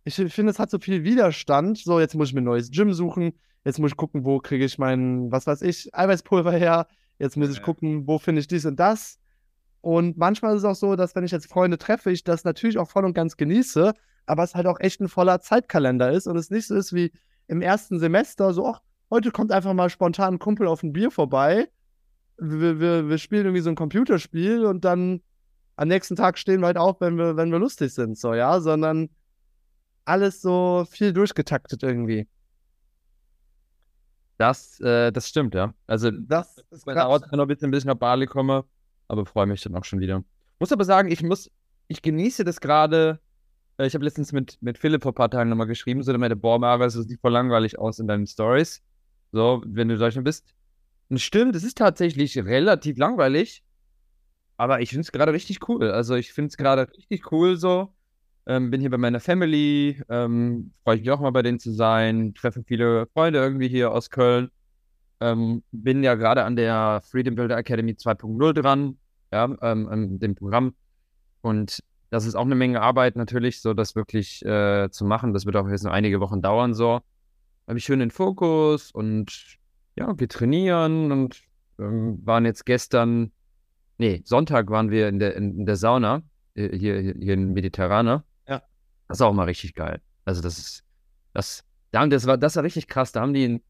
ich 0.06 0.16
finde, 0.16 0.52
es 0.52 0.60
hat 0.60 0.70
so 0.70 0.80
viel 0.80 1.04
Widerstand. 1.04 1.78
So, 1.78 2.00
jetzt 2.00 2.16
muss 2.16 2.30
ich 2.30 2.34
mir 2.34 2.42
ein 2.42 2.46
neues 2.46 2.72
Gym 2.72 2.94
suchen. 2.94 3.34
Jetzt 3.64 3.80
muss 3.80 3.92
ich 3.92 3.98
gucken, 3.98 4.26
wo 4.26 4.40
kriege 4.40 4.66
ich 4.66 4.78
mein, 4.78 5.32
was 5.32 5.48
weiß 5.48 5.62
ich, 5.62 5.94
Eiweißpulver 5.96 6.52
her. 6.52 6.88
Jetzt 7.20 7.38
muss 7.38 7.50
ich 7.50 7.62
gucken, 7.62 8.06
wo 8.06 8.20
finde 8.20 8.42
ich 8.42 8.48
dies 8.48 8.66
und 8.66 8.80
das. 8.80 9.18
Und 9.80 10.18
manchmal 10.18 10.56
ist 10.56 10.60
es 10.60 10.66
auch 10.66 10.76
so, 10.76 10.96
dass 10.96 11.16
wenn 11.16 11.24
ich 11.24 11.32
jetzt 11.32 11.48
Freunde 11.48 11.78
treffe, 11.78 12.12
ich 12.12 12.24
das 12.24 12.44
natürlich 12.44 12.78
auch 12.78 12.90
voll 12.90 13.06
und 13.06 13.14
ganz 13.14 13.38
genieße, 13.38 13.94
aber 14.26 14.44
es 14.44 14.56
halt 14.56 14.68
auch 14.68 14.80
echt 14.80 15.00
ein 15.00 15.08
voller 15.08 15.40
Zeitkalender 15.40 16.12
ist 16.12 16.28
und 16.28 16.38
es 16.38 16.50
nicht 16.50 16.68
so 16.68 16.76
ist 16.76 16.94
wie 16.94 17.12
im 17.48 17.62
ersten 17.62 18.00
Semester, 18.00 18.54
so, 18.54 18.68
ach, 18.68 18.82
heute 19.10 19.32
kommt 19.32 19.52
einfach 19.52 19.74
mal 19.74 19.90
spontan 19.90 20.36
ein 20.36 20.40
Kumpel 20.40 20.68
auf 20.68 20.84
ein 20.84 20.94
Bier 20.94 21.12
vorbei. 21.12 21.70
Wir, 22.38 22.80
wir, 22.80 23.10
wir 23.10 23.18
spielen 23.18 23.46
irgendwie 23.46 23.62
so 23.62 23.70
ein 23.70 23.76
Computerspiel 23.76 24.66
und 24.66 24.86
dann 24.86 25.22
am 25.76 25.88
nächsten 25.88 26.16
Tag 26.16 26.38
stehen 26.38 26.62
wir 26.62 26.68
halt 26.68 26.78
auf, 26.78 27.02
wenn 27.02 27.18
wir, 27.18 27.36
wenn 27.36 27.52
wir 27.52 27.60
lustig 27.60 27.94
sind, 27.94 28.18
so, 28.18 28.34
ja, 28.34 28.60
sondern 28.60 29.10
alles 30.06 30.42
so 30.42 30.86
viel 30.90 31.14
durchgetaktet 31.14 31.84
irgendwie. 31.84 32.28
Das, 34.38 34.80
äh, 34.82 35.12
das 35.12 35.30
stimmt, 35.30 35.56
ja. 35.56 35.74
Also, 35.88 36.12
das 36.12 36.64
ist 36.72 36.86
mein 36.86 36.96
dauert 36.96 37.32
noch 37.32 37.40
ein 37.40 37.48
bisschen, 37.48 37.72
bis 37.72 37.84
ich 37.84 37.86
nach 37.86 37.96
Bali 37.96 38.26
komme, 38.26 38.66
aber 39.08 39.26
freue 39.26 39.46
mich 39.46 39.62
dann 39.62 39.76
auch 39.76 39.86
schon 39.86 40.00
wieder. 40.00 40.24
Muss 40.60 40.72
aber 40.72 40.86
sagen, 40.86 41.12
ich 41.12 41.24
muss, 41.24 41.50
ich 41.88 42.02
genieße 42.02 42.44
das 42.44 42.60
gerade. 42.60 43.20
Äh, 43.78 43.88
ich 43.88 43.94
habe 43.94 44.04
letztens 44.04 44.32
mit, 44.32 44.58
mit 44.62 44.78
Philipp 44.78 45.04
vor 45.04 45.12
ein 45.12 45.16
paar 45.16 45.30
Tagen 45.32 45.50
nochmal 45.50 45.68
geschrieben, 45.68 46.04
so 46.04 46.12
der 46.12 46.20
meinte, 46.20 46.36
boah, 46.36 46.60
Marius, 46.60 46.96
das 46.96 47.06
sieht 47.06 47.22
voll 47.22 47.32
langweilig 47.32 47.80
aus 47.80 48.00
in 48.00 48.08
deinen 48.08 48.28
Stories. 48.28 48.82
So, 49.34 49.64
wenn 49.66 49.90
du 49.90 49.96
in 49.96 50.00
Deutschland 50.00 50.26
bist. 50.26 50.46
Und 51.10 51.20
stimmt, 51.20 51.56
es 51.56 51.64
ist 51.64 51.78
tatsächlich 51.78 52.38
relativ 52.38 52.98
langweilig, 52.98 53.64
aber 54.58 54.80
ich 54.82 54.92
finde 54.92 55.02
es 55.02 55.12
gerade 55.12 55.34
richtig 55.34 55.68
cool. 55.68 55.92
Also, 55.92 56.16
ich 56.16 56.32
finde 56.32 56.50
es 56.50 56.58
gerade 56.58 56.88
richtig 56.96 57.32
cool 57.32 57.58
so. 57.58 57.94
Ähm, 58.46 58.72
bin 58.72 58.82
hier 58.82 58.90
bei 58.90 58.98
meiner 58.98 59.20
Family, 59.20 60.02
ähm, 60.10 60.74
freue 60.84 60.98
ich 60.98 61.02
mich 61.02 61.12
auch 61.12 61.20
mal 61.20 61.32
bei 61.32 61.42
denen 61.42 61.60
zu 61.60 61.72
sein, 61.74 62.34
treffe 62.36 62.64
viele 62.64 63.08
Freunde 63.08 63.40
irgendwie 63.40 63.70
hier 63.70 63.92
aus 63.92 64.10
Köln. 64.10 64.52
Ähm, 65.22 65.64
bin 65.72 66.04
ja 66.04 66.16
gerade 66.16 66.44
an 66.44 66.56
der 66.56 67.02
Freedom 67.10 67.36
Builder 67.36 67.58
Academy 67.58 67.94
2.0 67.94 68.54
dran, 68.54 68.98
ja, 69.32 69.46
ähm, 69.46 69.88
an 69.88 70.20
dem 70.20 70.36
Programm. 70.36 70.76
Und 71.42 71.80
das 72.10 72.26
ist 72.26 72.36
auch 72.36 72.46
eine 72.46 72.56
Menge 72.56 72.82
Arbeit 72.82 73.16
natürlich, 73.16 73.62
so 73.62 73.74
das 73.74 73.96
wirklich 73.96 74.46
äh, 74.46 74.90
zu 74.92 75.06
machen. 75.06 75.34
Das 75.34 75.46
wird 75.46 75.56
auch 75.56 75.68
jetzt 75.70 75.84
noch 75.84 75.92
einige 75.94 76.20
Wochen 76.20 76.42
dauern, 76.42 76.74
so. 76.74 77.02
Habe 77.68 77.78
ich 77.78 77.86
schön 77.86 78.00
den 78.00 78.12
Fokus 78.12 78.92
und 78.92 79.58
ja, 79.96 80.18
wir 80.18 80.28
trainieren 80.28 81.12
und 81.12 81.42
ähm, 81.80 82.20
waren 82.26 82.46
jetzt 82.46 82.66
gestern, 82.66 83.32
nee, 83.98 84.22
Sonntag 84.26 84.70
waren 84.70 84.92
wir 84.92 85.08
in 85.08 85.20
der, 85.20 85.36
in, 85.36 85.60
in 85.60 85.66
der 85.66 85.76
Sauna, 85.76 86.24
äh, 86.56 86.78
hier, 86.78 87.00
hier 87.02 87.34
in 87.34 87.54
Mediterraner. 87.54 88.24
Ja. 88.48 88.62
Das 89.08 89.18
ist 89.18 89.22
auch 89.22 89.34
mal 89.34 89.46
richtig 89.46 89.76
geil. 89.76 90.02
Also 90.26 90.42
das 90.42 90.58
ist, 90.58 90.84
das, 91.34 91.64
das 91.92 92.28
war, 92.28 92.38
das 92.38 92.56
war 92.56 92.64
richtig 92.64 92.88
krass. 92.88 93.12
Da 93.12 93.22
haben 93.22 93.34
die, 93.34 93.62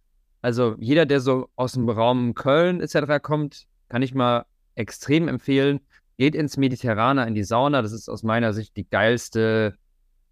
also 0.42 0.76
jeder, 0.80 1.06
der 1.06 1.20
so 1.20 1.50
aus 1.56 1.74
dem 1.74 1.90
Raum 1.90 2.34
Köln 2.34 2.82
etc. 2.82 3.22
kommt, 3.22 3.66
kann 3.90 4.02
ich 4.02 4.14
mal 4.14 4.46
extrem 4.76 5.28
empfehlen. 5.28 5.80
Geht 6.18 6.36
ins 6.36 6.58
Mediterraner, 6.58 7.28
in 7.28 7.36
die 7.36 7.44
Sauna. 7.44 7.82
Das 7.82 7.92
ist 7.92 8.10
aus 8.10 8.24
meiner 8.24 8.54
Sicht 8.54 8.76
die 8.78 8.88
geilste 8.88 9.76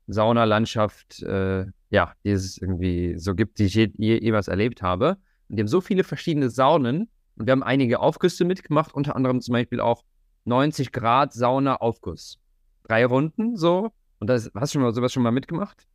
Saunalandschaft, 0.08 1.22
äh, 1.24 1.66
ja, 1.92 2.14
die 2.24 2.32
es 2.32 2.58
irgendwie 2.58 3.18
so 3.18 3.36
gibt, 3.36 3.60
die 3.60 3.66
ich 3.66 3.76
je, 3.76 3.92
je, 3.98 4.20
jeweils 4.20 4.48
erlebt 4.48 4.82
habe. 4.82 5.18
Und 5.50 5.58
die 5.58 5.62
haben 5.62 5.68
so 5.68 5.82
viele 5.82 6.04
verschiedene 6.04 6.50
Saunen. 6.50 7.10
Und 7.36 7.46
wir 7.46 7.52
haben 7.52 7.64
einige 7.64 8.00
Aufgüsse 8.00 8.46
mitgemacht, 8.46 8.94
unter 8.94 9.16
anderem 9.16 9.42
zum 9.42 9.54
Beispiel 9.54 9.82
auch 9.82 10.04
90 10.46 10.92
Grad 10.92 11.34
Sauna-Aufguss. 11.34 12.40
Drei 12.84 13.06
Runden 13.06 13.58
so. 13.58 13.92
Und 14.20 14.28
das, 14.28 14.52
hast 14.56 14.74
du 14.74 14.78
schon 14.78 14.84
mal 14.84 14.94
sowas 14.94 15.12
schon 15.12 15.24
mal 15.24 15.32
mitgemacht? 15.32 15.86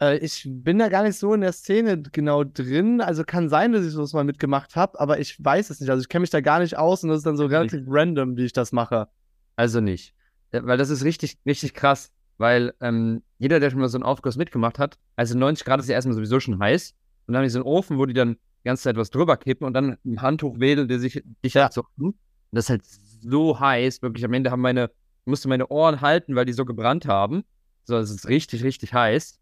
Äh, 0.00 0.18
ich 0.18 0.46
bin 0.48 0.78
da 0.78 0.88
gar 0.88 1.02
nicht 1.02 1.18
so 1.18 1.34
in 1.34 1.40
der 1.40 1.52
Szene 1.52 2.00
genau 2.00 2.44
drin. 2.44 3.00
Also 3.00 3.24
kann 3.24 3.48
sein, 3.48 3.72
dass 3.72 3.84
ich 3.84 3.92
sowas 3.92 4.12
mal 4.12 4.24
mitgemacht 4.24 4.76
habe, 4.76 4.98
aber 5.00 5.18
ich 5.18 5.42
weiß 5.42 5.70
es 5.70 5.80
nicht. 5.80 5.90
Also 5.90 6.02
ich 6.02 6.08
kenne 6.08 6.20
mich 6.20 6.30
da 6.30 6.40
gar 6.40 6.60
nicht 6.60 6.78
aus 6.78 7.02
und 7.02 7.10
das 7.10 7.18
ist 7.18 7.26
dann 7.26 7.36
so 7.36 7.46
relativ 7.46 7.80
nicht. 7.80 7.88
random, 7.88 8.36
wie 8.36 8.44
ich 8.44 8.52
das 8.52 8.70
mache. 8.70 9.08
Also 9.56 9.80
nicht. 9.80 10.14
Äh, 10.52 10.60
weil 10.64 10.78
das 10.78 10.90
ist 10.90 11.04
richtig, 11.04 11.38
richtig 11.44 11.74
krass. 11.74 12.12
Weil 12.38 12.74
ähm, 12.80 13.22
jeder, 13.38 13.60
der 13.60 13.70
schon 13.70 13.80
mal 13.80 13.88
so 13.88 13.96
einen 13.96 14.04
Aufguss 14.04 14.36
mitgemacht 14.36 14.78
hat, 14.78 14.98
also 15.16 15.36
90 15.36 15.64
Grad 15.64 15.80
ist 15.80 15.88
ja 15.88 15.94
erstmal 15.94 16.14
sowieso 16.14 16.40
schon 16.40 16.58
heiß. 16.58 16.94
Und 17.26 17.32
dann 17.32 17.40
haben 17.40 17.44
die 17.44 17.50
so 17.50 17.58
einen 17.58 17.66
Ofen, 17.66 17.98
wo 17.98 18.06
die 18.06 18.14
dann 18.14 18.34
die 18.34 18.64
ganze 18.64 18.84
Zeit 18.84 18.96
was 18.96 19.10
drüber 19.10 19.36
kippen 19.36 19.66
und 19.66 19.74
dann 19.74 19.98
ein 20.04 20.22
Handtuch 20.22 20.58
wedeln, 20.58 20.88
der 20.88 20.98
sich 20.98 21.22
dich 21.44 21.54
ja. 21.54 21.70
so. 21.70 21.84
Und 21.98 22.16
das 22.52 22.66
ist 22.66 22.70
halt 22.70 22.84
so 22.84 23.58
heiß. 23.58 24.02
Wirklich, 24.02 24.24
am 24.24 24.32
Ende 24.32 24.50
haben 24.50 24.60
meine, 24.60 24.90
musste 25.24 25.48
meine 25.48 25.68
Ohren 25.68 26.00
halten, 26.00 26.34
weil 26.34 26.44
die 26.44 26.52
so 26.52 26.64
gebrannt 26.64 27.06
haben. 27.06 27.44
So, 27.84 27.96
es 27.96 28.10
ist 28.10 28.28
richtig, 28.28 28.64
richtig 28.64 28.92
heiß. 28.92 29.40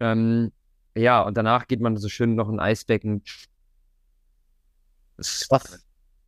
Ähm, 0.00 0.52
ja, 0.96 1.22
und 1.22 1.36
danach 1.36 1.66
geht 1.66 1.80
man 1.80 1.96
so 1.96 2.08
schön 2.08 2.34
noch 2.34 2.48
in 2.48 2.60
ein 2.60 3.22
Was? 5.48 5.84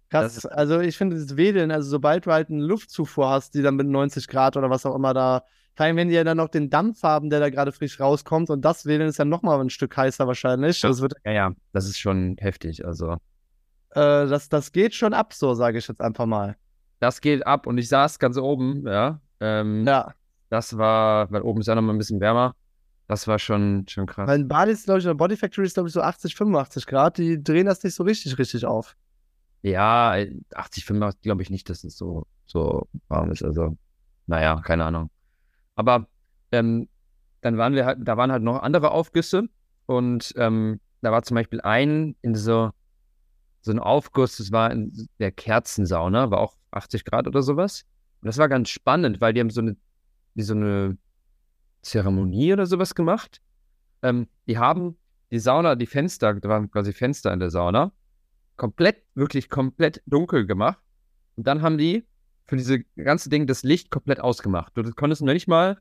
Krass. 0.09 0.46
Also 0.46 0.80
ich 0.80 0.96
finde 0.96 1.16
das 1.18 1.37
Wedeln, 1.37 1.70
also 1.70 1.90
sobald 1.90 2.26
du 2.26 2.32
halt 2.32 2.48
eine 2.48 2.62
Luftzufuhr 2.62 3.28
hast, 3.28 3.54
die 3.54 3.62
dann 3.62 3.76
mit 3.76 3.87
90 3.88 4.28
Grad 4.28 4.56
oder 4.56 4.70
was 4.70 4.87
auch 4.87 4.94
immer 4.94 5.14
da, 5.14 5.44
vor 5.76 5.84
allem 5.84 5.96
wenn 5.96 6.08
die 6.08 6.14
ja 6.14 6.24
dann 6.24 6.38
noch 6.38 6.48
den 6.48 6.70
Dampf 6.70 7.02
haben, 7.02 7.28
der 7.28 7.38
da 7.38 7.50
gerade 7.50 7.70
frisch 7.70 8.00
rauskommt 8.00 8.48
und 8.48 8.64
das 8.64 8.86
Wedeln 8.86 9.10
ist 9.10 9.18
ja 9.18 9.26
nochmal 9.26 9.60
ein 9.60 9.70
Stück 9.70 9.94
heißer 9.96 10.26
wahrscheinlich. 10.26 10.80
Das 10.80 11.02
wird, 11.02 11.14
ja, 11.24 11.32
ja, 11.32 11.52
das 11.72 11.86
ist 11.86 11.98
schon 11.98 12.36
heftig, 12.38 12.84
also. 12.86 13.12
Äh, 13.90 14.26
das, 14.26 14.48
das 14.48 14.72
geht 14.72 14.94
schon 14.94 15.12
ab, 15.12 15.34
so 15.34 15.54
sage 15.54 15.78
ich 15.78 15.86
jetzt 15.86 16.00
einfach 16.00 16.26
mal. 16.26 16.56
Das 16.98 17.20
geht 17.20 17.46
ab 17.46 17.66
und 17.66 17.76
ich 17.76 17.88
saß 17.88 18.18
ganz 18.18 18.38
oben, 18.38 18.86
ja. 18.86 19.20
Ähm, 19.40 19.86
ja. 19.86 20.14
Das 20.48 20.78
war, 20.78 21.30
weil 21.30 21.42
oben 21.42 21.60
ist 21.60 21.66
ja 21.66 21.74
noch 21.74 21.82
mal 21.82 21.92
ein 21.92 21.98
bisschen 21.98 22.20
wärmer. 22.20 22.54
Das 23.08 23.28
war 23.28 23.38
schon, 23.38 23.84
schon 23.88 24.06
krass. 24.06 24.26
Mein 24.26 24.48
Bad 24.48 24.68
ist, 24.68 24.84
glaube 24.84 25.00
ich, 25.00 25.04
in 25.04 25.10
der 25.10 25.14
Body 25.14 25.36
Factory 25.36 25.66
ist, 25.66 25.74
glaube 25.74 25.88
ich, 25.88 25.92
so 25.92 26.00
80, 26.00 26.34
85 26.34 26.86
Grad. 26.86 27.18
Die 27.18 27.42
drehen 27.42 27.66
das 27.66 27.82
nicht 27.84 27.94
so 27.94 28.02
richtig, 28.02 28.38
richtig 28.38 28.64
auf. 28.64 28.96
Ja, 29.62 30.16
80, 30.54 30.84
85 30.84 31.22
glaube 31.22 31.42
ich 31.42 31.50
nicht, 31.50 31.68
dass 31.68 31.84
es 31.84 31.96
so, 31.96 32.26
so 32.46 32.88
warm 33.08 33.30
ist. 33.30 33.42
Also, 33.42 33.76
naja, 34.26 34.60
keine 34.64 34.84
Ahnung. 34.84 35.10
Aber 35.76 36.08
ähm, 36.52 36.88
dann 37.42 37.56
waren 37.58 37.74
wir 37.74 37.86
halt, 37.86 37.98
da 38.02 38.16
waren 38.16 38.32
halt 38.32 38.42
noch 38.42 38.62
andere 38.62 38.90
Aufgüsse 38.90 39.48
und 39.86 40.34
ähm, 40.36 40.80
da 41.02 41.12
war 41.12 41.22
zum 41.22 41.36
Beispiel 41.36 41.60
ein 41.60 42.16
in 42.22 42.34
so, 42.34 42.70
so 43.60 43.70
ein 43.70 43.78
Aufguss, 43.78 44.38
das 44.38 44.50
war 44.50 44.72
in 44.72 45.08
der 45.20 45.30
Kerzensauna, 45.30 46.30
war 46.30 46.40
auch 46.40 46.56
80 46.72 47.04
Grad 47.04 47.26
oder 47.28 47.42
sowas. 47.42 47.84
Und 48.20 48.26
das 48.26 48.38
war 48.38 48.48
ganz 48.48 48.70
spannend, 48.70 49.20
weil 49.20 49.32
die 49.32 49.40
haben 49.40 49.50
so 49.50 49.60
eine, 49.60 49.76
so 50.34 50.54
eine 50.54 50.98
Zeremonie 51.82 52.52
oder 52.52 52.66
sowas 52.66 52.94
gemacht. 52.94 53.40
Ähm, 54.02 54.28
die 54.46 54.58
haben 54.58 54.96
die 55.30 55.38
Sauna, 55.38 55.74
die 55.74 55.86
Fenster, 55.86 56.34
da 56.34 56.48
waren 56.48 56.70
quasi 56.70 56.92
Fenster 56.92 57.32
in 57.32 57.40
der 57.40 57.50
Sauna, 57.50 57.92
komplett, 58.56 59.02
wirklich 59.14 59.48
komplett 59.48 60.02
dunkel 60.06 60.46
gemacht. 60.46 60.78
Und 61.36 61.46
dann 61.46 61.62
haben 61.62 61.78
die 61.78 62.06
für 62.46 62.56
diese 62.56 62.80
ganze 62.96 63.28
Ding 63.28 63.46
das 63.46 63.62
Licht 63.62 63.90
komplett 63.90 64.20
ausgemacht. 64.20 64.76
Du 64.76 64.82
konntest 64.92 65.22
nur 65.22 65.35
nicht 65.35 65.48
mal 65.48 65.78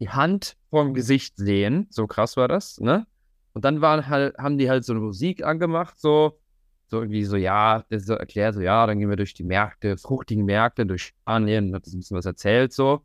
die 0.00 0.10
Hand 0.10 0.56
vorm 0.70 0.94
Gesicht 0.94 1.36
sehen. 1.36 1.86
So 1.90 2.06
krass 2.06 2.36
war 2.36 2.48
das, 2.48 2.80
ne? 2.80 3.06
Und 3.54 3.64
dann 3.64 3.80
waren 3.80 4.08
halt, 4.08 4.36
haben 4.38 4.58
die 4.58 4.68
halt 4.68 4.84
so 4.84 4.92
eine 4.92 5.00
Musik 5.00 5.44
angemacht, 5.44 5.98
so, 5.98 6.40
so 6.88 7.00
irgendwie 7.00 7.24
so, 7.24 7.36
ja, 7.36 7.84
das 7.90 8.06
so 8.06 8.14
erklärt, 8.14 8.54
so, 8.54 8.60
ja, 8.60 8.86
dann 8.86 8.98
gehen 8.98 9.10
wir 9.10 9.16
durch 9.16 9.34
die 9.34 9.44
Märkte, 9.44 9.96
fruchtigen 9.98 10.44
Märkte, 10.44 10.86
durch 10.86 11.02
Spanien, 11.04 11.74
hat 11.74 11.86
das 11.86 11.92
ein 11.92 11.98
bisschen 11.98 12.16
was 12.16 12.26
erzählt, 12.26 12.72
so. 12.72 13.04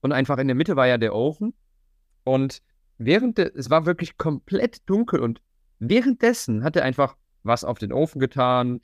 Und 0.00 0.12
einfach 0.12 0.38
in 0.38 0.48
der 0.48 0.56
Mitte 0.56 0.76
war 0.76 0.86
ja 0.86 0.96
der 0.96 1.14
Ofen. 1.14 1.54
Und 2.24 2.62
während 2.96 3.38
der, 3.38 3.54
es 3.54 3.70
war 3.70 3.86
wirklich 3.86 4.16
komplett 4.16 4.88
dunkel 4.88 5.20
und 5.20 5.42
währenddessen 5.78 6.64
hat 6.64 6.76
er 6.76 6.84
einfach 6.84 7.16
was 7.42 7.64
auf 7.64 7.78
den 7.78 7.92
Ofen 7.92 8.18
getan. 8.18 8.80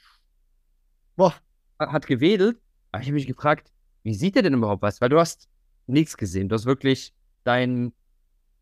Boah, 1.16 1.34
hat 1.78 2.06
gewedelt. 2.06 2.58
Aber 2.96 3.02
ich 3.02 3.08
habe 3.08 3.14
mich 3.14 3.26
gefragt, 3.26 3.72
wie 4.04 4.14
sieht 4.14 4.36
er 4.36 4.42
denn 4.42 4.54
überhaupt 4.54 4.82
was? 4.82 5.00
Weil 5.00 5.10
du 5.10 5.18
hast 5.18 5.48
nichts 5.86 6.16
gesehen. 6.16 6.48
Du 6.48 6.54
hast 6.54 6.64
wirklich 6.64 7.14
deine 7.44 7.92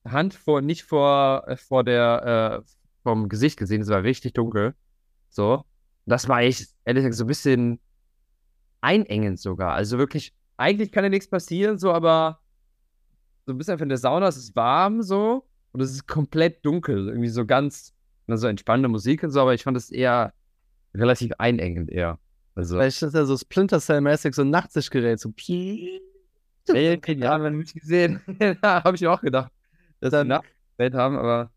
Hand 0.05 0.35
vor, 0.35 0.61
nicht 0.61 0.83
vor, 0.83 1.45
äh, 1.47 1.57
vor 1.57 1.85
der, 1.85 2.63
äh, 2.65 2.71
vom 3.03 3.29
Gesicht 3.29 3.59
gesehen. 3.59 3.83
Es 3.83 3.89
war 3.89 4.03
richtig 4.03 4.35
dunkel. 4.35 4.75
So. 5.29 5.65
Das 6.07 6.29
war 6.29 6.41
echt, 6.41 6.69
ehrlich 6.85 7.03
gesagt, 7.03 7.17
so 7.17 7.25
ein 7.25 7.29
bisschen 7.29 7.81
einengend 8.81 9.39
sogar. 9.39 9.73
Also 9.73 9.99
wirklich, 9.99 10.35
eigentlich 10.57 10.93
kann 10.93 11.05
ja 11.05 11.11
nichts 11.11 11.29
passieren, 11.29 11.79
so, 11.79 11.93
aber 11.93 12.41
so 13.47 13.53
ein 13.53 13.59
bisschen 13.59 13.79
von 13.79 13.89
der 13.89 13.99
Sauna, 13.99 14.29
es 14.29 14.37
ist 14.37 14.57
warm 14.57 15.03
so 15.03 15.47
und 15.73 15.81
es 15.81 15.93
ist 15.93 16.07
komplett 16.07 16.65
dunkel. 16.67 17.09
Irgendwie 17.09 17.29
so 17.29 17.47
ganz, 17.47 17.95
so 18.27 18.47
entspannende 18.49 18.89
Musik 18.89 19.23
und 19.23 19.31
so, 19.31 19.41
aber 19.41 19.55
ich 19.55 19.63
fand 19.63 19.77
es 19.77 19.91
eher 19.91 20.35
relativ 20.93 21.33
einengend 21.39 21.91
eher. 21.91 22.19
Also, 22.55 22.77
Vielleicht 22.77 23.03
ist 23.03 23.15
ja 23.15 23.25
so 23.25 23.37
Splinter 23.37 23.81
Cell-mäßig 23.81 24.35
so 24.35 24.43
ein 24.43 24.51
Nachtsichtgerät, 24.51 25.19
so 25.19 25.33
Ey, 26.69 27.01
ja, 27.07 27.31
haben 27.31 27.45
wir 27.45 27.51
nicht 27.51 27.75
gesehen. 27.75 28.21
ja, 28.41 28.85
habe 28.85 28.97
ich 28.97 29.07
auch 29.07 29.21
gedacht, 29.21 29.53
dass 30.01 30.13
dann, 30.13 30.29
wir 30.29 30.37
Nachtwelt 30.37 30.95
haben, 30.95 31.17
aber. 31.17 31.51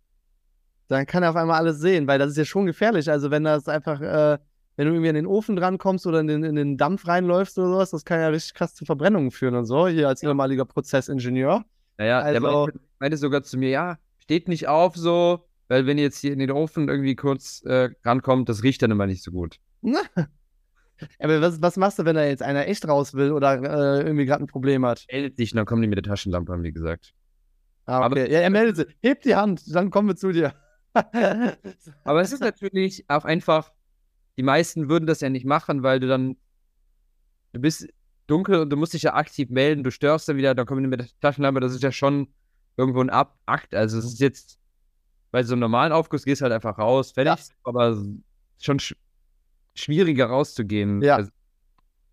Dann 0.89 1.05
kann 1.05 1.23
er 1.23 1.29
auf 1.29 1.35
einmal 1.35 1.59
alles 1.59 1.79
sehen, 1.79 2.07
weil 2.07 2.19
das 2.19 2.31
ist 2.31 2.37
ja 2.37 2.45
schon 2.45 2.65
gefährlich. 2.65 3.09
Also, 3.09 3.31
wenn 3.31 3.43
das 3.43 3.67
einfach, 3.67 4.01
äh, 4.01 4.37
wenn 4.75 4.87
du 4.87 4.93
irgendwie 4.93 5.09
an 5.09 5.15
den 5.15 5.27
Ofen 5.27 5.55
drankommst 5.55 6.05
oder 6.07 6.19
in 6.19 6.27
den, 6.27 6.43
in 6.43 6.55
den 6.55 6.77
Dampf 6.77 7.07
reinläufst 7.07 7.57
oder 7.57 7.69
sowas, 7.69 7.91
das 7.91 8.03
kann 8.03 8.19
ja 8.19 8.27
richtig 8.27 8.53
krass 8.53 8.73
zu 8.73 8.85
Verbrennungen 8.85 9.31
führen 9.31 9.55
und 9.55 9.65
so, 9.65 9.87
hier 9.87 10.07
als 10.07 10.23
ehemaliger 10.23 10.65
Prozessingenieur. 10.65 11.63
Naja, 11.97 12.19
also, 12.19 12.39
der 12.39 12.51
meinte, 12.51 12.79
meinte 12.99 13.17
sogar 13.17 13.43
zu 13.43 13.57
mir, 13.57 13.69
ja, 13.69 13.97
steht 14.19 14.47
nicht 14.47 14.67
auf 14.67 14.95
so, 14.95 15.45
weil 15.67 15.85
wenn 15.85 15.97
ihr 15.97 16.05
jetzt 16.05 16.19
hier 16.19 16.33
in 16.33 16.39
den 16.39 16.51
Ofen 16.51 16.89
irgendwie 16.89 17.15
kurz 17.15 17.63
äh, 17.65 17.89
rankommt, 18.03 18.49
das 18.49 18.63
riecht 18.63 18.81
dann 18.81 18.91
immer 18.91 19.07
nicht 19.07 19.23
so 19.23 19.31
gut. 19.31 19.59
Aber 21.19 21.41
was, 21.41 21.61
was 21.61 21.77
machst 21.77 21.99
du, 21.99 22.05
wenn 22.05 22.15
da 22.15 22.25
jetzt 22.25 22.41
einer 22.41 22.67
echt 22.67 22.87
raus 22.87 23.13
will 23.13 23.31
oder 23.31 23.53
äh, 23.53 24.01
irgendwie 24.03 24.25
gerade 24.25 24.43
ein 24.43 24.47
Problem 24.47 24.85
hat? 24.85 25.05
Meldet 25.11 25.37
sich, 25.37 25.51
dann 25.51 25.65
kommen 25.65 25.81
die 25.81 25.87
mit 25.87 25.97
der 25.97 26.03
Taschenlampe, 26.03 26.51
haben 26.51 26.63
die 26.63 26.71
gesagt. 26.71 27.13
Ah, 27.85 28.05
okay. 28.05 28.05
Aber, 28.05 28.29
ja, 28.29 28.39
er 28.39 28.49
meldet 28.49 28.75
sich. 28.75 28.87
Hebt 29.01 29.25
die 29.25 29.35
Hand, 29.35 29.63
dann 29.73 29.89
kommen 29.89 30.09
wir 30.09 30.15
zu 30.15 30.31
dir. 30.31 30.53
aber 32.03 32.21
es 32.21 32.31
ist 32.31 32.41
natürlich 32.41 33.05
auch 33.07 33.25
einfach, 33.25 33.71
die 34.37 34.43
meisten 34.43 34.89
würden 34.89 35.07
das 35.07 35.21
ja 35.21 35.29
nicht 35.29 35.45
machen, 35.45 35.83
weil 35.83 35.99
du 35.99 36.07
dann, 36.07 36.37
du 37.53 37.59
bist 37.59 37.87
dunkel 38.27 38.59
und 38.59 38.69
du 38.69 38.77
musst 38.77 38.93
dich 38.93 39.03
ja 39.03 39.13
aktiv 39.13 39.49
melden, 39.49 39.83
du 39.83 39.91
störst 39.91 40.27
dann 40.27 40.37
wieder, 40.37 40.53
dann 40.53 40.65
kommen 40.65 40.83
die 40.83 40.89
mit 40.89 40.99
der 40.99 41.07
Taschenlampe, 41.21 41.59
das 41.59 41.73
ist 41.73 41.83
ja 41.83 41.91
schon 41.91 42.27
irgendwo 42.75 43.01
ein 43.01 43.09
Ab 43.09 43.39
Akt. 43.45 43.73
Also 43.73 43.97
es 43.97 44.05
ist 44.05 44.19
jetzt, 44.19 44.59
bei 45.31 45.43
so 45.43 45.53
einem 45.53 45.61
normalen 45.61 45.91
Aufguss 45.91 46.25
gehst 46.25 46.41
du 46.41 46.43
halt 46.43 46.53
einfach 46.53 46.77
raus, 46.77 47.11
fertig, 47.11 47.47
ja. 47.47 47.55
aber 47.63 47.97
schon 48.59 48.79
sch 48.79 48.95
schwieriger 49.79 50.27
rauszugehen. 50.27 51.01
Ja. 51.01 51.17
Also, 51.17 51.31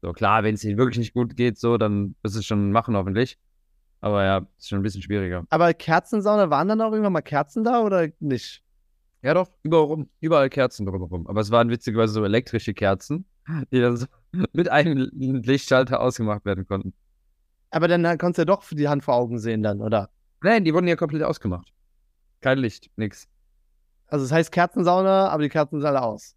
so 0.02 0.12
klar, 0.12 0.44
wenn 0.44 0.54
es 0.54 0.64
ihnen 0.64 0.76
wirklich 0.76 0.98
nicht 0.98 1.14
gut 1.14 1.36
geht, 1.36 1.58
so, 1.58 1.78
dann 1.78 2.14
wirst 2.22 2.34
du 2.34 2.40
es 2.40 2.46
schon 2.46 2.72
machen, 2.72 2.96
hoffentlich. 2.96 3.38
Aber 4.00 4.22
ja, 4.22 4.46
ist 4.58 4.68
schon 4.68 4.80
ein 4.80 4.82
bisschen 4.82 5.00
schwieriger. 5.00 5.44
Aber 5.48 5.72
Kerzensauna, 5.72 6.50
waren 6.50 6.68
dann 6.68 6.80
auch 6.82 6.92
irgendwann 6.92 7.14
mal 7.14 7.22
Kerzen 7.22 7.64
da 7.64 7.80
oder 7.80 8.08
nicht? 8.20 8.62
Ja, 9.22 9.32
doch, 9.32 9.48
überall, 9.62 10.06
überall 10.20 10.50
Kerzen 10.50 10.84
drumherum. 10.84 11.26
Aber 11.26 11.40
es 11.40 11.50
waren 11.50 11.70
witzigerweise 11.70 12.12
so 12.12 12.24
elektrische 12.24 12.74
Kerzen, 12.74 13.24
die 13.72 13.80
dann 13.80 13.96
so 13.96 14.06
mit 14.52 14.68
einem 14.68 15.10
Lichtschalter 15.14 16.00
ausgemacht 16.00 16.44
werden 16.44 16.66
konnten. 16.66 16.92
Aber 17.70 17.88
dann 17.88 18.02
konntest 18.18 18.38
du 18.38 18.42
ja 18.42 18.44
doch 18.44 18.62
die 18.70 18.88
Hand 18.88 19.02
vor 19.02 19.14
Augen 19.14 19.38
sehen 19.38 19.62
dann, 19.62 19.80
oder? 19.80 20.10
Nein, 20.42 20.64
die 20.64 20.74
wurden 20.74 20.86
ja 20.86 20.96
komplett 20.96 21.22
ausgemacht. 21.22 21.72
Kein 22.42 22.58
Licht, 22.58 22.90
nix. 22.96 23.26
Also 24.06 24.24
es 24.24 24.28
das 24.28 24.36
heißt 24.36 24.52
Kerzensauna, 24.52 25.28
aber 25.30 25.42
die 25.42 25.48
Kerzen 25.48 25.80
sind 25.80 25.86
alle 25.86 26.02
aus. 26.02 26.36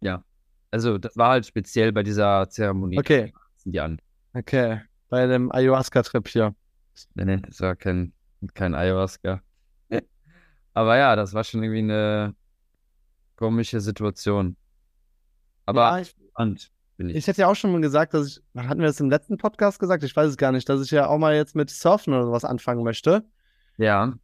Ja. 0.00 0.24
Also 0.70 0.98
das 0.98 1.16
war 1.16 1.30
halt 1.30 1.46
speziell 1.46 1.92
bei 1.92 2.02
dieser 2.02 2.48
Zeremonie. 2.48 2.98
Okay. 2.98 3.32
Die 3.64 3.80
an. 3.80 4.00
Okay. 4.32 4.80
Bei 5.08 5.26
dem 5.26 5.52
Ayahuasca-Trip 5.52 6.26
hier. 6.28 6.54
Nee, 7.14 7.24
nee, 7.24 7.36
das 7.36 7.60
war 7.60 7.76
kein, 7.76 8.12
kein 8.54 8.74
Ayahuasca. 8.74 9.40
Aber 10.74 10.96
ja, 10.96 11.14
das 11.16 11.32
war 11.32 11.44
schon 11.44 11.62
irgendwie 11.62 11.78
eine 11.80 12.34
komische 13.36 13.80
Situation. 13.80 14.56
Aber 15.66 15.80
ja, 15.80 15.98
ich, 16.00 16.14
spannend, 16.30 16.70
ich. 16.98 17.14
ich 17.14 17.26
hätte 17.26 17.42
ja 17.42 17.48
auch 17.48 17.54
schon 17.54 17.72
mal 17.72 17.80
gesagt, 17.80 18.14
dass 18.14 18.26
ich, 18.26 18.42
hatten 18.56 18.80
wir 18.80 18.86
das 18.86 19.00
im 19.00 19.10
letzten 19.10 19.38
Podcast 19.38 19.78
gesagt? 19.78 20.02
Ich 20.04 20.14
weiß 20.14 20.30
es 20.30 20.36
gar 20.36 20.52
nicht, 20.52 20.68
dass 20.68 20.82
ich 20.82 20.90
ja 20.90 21.08
auch 21.08 21.18
mal 21.18 21.34
jetzt 21.34 21.54
mit 21.54 21.70
Surfen 21.70 22.12
oder 22.12 22.24
sowas 22.24 22.44
anfangen 22.44 22.82
möchte. 22.82 23.24
Ja. 23.76 24.14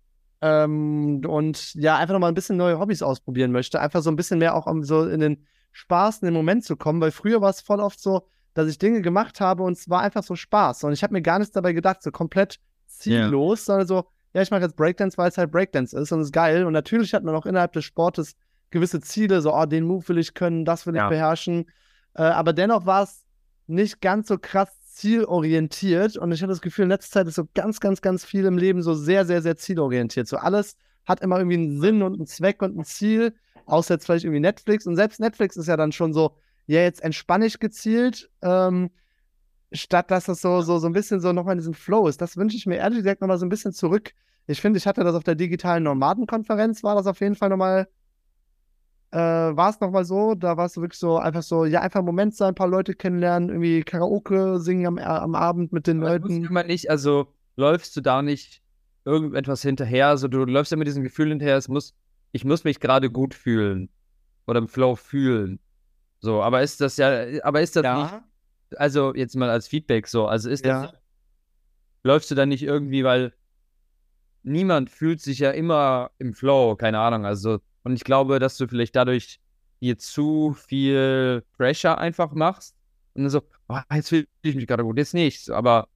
Ähm, 0.43 1.23
und 1.27 1.75
ja, 1.75 1.97
einfach 1.97 2.13
nochmal 2.13 2.31
ein 2.31 2.35
bisschen 2.35 2.57
neue 2.57 2.79
Hobbys 2.79 3.03
ausprobieren 3.03 3.53
möchte. 3.53 3.81
Einfach 3.81 4.03
so 4.03 4.11
ein 4.11 4.17
bisschen 4.17 4.39
mehr 4.39 4.55
auch 4.55 4.67
um 4.67 4.83
so 4.83 5.07
in 5.07 5.21
den 5.21 5.47
Spaß, 5.73 6.19
in 6.19 6.27
den 6.27 6.35
Moment 6.35 6.65
zu 6.65 6.77
kommen, 6.77 7.01
weil 7.01 7.11
früher 7.11 7.41
war 7.41 7.51
es 7.51 7.61
voll 7.61 7.81
oft 7.81 8.01
so, 8.01 8.27
dass 8.55 8.69
ich 8.69 8.79
Dinge 8.79 9.03
gemacht 9.03 9.41
habe 9.41 9.63
und 9.63 9.73
es 9.75 9.89
war 9.89 10.03
einfach 10.03 10.23
so 10.23 10.35
Spaß. 10.35 10.85
Und 10.85 10.93
ich 10.93 11.03
habe 11.03 11.13
mir 11.13 11.23
gar 11.23 11.39
nichts 11.39 11.53
dabei 11.53 11.73
gedacht, 11.73 12.03
so 12.03 12.11
komplett 12.11 12.59
ziellos, 12.87 13.61
yeah. 13.61 13.65
sondern 13.65 13.87
so, 13.87 14.05
ja, 14.35 14.43
ich 14.43 14.51
mache 14.51 14.63
jetzt 14.63 14.77
Breakdance, 14.77 15.17
weil 15.19 15.29
es 15.29 15.39
halt 15.39 15.51
Breakdance 15.51 15.97
ist 15.97 16.13
und 16.13 16.21
es 16.21 16.29
ist 16.29 16.33
geil. 16.33 16.65
Und 16.65 16.73
natürlich 16.73 17.15
hat 17.15 17.25
man 17.25 17.35
auch 17.35 17.47
innerhalb 17.47 17.73
des 17.73 17.85
Sportes 17.85 18.35
gewisse 18.71 19.01
Ziele, 19.01 19.41
so, 19.41 19.55
oh, 19.55 19.67
den 19.67 19.85
Move 19.85 20.09
will 20.09 20.19
ich 20.19 20.35
können, 20.35 20.65
das 20.65 20.87
will 20.87 20.95
ich 20.95 21.01
ja. 21.01 21.09
beherrschen. 21.09 21.67
Äh, 22.15 22.23
aber 22.23 22.53
dennoch 22.53 22.87
war 22.87 23.05
es 23.05 23.25
nicht 23.67 24.01
ganz 24.01 24.29
so 24.29 24.39
krass 24.39 24.69
zielorientiert. 24.93 26.17
Und 26.17 26.33
ich 26.33 26.43
hatte 26.43 26.51
das 26.51 26.61
Gefühl, 26.61 26.85
in 26.85 26.91
letzter 26.91 27.21
Zeit 27.21 27.29
ist 27.29 27.37
so 27.37 27.49
ganz, 27.55 27.81
ganz, 27.81 28.01
ganz 28.01 28.25
viel 28.25 28.45
im 28.45 28.59
Leben 28.59 28.83
so 28.83 28.95
sehr, 28.95 29.25
sehr, 29.25 29.43
sehr 29.43 29.57
zielorientiert. 29.57 30.29
So 30.29 30.37
alles 30.37 30.77
hat 31.07 31.21
immer 31.21 31.39
irgendwie 31.39 31.57
einen 31.57 31.81
Sinn 31.81 32.03
und 32.03 32.15
einen 32.15 32.27
Zweck 32.27 32.63
und 32.63 32.77
ein 32.77 32.85
Ziel, 32.85 33.35
außer 33.71 33.95
jetzt 33.95 34.07
vielleicht 34.07 34.25
irgendwie 34.25 34.41
Netflix. 34.41 34.87
Und 34.87 34.97
selbst 34.97 35.21
Netflix 35.21 35.57
ist 35.57 35.67
ja 35.67 35.77
dann 35.77 35.93
schon 35.93 36.13
so, 36.13 36.37
ja, 36.67 36.81
jetzt 36.81 37.03
entspanne 37.03 37.47
ich 37.47 37.59
gezielt, 37.59 38.31
ähm, 38.43 38.91
statt 39.73 40.11
dass 40.11 40.25
das 40.25 40.41
so, 40.41 40.63
so, 40.63 40.79
so 40.79 40.87
ein 40.87 40.93
bisschen 40.93 41.21
so 41.21 41.33
nochmal 41.33 41.53
in 41.53 41.59
diesem 41.59 41.75
Flow 41.75 42.07
ist. 42.09 42.21
Das 42.21 42.37
wünsche 42.37 42.57
ich 42.57 42.67
mir 42.67 42.77
ehrlich 42.77 42.99
gesagt 42.99 43.21
nochmal 43.21 43.39
so 43.39 43.47
ein 43.47 43.51
bisschen 43.51 43.73
zurück. 43.73 44.13
Ich 44.47 44.61
finde, 44.61 44.79
ich 44.79 44.87
hatte 44.87 45.05
das 45.05 45.15
auf 45.15 45.25
der 45.25 45.37
digitalen 45.37 45.85
Nomadenkonferenz, 45.85 46.83
war 46.83 46.97
das 46.97 47.07
auf 47.07 47.21
jeden 47.21 47.37
Fall 47.37 47.51
nochmal, 47.51 47.89
äh, 49.13 49.19
war 49.19 49.71
es 49.71 49.81
nochmal 49.81 50.05
so, 50.05 50.35
da 50.35 50.57
war 50.57 50.67
es 50.67 50.77
wirklich 50.77 50.99
so, 50.99 51.19
einfach 51.19 51.43
so, 51.43 51.65
ja, 51.65 51.81
einfach 51.81 52.01
einen 52.01 52.07
Moment 52.07 52.35
sein, 52.35 52.49
ein 52.49 52.55
paar 52.55 52.69
Leute 52.69 52.95
kennenlernen, 52.95 53.49
irgendwie 53.49 53.83
Karaoke 53.83 54.59
singen 54.59 54.87
am, 54.87 54.99
äh, 54.99 55.03
am 55.03 55.35
Abend 55.35 55.73
mit 55.73 55.87
den 55.87 56.01
Aber 56.01 56.13
Leuten. 56.13 56.49
Muss 56.49 56.67
nicht, 56.67 56.91
also 56.91 57.29
läufst 57.57 57.97
du 57.97 58.01
da 58.01 58.23
nicht 58.23 58.63
irgendetwas 59.05 59.63
hinterher, 59.63 60.09
also 60.09 60.27
du 60.27 60.45
läufst 60.45 60.73
ja 60.73 60.79
mit 60.79 60.89
diesem 60.89 61.03
Gefühl 61.03 61.29
hinterher, 61.29 61.57
es 61.57 61.69
muss, 61.69 61.95
ich 62.33 62.45
muss 62.45 62.65
mich 62.65 62.81
gerade 62.81 63.11
gut 63.11 63.35
fühlen 63.35 63.89
oder 64.47 64.59
im 64.59 64.69
Flow 64.69 64.97
fühlen. 64.97 65.61
So, 66.21 66.43
aber 66.43 66.63
ist 66.63 66.81
das 66.81 66.97
ja, 66.97 67.43
aber 67.45 67.63
ist 67.63 67.77
das 67.77 67.85
ja. 67.85 68.03
nicht, 68.03 68.79
also 68.81 69.15
jetzt 69.15 69.37
mal 69.37 69.51
als 69.51 69.69
Feedback 69.69 70.07
so, 70.07 70.27
also 70.27 70.51
ist 70.51 70.65
das, 70.65 70.93
läufst 72.03 72.31
du 72.31 72.35
dann 72.35 72.51
nicht 72.51 72.63
irgendwie, 72.63 73.05
weil 73.05 73.33
niemand 74.43 74.91
fühlt 74.91 75.21
sich 75.21 75.39
ja 75.39 75.51
immer 75.51 76.11
im 76.19 76.35
Flow, 76.35 76.77
keine 76.77 76.99
Ahnung, 76.99 77.25
also, 77.25 77.59
und 77.85 77.95
ich 77.95 78.05
glaube, 78.05 78.39
dass 78.39 78.57
du 78.57 78.69
vielleicht 78.69 78.97
dadurch 78.97 79.41
dir 79.81 79.99
zu 79.99 80.53
viel 80.53 81.43
Pressure 81.57 81.97
einfach 81.99 82.33
machst 82.33 82.77
und 83.15 83.23
dann 83.23 83.31
so, 83.31 83.43
oh, 83.69 83.79
jetzt 83.95 84.11
fühle 84.11 84.27
ich 84.43 84.55
mich 84.55 84.67
gerade 84.67 84.85
gut, 84.85 84.99
jetzt 84.99 85.15
nicht, 85.15 85.51
aber 85.51 85.89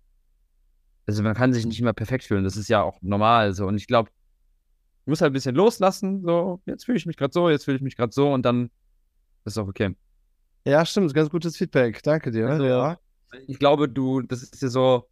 also 1.07 1.23
man 1.23 1.35
kann 1.35 1.53
sich 1.53 1.67
nicht 1.67 1.81
immer 1.81 1.93
perfekt 1.93 2.25
fühlen, 2.25 2.45
das 2.45 2.57
ist 2.57 2.69
ja 2.69 2.83
auch 2.83 2.99
normal 3.03 3.53
so 3.53 3.67
und 3.67 3.77
ich 3.77 3.87
glaube, 3.87 4.11
du 5.05 5.11
musst 5.11 5.23
halt 5.23 5.31
ein 5.31 5.35
bisschen 5.35 5.55
loslassen, 5.55 6.23
so, 6.23 6.61
jetzt 6.67 6.85
fühle 6.85 6.99
ich 6.99 7.07
mich 7.07 7.17
gerade 7.17 7.33
so, 7.33 7.51
jetzt 7.51 7.65
fühle 7.65 7.77
ich 7.77 7.83
mich 7.83 7.97
gerade 7.97 8.13
so 8.13 8.33
und 8.33 8.45
dann 8.45 8.71
ist 9.45 9.59
auch 9.59 9.69
okay. 9.69 9.95
Ja, 10.67 10.85
stimmt, 10.87 11.13
ganz 11.13 11.29
gutes 11.29 11.57
Feedback. 11.57 12.03
Danke 12.03 12.31
dir. 12.31 12.49
Also, 12.49 12.65
ja. 12.65 12.99
Ich 13.47 13.59
glaube, 13.59 13.89
du, 13.89 14.23
das 14.23 14.43
ist 14.43 14.63
ja 14.63 14.69
so, 14.69 15.09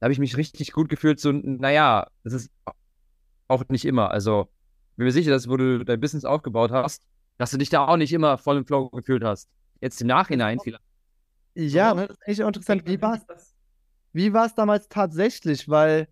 da 0.00 0.04
habe 0.04 0.12
ich 0.12 0.18
mich 0.18 0.36
richtig 0.36 0.72
gut 0.72 0.88
gefühlt. 0.88 1.20
So, 1.20 1.32
naja, 1.32 2.06
das 2.24 2.32
ist 2.32 2.50
auch 3.48 3.64
nicht 3.68 3.84
immer. 3.84 4.10
Also, 4.10 4.48
ich 4.92 4.96
bin 4.96 5.06
mir 5.06 5.12
sicher, 5.12 5.30
dass 5.30 5.48
wo 5.48 5.56
du 5.56 5.84
dein 5.84 6.00
Business 6.00 6.24
aufgebaut 6.24 6.70
hast, 6.70 7.02
dass 7.36 7.50
du 7.50 7.58
dich 7.58 7.68
da 7.68 7.86
auch 7.86 7.96
nicht 7.96 8.12
immer 8.12 8.38
voll 8.38 8.56
im 8.56 8.66
Flow 8.66 8.88
gefühlt 8.90 9.24
hast. 9.24 9.50
Jetzt 9.80 10.00
im 10.00 10.06
Nachhinein 10.06 10.58
vielleicht. 10.62 10.82
Ja, 11.54 11.94
ne, 11.94 12.06
das 12.06 12.16
ist 12.16 12.28
echt 12.28 12.40
interessant. 12.40 12.86
Wie 12.86 13.00
war 13.00 13.14
es 13.14 13.54
wie 14.12 14.32
war 14.32 14.46
es 14.46 14.54
damals 14.54 14.88
tatsächlich? 14.88 15.68
Weil, 15.68 16.08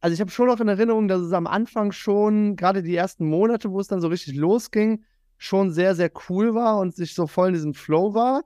also 0.00 0.14
ich 0.14 0.20
habe 0.20 0.30
schon 0.30 0.46
noch 0.46 0.60
in 0.60 0.68
Erinnerung, 0.68 1.08
dass 1.08 1.20
es 1.20 1.32
am 1.32 1.46
Anfang 1.46 1.92
schon, 1.92 2.56
gerade 2.56 2.82
die 2.82 2.94
ersten 2.94 3.28
Monate, 3.28 3.70
wo 3.70 3.80
es 3.80 3.88
dann 3.88 4.00
so 4.00 4.08
richtig 4.08 4.36
losging, 4.36 5.04
schon 5.38 5.70
sehr, 5.70 5.94
sehr 5.94 6.10
cool 6.28 6.54
war 6.54 6.78
und 6.78 6.94
sich 6.94 7.14
so 7.14 7.26
voll 7.26 7.48
in 7.48 7.54
diesem 7.54 7.74
Flow 7.74 8.14
war. 8.14 8.42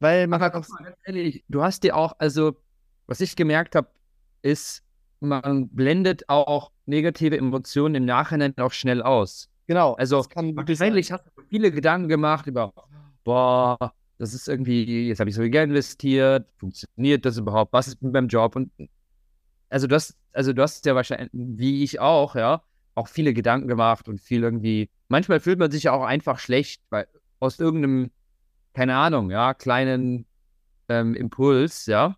Weil 0.00 0.26
man 0.26 0.40
hat 0.40 0.54
auch. 0.54 0.64
Ehrlich, 1.04 1.44
du 1.48 1.62
hast 1.62 1.82
dir 1.82 1.96
auch, 1.96 2.14
also, 2.18 2.56
was 3.06 3.20
ich 3.20 3.36
gemerkt 3.36 3.74
habe, 3.74 3.88
ist, 4.42 4.82
man 5.20 5.68
blendet 5.68 6.28
auch 6.28 6.70
negative 6.86 7.38
Emotionen 7.38 7.94
im 7.94 8.04
Nachhinein 8.04 8.56
auch 8.58 8.72
schnell 8.72 9.02
aus. 9.02 9.48
Genau. 9.66 9.94
Also, 9.94 10.24
wahrscheinlich 10.34 11.12
hast 11.12 11.24
du 11.24 11.42
viele 11.48 11.70
Gedanken 11.70 12.08
gemacht 12.08 12.46
über, 12.46 12.72
boah, 13.24 13.78
das 14.18 14.34
ist 14.34 14.48
irgendwie, 14.48 15.08
jetzt 15.08 15.20
habe 15.20 15.30
ich 15.30 15.36
so 15.36 15.42
viel 15.42 15.50
Geld 15.50 15.70
investiert, 15.70 16.46
funktioniert 16.58 17.24
das 17.24 17.38
überhaupt, 17.38 17.72
was 17.72 17.88
ist 17.88 18.02
mit 18.02 18.12
meinem 18.12 18.28
Job? 18.28 18.56
Und 18.56 18.70
also 19.74 19.88
du 19.88 19.96
hast, 19.96 20.16
also 20.32 20.52
du 20.52 20.62
hast 20.62 20.86
ja 20.86 20.94
wahrscheinlich, 20.94 21.30
wie 21.32 21.82
ich 21.82 21.98
auch, 21.98 22.36
ja, 22.36 22.62
auch 22.94 23.08
viele 23.08 23.34
Gedanken 23.34 23.66
gemacht 23.66 24.08
und 24.08 24.20
viel 24.20 24.44
irgendwie 24.44 24.88
manchmal 25.08 25.40
fühlt 25.40 25.58
man 25.58 25.72
sich 25.72 25.82
ja 25.82 25.92
auch 25.92 26.04
einfach 26.04 26.38
schlecht, 26.38 26.80
weil 26.90 27.08
aus 27.40 27.58
irgendeinem, 27.58 28.12
keine 28.72 28.94
Ahnung, 28.94 29.32
ja, 29.32 29.52
kleinen 29.52 30.26
ähm, 30.88 31.16
Impuls, 31.16 31.86
ja, 31.86 32.16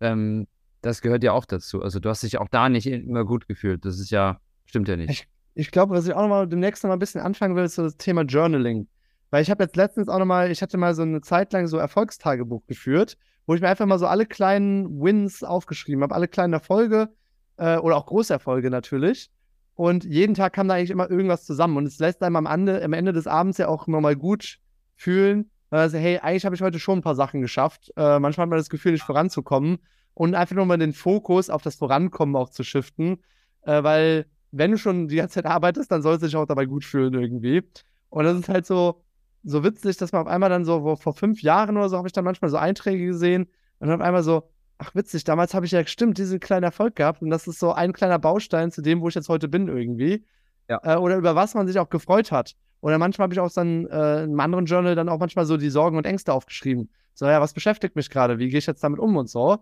ähm, 0.00 0.46
das 0.80 1.02
gehört 1.02 1.22
ja 1.22 1.32
auch 1.32 1.44
dazu. 1.44 1.82
Also 1.82 2.00
du 2.00 2.08
hast 2.08 2.22
dich 2.22 2.38
auch 2.38 2.48
da 2.48 2.70
nicht 2.70 2.86
immer 2.86 3.26
gut 3.26 3.48
gefühlt. 3.48 3.84
Das 3.84 3.98
ist 4.00 4.08
ja, 4.08 4.40
stimmt 4.64 4.88
ja 4.88 4.96
nicht. 4.96 5.10
Ich, 5.10 5.28
ich 5.54 5.70
glaube, 5.70 5.94
was 5.94 6.06
ich 6.06 6.14
auch 6.14 6.22
nochmal 6.22 6.48
demnächst 6.48 6.84
noch 6.84 6.88
mal 6.88 6.96
ein 6.96 7.00
bisschen 7.00 7.20
anfangen 7.20 7.54
will, 7.54 7.64
ist 7.64 7.76
das 7.76 7.98
Thema 7.98 8.22
Journaling. 8.22 8.88
Weil 9.34 9.42
ich 9.42 9.50
habe 9.50 9.64
jetzt 9.64 9.74
letztens 9.74 10.08
auch 10.08 10.20
nochmal, 10.20 10.52
ich 10.52 10.62
hatte 10.62 10.78
mal 10.78 10.94
so 10.94 11.02
eine 11.02 11.20
Zeit 11.20 11.52
lang 11.52 11.66
so 11.66 11.76
Erfolgstagebuch 11.76 12.68
geführt, 12.68 13.16
wo 13.48 13.56
ich 13.56 13.60
mir 13.60 13.66
einfach 13.66 13.84
mal 13.84 13.98
so 13.98 14.06
alle 14.06 14.26
kleinen 14.26 15.02
Wins 15.02 15.42
aufgeschrieben 15.42 16.04
habe, 16.04 16.14
alle 16.14 16.28
kleinen 16.28 16.52
Erfolge 16.52 17.08
äh, 17.56 17.78
oder 17.78 17.96
auch 17.96 18.06
Großerfolge 18.06 18.70
natürlich. 18.70 19.32
Und 19.74 20.04
jeden 20.04 20.34
Tag 20.34 20.52
kam 20.52 20.68
da 20.68 20.74
eigentlich 20.74 20.92
immer 20.92 21.10
irgendwas 21.10 21.44
zusammen. 21.44 21.76
Und 21.78 21.86
es 21.86 21.98
lässt 21.98 22.22
einem 22.22 22.36
am 22.36 22.46
Ende, 22.46 22.80
am 22.80 22.92
Ende 22.92 23.12
des 23.12 23.26
Abends 23.26 23.58
ja 23.58 23.66
auch 23.66 23.88
nochmal 23.88 24.14
gut 24.14 24.60
fühlen. 24.94 25.50
Also, 25.68 25.98
hey, 25.98 26.20
eigentlich 26.20 26.44
habe 26.44 26.54
ich 26.54 26.62
heute 26.62 26.78
schon 26.78 27.00
ein 27.00 27.02
paar 27.02 27.16
Sachen 27.16 27.40
geschafft. 27.40 27.90
Äh, 27.96 28.20
manchmal 28.20 28.44
hat 28.44 28.50
man 28.50 28.58
das 28.60 28.70
Gefühl, 28.70 28.92
nicht 28.92 29.02
voranzukommen. 29.02 29.78
Und 30.12 30.36
einfach 30.36 30.54
nochmal 30.54 30.78
den 30.78 30.92
Fokus 30.92 31.50
auf 31.50 31.62
das 31.62 31.74
Vorankommen 31.74 32.36
auch 32.36 32.50
zu 32.50 32.62
shiften. 32.62 33.20
Äh, 33.62 33.82
weil, 33.82 34.26
wenn 34.52 34.70
du 34.70 34.78
schon 34.78 35.08
die 35.08 35.16
ganze 35.16 35.34
Zeit 35.34 35.46
arbeitest, 35.46 35.90
dann 35.90 36.02
sollst 36.02 36.22
du 36.22 36.26
dich 36.26 36.36
auch 36.36 36.46
dabei 36.46 36.66
gut 36.66 36.84
fühlen 36.84 37.14
irgendwie. 37.14 37.64
Und 38.10 38.26
das 38.26 38.38
ist 38.38 38.48
halt 38.48 38.64
so, 38.64 39.03
so 39.44 39.62
witzig, 39.62 39.96
dass 39.98 40.12
man 40.12 40.22
auf 40.22 40.28
einmal 40.28 40.50
dann 40.50 40.64
so, 40.64 40.96
vor 40.96 41.14
fünf 41.14 41.42
Jahren 41.42 41.76
oder 41.76 41.88
so, 41.88 41.96
habe 41.96 42.08
ich 42.08 42.12
dann 42.12 42.24
manchmal 42.24 42.50
so 42.50 42.56
Einträge 42.56 43.06
gesehen. 43.06 43.44
Und 43.78 43.88
dann 43.88 44.00
auf 44.00 44.06
einmal 44.06 44.22
so, 44.22 44.48
ach 44.78 44.94
witzig, 44.94 45.24
damals 45.24 45.54
habe 45.54 45.66
ich 45.66 45.72
ja 45.72 45.82
bestimmt 45.82 46.18
diesen 46.18 46.40
kleinen 46.40 46.64
Erfolg 46.64 46.96
gehabt 46.96 47.22
und 47.22 47.30
das 47.30 47.46
ist 47.46 47.58
so 47.58 47.72
ein 47.72 47.92
kleiner 47.92 48.18
Baustein 48.18 48.70
zu 48.70 48.82
dem, 48.82 49.00
wo 49.00 49.08
ich 49.08 49.14
jetzt 49.14 49.28
heute 49.28 49.48
bin 49.48 49.68
irgendwie. 49.68 50.24
Ja. 50.68 50.80
Äh, 50.82 50.96
oder 50.96 51.16
über 51.16 51.34
was 51.34 51.54
man 51.54 51.66
sich 51.66 51.78
auch 51.78 51.90
gefreut 51.90 52.32
hat. 52.32 52.54
Oder 52.80 52.98
manchmal 52.98 53.24
habe 53.24 53.34
ich 53.34 53.40
auch 53.40 53.50
dann 53.52 53.86
äh, 53.86 54.24
in 54.24 54.30
einem 54.30 54.40
anderen 54.40 54.66
Journal 54.66 54.94
dann 54.94 55.08
auch 55.08 55.18
manchmal 55.18 55.46
so 55.46 55.56
die 55.56 55.70
Sorgen 55.70 55.96
und 55.96 56.06
Ängste 56.06 56.32
aufgeschrieben. 56.32 56.90
So, 57.14 57.26
ja, 57.26 57.40
was 57.40 57.54
beschäftigt 57.54 57.96
mich 57.96 58.10
gerade? 58.10 58.38
Wie 58.38 58.48
gehe 58.48 58.58
ich 58.58 58.66
jetzt 58.66 58.82
damit 58.82 58.98
um 58.98 59.16
und 59.16 59.28
so? 59.28 59.58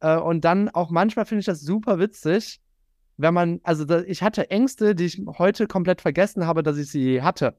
Äh, 0.00 0.16
und 0.16 0.44
dann 0.44 0.68
auch 0.70 0.90
manchmal 0.90 1.24
finde 1.24 1.40
ich 1.40 1.46
das 1.46 1.60
super 1.60 1.98
witzig, 1.98 2.60
wenn 3.16 3.32
man, 3.32 3.60
also 3.62 3.84
da, 3.84 4.02
ich 4.02 4.22
hatte 4.22 4.50
Ängste, 4.50 4.94
die 4.94 5.06
ich 5.06 5.22
heute 5.38 5.66
komplett 5.66 6.02
vergessen 6.02 6.46
habe, 6.46 6.62
dass 6.62 6.76
ich 6.76 6.90
sie 6.90 7.22
hatte. 7.22 7.56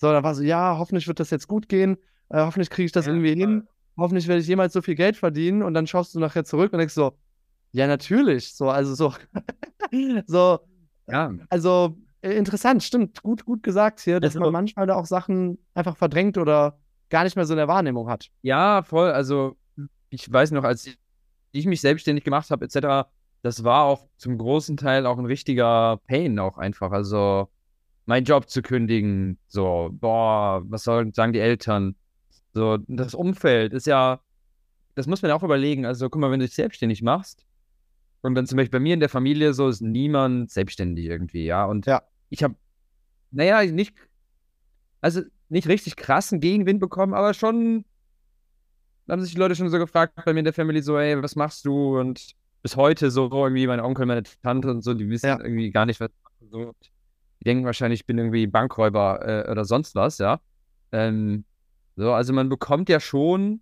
Ja. 0.00 0.08
So, 0.08 0.12
da 0.12 0.22
war 0.22 0.34
so, 0.34 0.42
ja, 0.42 0.76
hoffentlich 0.78 1.08
wird 1.08 1.20
das 1.20 1.30
jetzt 1.30 1.48
gut 1.48 1.68
gehen, 1.68 1.96
äh, 2.28 2.40
hoffentlich 2.40 2.70
kriege 2.70 2.86
ich 2.86 2.92
das 2.92 3.06
ja, 3.06 3.12
irgendwie 3.12 3.34
hin 3.34 3.66
hoffentlich 3.96 4.28
werde 4.28 4.40
ich 4.40 4.48
jemals 4.48 4.72
so 4.72 4.82
viel 4.82 4.94
Geld 4.94 5.16
verdienen 5.16 5.62
und 5.62 5.74
dann 5.74 5.86
schaust 5.86 6.14
du 6.14 6.20
nachher 6.20 6.44
zurück 6.44 6.72
und 6.72 6.78
denkst 6.78 6.94
so, 6.94 7.16
ja, 7.72 7.86
natürlich. 7.86 8.54
So, 8.54 8.68
also 8.68 8.94
so, 8.94 9.14
so, 10.26 10.60
ja. 11.08 11.32
Also 11.48 11.96
äh, 12.22 12.32
interessant, 12.32 12.82
stimmt, 12.82 13.22
gut, 13.22 13.44
gut 13.44 13.62
gesagt 13.62 14.00
hier, 14.00 14.20
dass 14.20 14.36
also, 14.36 14.40
man 14.40 14.52
manchmal 14.52 14.86
da 14.86 14.94
auch 14.94 15.06
Sachen 15.06 15.58
einfach 15.74 15.96
verdrängt 15.96 16.38
oder 16.38 16.78
gar 17.10 17.24
nicht 17.24 17.36
mehr 17.36 17.44
so 17.44 17.54
in 17.54 17.58
der 17.58 17.68
Wahrnehmung 17.68 18.08
hat. 18.08 18.28
Ja, 18.42 18.82
voll. 18.82 19.10
Also 19.10 19.56
ich 20.10 20.30
weiß 20.30 20.52
noch, 20.52 20.64
als 20.64 20.88
ich 21.52 21.66
mich 21.66 21.80
selbstständig 21.80 22.24
gemacht 22.24 22.50
habe, 22.50 22.64
etc., 22.64 23.08
das 23.42 23.62
war 23.62 23.84
auch 23.84 24.08
zum 24.16 24.38
großen 24.38 24.78
Teil 24.78 25.04
auch 25.04 25.18
ein 25.18 25.26
richtiger 25.26 25.98
Pain 26.06 26.38
auch 26.38 26.56
einfach. 26.56 26.92
Also 26.92 27.50
meinen 28.06 28.24
Job 28.24 28.48
zu 28.48 28.62
kündigen, 28.62 29.38
so, 29.46 29.90
boah, 29.92 30.62
was 30.66 30.84
sollen 30.84 31.12
sagen 31.12 31.32
die 31.32 31.40
Eltern? 31.40 31.96
So, 32.52 32.78
das 32.86 33.14
Umfeld 33.14 33.72
ist 33.72 33.86
ja, 33.86 34.20
das 34.94 35.06
muss 35.06 35.22
man 35.22 35.30
ja 35.30 35.34
auch 35.34 35.42
überlegen. 35.42 35.86
Also, 35.86 36.08
guck 36.08 36.20
mal, 36.20 36.30
wenn 36.30 36.40
du 36.40 36.46
dich 36.46 36.54
selbstständig 36.54 37.02
machst 37.02 37.46
und 38.22 38.34
dann 38.34 38.46
zum 38.46 38.56
Beispiel 38.56 38.78
bei 38.78 38.82
mir 38.82 38.94
in 38.94 39.00
der 39.00 39.08
Familie 39.08 39.54
so 39.54 39.68
ist 39.68 39.80
niemand 39.80 40.50
selbstständig 40.50 41.06
irgendwie, 41.06 41.46
ja. 41.46 41.64
Und 41.64 41.86
ja. 41.86 42.02
ich 42.30 42.42
habe, 42.42 42.54
naja, 43.30 43.64
nicht, 43.64 43.94
also 45.00 45.22
nicht 45.48 45.68
richtig 45.68 45.96
krassen 45.96 46.40
Gegenwind 46.40 46.80
bekommen, 46.80 47.14
aber 47.14 47.34
schon 47.34 47.84
haben 49.08 49.22
sich 49.22 49.32
die 49.32 49.38
Leute 49.38 49.54
schon 49.54 49.68
so 49.68 49.78
gefragt 49.78 50.14
bei 50.24 50.32
mir 50.32 50.40
in 50.40 50.44
der 50.44 50.54
Familie 50.54 50.82
so, 50.82 50.98
ey, 50.98 51.22
was 51.22 51.36
machst 51.36 51.64
du? 51.66 51.98
Und 51.98 52.34
bis 52.62 52.76
heute 52.76 53.10
so 53.10 53.30
irgendwie 53.30 53.66
mein 53.66 53.80
Onkel, 53.80 54.06
meine 54.06 54.22
Tante 54.22 54.70
und 54.70 54.82
so, 54.82 54.94
die 54.94 55.08
wissen 55.08 55.26
ja. 55.26 55.38
irgendwie 55.38 55.70
gar 55.70 55.84
nicht, 55.84 56.00
was 56.00 56.10
so. 56.50 56.72
Die 57.44 57.50
denken 57.50 57.66
wahrscheinlich, 57.66 58.00
ich 58.00 58.06
bin 58.06 58.16
irgendwie 58.16 58.46
Bankräuber 58.46 59.46
äh, 59.46 59.50
oder 59.50 59.66
sonst 59.66 59.94
was, 59.94 60.18
ja. 60.18 60.40
Ähm, 60.92 61.44
so, 61.96 62.12
also 62.12 62.32
man 62.32 62.48
bekommt 62.48 62.88
ja 62.88 63.00
schon 63.00 63.60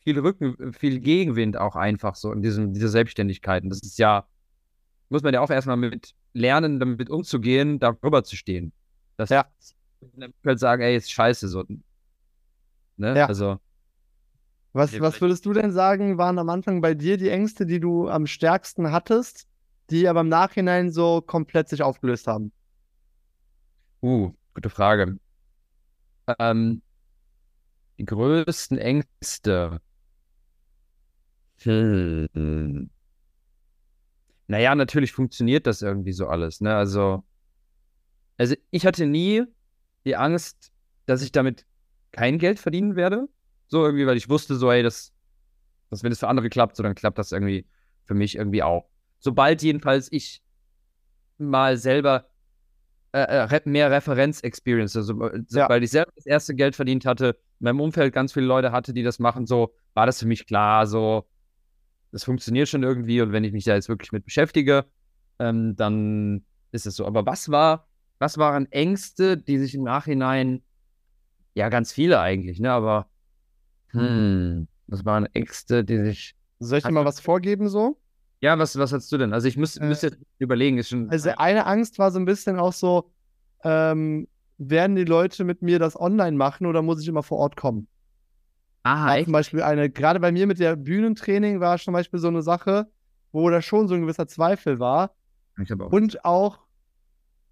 viel 0.00 0.18
Rücken, 0.18 0.72
viel 0.72 1.00
Gegenwind 1.00 1.58
auch 1.58 1.76
einfach 1.76 2.14
so 2.14 2.32
in 2.32 2.40
diesem, 2.40 2.72
dieser 2.72 2.88
Selbstständigkeit. 2.88 3.62
Und 3.62 3.70
das 3.70 3.80
ist 3.82 3.98
ja, 3.98 4.26
muss 5.10 5.22
man 5.22 5.34
ja 5.34 5.40
auch 5.40 5.50
erstmal 5.50 5.76
mit 5.76 6.14
lernen, 6.32 6.80
damit 6.80 7.10
umzugehen, 7.10 7.78
darüber 7.78 8.24
zu 8.24 8.36
stehen. 8.36 8.72
Das 9.16 9.28
ja. 9.28 9.46
halt 10.46 10.58
sagen, 10.58 10.82
ey, 10.82 10.96
ist 10.96 11.10
scheiße 11.10 11.48
so. 11.48 11.64
Ne? 12.96 13.16
Ja. 13.16 13.26
Also. 13.26 13.58
Was, 14.72 14.98
was 15.00 15.20
würdest 15.20 15.44
du 15.44 15.52
denn 15.52 15.72
sagen, 15.72 16.18
waren 16.18 16.38
am 16.38 16.48
Anfang 16.48 16.80
bei 16.80 16.94
dir 16.94 17.16
die 17.16 17.30
Ängste, 17.30 17.66
die 17.66 17.80
du 17.80 18.08
am 18.08 18.26
stärksten 18.26 18.92
hattest, 18.92 19.48
die 19.90 20.06
aber 20.08 20.20
im 20.20 20.28
Nachhinein 20.28 20.90
so 20.90 21.20
komplett 21.20 21.68
sich 21.68 21.82
aufgelöst 21.82 22.26
haben? 22.26 22.52
Uh, 24.02 24.32
gute 24.54 24.70
Frage. 24.70 25.18
Ähm, 26.38 26.82
die 27.98 28.04
größten 28.04 28.78
Ängste. 28.78 29.80
Hm. 31.62 32.90
Naja, 34.46 34.74
natürlich 34.74 35.12
funktioniert 35.12 35.66
das 35.66 35.82
irgendwie 35.82 36.12
so 36.12 36.28
alles, 36.28 36.60
ne? 36.60 36.74
Also, 36.74 37.24
also 38.36 38.54
ich 38.70 38.86
hatte 38.86 39.06
nie 39.06 39.42
die 40.04 40.16
Angst, 40.16 40.72
dass 41.06 41.22
ich 41.22 41.32
damit 41.32 41.66
kein 42.12 42.38
Geld 42.38 42.58
verdienen 42.58 42.96
werde. 42.96 43.28
So 43.66 43.84
irgendwie, 43.84 44.06
weil 44.06 44.16
ich 44.16 44.28
wusste 44.28 44.54
so, 44.56 44.70
ey, 44.70 44.82
das, 44.82 45.12
das 45.90 46.02
wenn 46.02 46.12
es 46.12 46.20
für 46.20 46.28
andere 46.28 46.48
klappt, 46.48 46.76
so 46.76 46.82
dann 46.82 46.94
klappt 46.94 47.18
das 47.18 47.32
irgendwie 47.32 47.66
für 48.04 48.14
mich 48.14 48.36
irgendwie 48.36 48.62
auch. 48.62 48.88
Sobald 49.18 49.62
jedenfalls 49.62 50.10
ich 50.10 50.42
mal 51.36 51.76
selber 51.76 52.28
äh, 53.12 53.46
äh 53.46 53.60
mehr 53.64 53.90
Referenz-Experience, 53.90 54.96
also 54.96 55.28
äh, 55.28 55.42
ja. 55.50 55.68
weil 55.68 55.82
ich 55.82 55.90
selber 55.90 56.12
das 56.14 56.26
erste 56.26 56.54
Geld 56.54 56.76
verdient 56.76 57.04
hatte, 57.06 57.38
in 57.60 57.64
meinem 57.64 57.80
Umfeld 57.80 58.14
ganz 58.14 58.32
viele 58.32 58.46
Leute 58.46 58.72
hatte, 58.72 58.92
die 58.92 59.02
das 59.02 59.18
machen, 59.18 59.46
so 59.46 59.74
war 59.94 60.06
das 60.06 60.20
für 60.20 60.26
mich 60.26 60.46
klar, 60.46 60.86
so 60.86 61.26
das 62.12 62.24
funktioniert 62.24 62.68
schon 62.68 62.82
irgendwie 62.82 63.20
und 63.20 63.32
wenn 63.32 63.44
ich 63.44 63.52
mich 63.52 63.64
da 63.64 63.74
jetzt 63.74 63.88
wirklich 63.88 64.12
mit 64.12 64.24
beschäftige, 64.24 64.86
ähm, 65.38 65.76
dann 65.76 66.44
ist 66.72 66.86
es 66.86 66.96
so. 66.96 67.06
Aber 67.06 67.26
was 67.26 67.50
war, 67.50 67.86
was 68.18 68.38
waren 68.38 68.70
Ängste, 68.72 69.36
die 69.36 69.58
sich 69.58 69.74
im 69.74 69.82
Nachhinein, 69.82 70.62
ja, 71.54 71.68
ganz 71.68 71.92
viele 71.92 72.20
eigentlich, 72.20 72.60
ne, 72.60 72.72
aber 72.72 73.08
hm, 73.90 74.68
was 74.86 75.04
waren 75.04 75.26
Ängste, 75.26 75.84
die 75.84 75.98
sich. 75.98 76.34
Soll 76.60 76.78
ich 76.78 76.84
dir 76.84 76.92
mal 76.92 77.04
was 77.04 77.20
vorgeben 77.20 77.68
so? 77.68 77.97
Ja, 78.40 78.58
was, 78.58 78.78
was 78.78 78.92
hast 78.92 79.10
du 79.10 79.18
denn? 79.18 79.32
Also 79.32 79.48
ich 79.48 79.56
äh, 79.56 79.60
müsste 79.60 80.06
jetzt 80.06 80.18
überlegen, 80.38 80.78
ist 80.78 80.90
schon. 80.90 81.10
Also 81.10 81.30
eine 81.36 81.66
Angst 81.66 81.98
war 81.98 82.10
so 82.10 82.18
ein 82.18 82.24
bisschen 82.24 82.58
auch 82.58 82.72
so, 82.72 83.10
ähm, 83.64 84.28
werden 84.58 84.96
die 84.96 85.04
Leute 85.04 85.44
mit 85.44 85.62
mir 85.62 85.78
das 85.78 85.98
online 85.98 86.36
machen 86.36 86.66
oder 86.66 86.82
muss 86.82 87.00
ich 87.00 87.08
immer 87.08 87.22
vor 87.22 87.38
Ort 87.38 87.56
kommen? 87.56 87.88
Aha, 88.82 89.08
war 89.08 89.24
zum 89.24 89.32
Beispiel 89.32 89.62
eine, 89.62 89.90
gerade 89.90 90.20
bei 90.20 90.32
mir 90.32 90.46
mit 90.46 90.58
der 90.58 90.76
Bühnentraining 90.76 91.60
war 91.60 91.78
zum 91.78 91.94
Beispiel 91.94 92.20
so 92.20 92.28
eine 92.28 92.42
Sache, 92.42 92.86
wo 93.32 93.48
da 93.50 93.60
schon 93.60 93.88
so 93.88 93.94
ein 93.94 94.02
gewisser 94.02 94.26
Zweifel 94.26 94.78
war. 94.78 95.14
Auch 95.80 95.92
und 95.92 96.24
auch, 96.24 96.60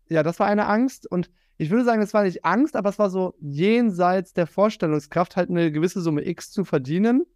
ja, 0.09 0.23
das 0.23 0.39
war 0.39 0.47
eine 0.47 0.67
Angst. 0.67 1.11
Und 1.11 1.31
ich 1.59 1.71
würde 1.71 1.85
sagen, 1.85 2.01
das 2.01 2.15
war 2.15 2.23
nicht 2.23 2.45
Angst, 2.45 2.77
aber 2.77 2.91
es 2.91 2.99
war 2.99 3.11
so 3.11 3.35
jenseits 3.41 4.33
der 4.33 4.47
Vorstellungskraft, 4.47 5.37
halt 5.37 5.51
eine 5.51 5.73
gewisse 5.73 6.01
Summe 6.01 6.27
X 6.27 6.51
zu 6.53 6.65
verdienen. 6.65 7.27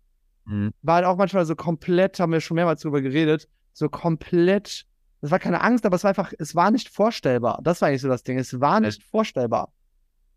Mhm. 0.50 0.72
War 0.82 0.96
halt 0.96 1.06
auch 1.06 1.16
manchmal 1.16 1.46
so 1.46 1.54
komplett, 1.54 2.18
haben 2.18 2.32
wir 2.32 2.40
schon 2.40 2.56
mehrmals 2.56 2.82
drüber 2.82 3.00
geredet, 3.00 3.48
so 3.72 3.88
komplett, 3.88 4.84
das 5.20 5.30
war 5.30 5.38
keine 5.38 5.60
Angst, 5.60 5.86
aber 5.86 5.94
es 5.94 6.02
war 6.02 6.08
einfach, 6.08 6.32
es 6.38 6.54
war 6.56 6.70
nicht 6.72 6.88
vorstellbar. 6.88 7.60
Das 7.62 7.80
war 7.80 7.88
eigentlich 7.88 8.00
so 8.02 8.08
das 8.08 8.24
Ding. 8.24 8.38
Es 8.38 8.60
war 8.60 8.80
nicht 8.80 9.02
vorstellbar. 9.04 9.72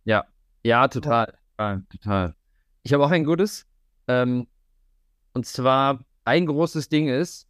Ja, 0.06 0.26
ja, 0.64 0.88
total. 0.88 1.34
Ja, 1.58 1.82
total. 1.90 2.36
Ich 2.84 2.94
habe 2.94 3.04
auch 3.04 3.12
ein 3.12 3.26
gutes. 3.26 3.66
Ähm, 4.08 4.48
und 5.34 5.46
zwar 5.48 6.00
ein 6.26 6.46
großes 6.46 6.90
Ding 6.90 7.08
ist, 7.08 7.48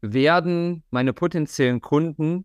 werden 0.00 0.84
meine 0.90 1.12
potenziellen 1.12 1.80
Kunden 1.80 2.44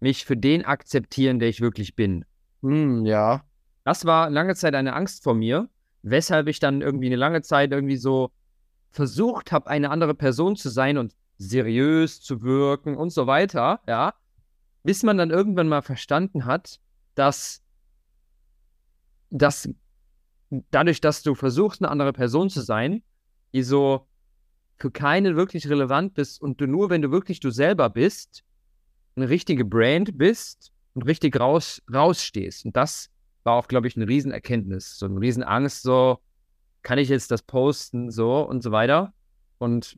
mich 0.00 0.24
für 0.24 0.36
den 0.36 0.64
akzeptieren, 0.64 1.38
der 1.38 1.48
ich 1.50 1.60
wirklich 1.60 1.94
bin? 1.94 2.24
Hm, 2.62 3.06
ja. 3.06 3.44
Das 3.84 4.06
war 4.06 4.30
lange 4.30 4.54
Zeit 4.56 4.74
eine 4.74 4.94
Angst 4.94 5.22
vor 5.22 5.34
mir, 5.34 5.68
weshalb 6.02 6.48
ich 6.48 6.58
dann 6.58 6.80
irgendwie 6.80 7.06
eine 7.06 7.16
lange 7.16 7.42
Zeit 7.42 7.70
irgendwie 7.70 7.96
so 7.96 8.32
versucht 8.94 9.50
habe, 9.50 9.68
eine 9.68 9.90
andere 9.90 10.14
Person 10.14 10.54
zu 10.56 10.68
sein 10.70 10.98
und 10.98 11.14
seriös 11.36 12.20
zu 12.20 12.42
wirken 12.42 12.96
und 12.96 13.10
so 13.10 13.26
weiter, 13.26 13.80
ja. 13.88 14.14
Bis 14.84 15.02
man 15.02 15.18
dann 15.18 15.30
irgendwann 15.30 15.68
mal 15.68 15.82
verstanden 15.82 16.44
hat, 16.44 16.78
dass, 17.14 17.62
dass 19.30 19.68
dadurch, 20.70 21.00
dass 21.00 21.22
du 21.22 21.34
versuchst, 21.34 21.82
eine 21.82 21.90
andere 21.90 22.12
Person 22.12 22.50
zu 22.50 22.60
sein, 22.60 23.02
die 23.52 23.62
so 23.62 24.06
für 24.76 24.90
keinen 24.90 25.36
wirklich 25.36 25.68
relevant 25.68 26.14
bist 26.14 26.40
und 26.40 26.60
du 26.60 26.66
nur, 26.66 26.90
wenn 26.90 27.02
du 27.02 27.10
wirklich 27.10 27.40
du 27.40 27.50
selber 27.50 27.90
bist, 27.90 28.44
eine 29.16 29.28
richtige 29.28 29.64
Brand 29.64 30.16
bist 30.18 30.72
und 30.94 31.02
richtig 31.02 31.38
raus, 31.38 31.82
rausstehst. 31.92 32.64
Und 32.64 32.76
das 32.76 33.10
war 33.42 33.54
auch, 33.54 33.66
glaube 33.68 33.88
ich, 33.88 33.96
eine 33.96 34.06
Riesenerkenntnis, 34.06 34.98
so 34.98 35.06
eine 35.06 35.20
Riesenangst, 35.20 35.82
so, 35.82 36.20
kann 36.84 36.98
ich 36.98 37.08
jetzt 37.08 37.32
das 37.32 37.42
posten, 37.42 38.12
so 38.12 38.42
und 38.42 38.62
so 38.62 38.70
weiter. 38.70 39.12
Und 39.58 39.96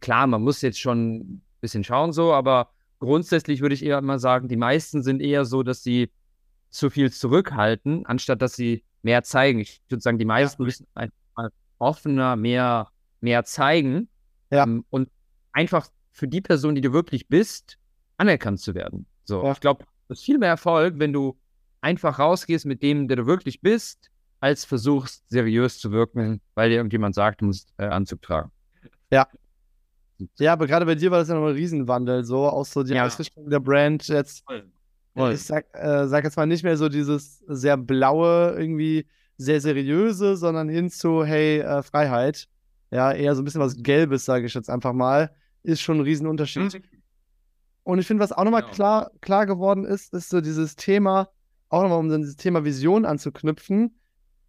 klar, 0.00 0.28
man 0.28 0.42
muss 0.42 0.62
jetzt 0.62 0.78
schon 0.78 1.16
ein 1.16 1.42
bisschen 1.60 1.82
schauen, 1.82 2.12
so, 2.12 2.32
aber 2.32 2.70
grundsätzlich 3.00 3.60
würde 3.60 3.74
ich 3.74 3.84
eher 3.84 4.00
mal 4.02 4.20
sagen, 4.20 4.46
die 4.46 4.56
meisten 4.56 5.02
sind 5.02 5.20
eher 5.20 5.44
so, 5.44 5.62
dass 5.64 5.82
sie 5.82 6.10
zu 6.70 6.90
viel 6.90 7.10
zurückhalten, 7.10 8.06
anstatt 8.06 8.42
dass 8.42 8.54
sie 8.54 8.84
mehr 9.02 9.22
zeigen. 9.22 9.60
Ich 9.60 9.82
würde 9.88 10.02
sagen, 10.02 10.18
die 10.18 10.24
meisten 10.24 10.62
müssen 10.62 10.86
einfach 10.94 11.50
offener, 11.78 12.36
mehr, 12.36 12.88
mehr 13.20 13.44
zeigen. 13.44 14.08
Ja. 14.50 14.64
Ähm, 14.64 14.84
und 14.90 15.08
einfach 15.52 15.88
für 16.12 16.28
die 16.28 16.40
Person, 16.40 16.74
die 16.74 16.80
du 16.80 16.92
wirklich 16.92 17.28
bist, 17.28 17.78
anerkannt 18.18 18.60
zu 18.60 18.74
werden. 18.74 19.06
So, 19.24 19.42
ja. 19.42 19.52
ich 19.52 19.60
glaube, 19.60 19.84
es 20.08 20.18
ist 20.18 20.24
viel 20.24 20.38
mehr 20.38 20.50
Erfolg, 20.50 20.98
wenn 20.98 21.12
du 21.12 21.38
einfach 21.80 22.18
rausgehst 22.18 22.66
mit 22.66 22.82
dem, 22.82 23.08
der 23.08 23.16
du 23.16 23.26
wirklich 23.26 23.60
bist, 23.60 24.10
als 24.44 24.66
versuchst, 24.66 25.24
seriös 25.30 25.78
zu 25.78 25.90
wirken, 25.90 26.42
weil 26.54 26.68
dir 26.68 26.76
irgendjemand 26.76 27.14
sagt, 27.14 27.40
du 27.40 27.46
musst 27.46 27.72
äh, 27.78 27.86
Anzug 27.86 28.20
tragen. 28.20 28.50
Ja. 29.10 29.26
Ja, 30.38 30.52
aber 30.52 30.66
gerade 30.66 30.84
bei 30.84 30.94
dir 30.94 31.10
war 31.10 31.18
das 31.18 31.28
ja 31.28 31.34
noch 31.34 31.46
ein 31.46 31.54
Riesenwandel, 31.54 32.24
so 32.24 32.46
auch 32.46 32.66
so 32.66 32.82
die 32.82 32.92
ja. 32.92 33.06
Ausrichtung 33.06 33.48
der 33.48 33.60
Brand 33.60 34.06
jetzt. 34.06 34.44
Voll. 34.44 34.70
Voll. 35.16 35.32
Ich 35.32 35.44
sag, 35.44 35.64
äh, 35.72 36.06
sag 36.06 36.24
jetzt 36.24 36.36
mal 36.36 36.46
nicht 36.46 36.62
mehr 36.62 36.76
so 36.76 36.90
dieses 36.90 37.38
sehr 37.48 37.78
blaue, 37.78 38.54
irgendwie 38.58 39.06
sehr 39.38 39.62
seriöse, 39.62 40.36
sondern 40.36 40.68
hin 40.68 40.90
zu, 40.90 41.24
hey, 41.24 41.60
äh, 41.60 41.82
Freiheit. 41.82 42.46
Ja, 42.90 43.12
eher 43.12 43.34
so 43.34 43.40
ein 43.40 43.46
bisschen 43.46 43.62
was 43.62 43.82
Gelbes, 43.82 44.26
sage 44.26 44.44
ich 44.44 44.52
jetzt 44.52 44.68
einfach 44.68 44.92
mal. 44.92 45.34
Ist 45.62 45.80
schon 45.80 45.98
ein 45.98 46.02
Riesenunterschied. 46.02 46.74
Mhm. 46.74 46.82
Und 47.82 47.98
ich 47.98 48.06
finde, 48.06 48.22
was 48.22 48.32
auch 48.32 48.44
nochmal 48.44 48.62
genau. 48.62 48.74
klar, 48.74 49.10
klar 49.22 49.46
geworden 49.46 49.86
ist, 49.86 50.12
ist 50.12 50.28
so 50.28 50.42
dieses 50.42 50.76
Thema, 50.76 51.30
auch 51.70 51.82
nochmal 51.82 51.98
um 51.98 52.10
dieses 52.10 52.36
Thema 52.36 52.64
Vision 52.64 53.06
anzuknüpfen, 53.06 53.98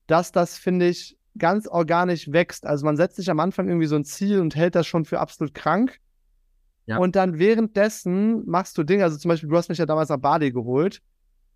dass 0.07 0.31
das, 0.31 0.57
finde 0.57 0.87
ich, 0.87 1.17
ganz 1.37 1.67
organisch 1.67 2.31
wächst. 2.31 2.65
Also 2.65 2.85
man 2.85 2.97
setzt 2.97 3.17
sich 3.17 3.29
am 3.29 3.39
Anfang 3.39 3.67
irgendwie 3.67 3.87
so 3.87 3.95
ein 3.95 4.05
Ziel 4.05 4.39
und 4.39 4.55
hält 4.55 4.75
das 4.75 4.87
schon 4.87 5.05
für 5.05 5.19
absolut 5.19 5.53
krank. 5.53 5.99
Ja. 6.85 6.97
Und 6.97 7.15
dann 7.15 7.39
währenddessen 7.39 8.45
machst 8.47 8.77
du 8.77 8.83
Dinge, 8.83 9.03
also 9.03 9.17
zum 9.17 9.29
Beispiel, 9.29 9.49
du 9.49 9.57
hast 9.57 9.69
mich 9.69 9.79
ja 9.79 9.85
damals 9.85 10.09
nach 10.09 10.17
Bali 10.17 10.51
geholt. 10.51 11.01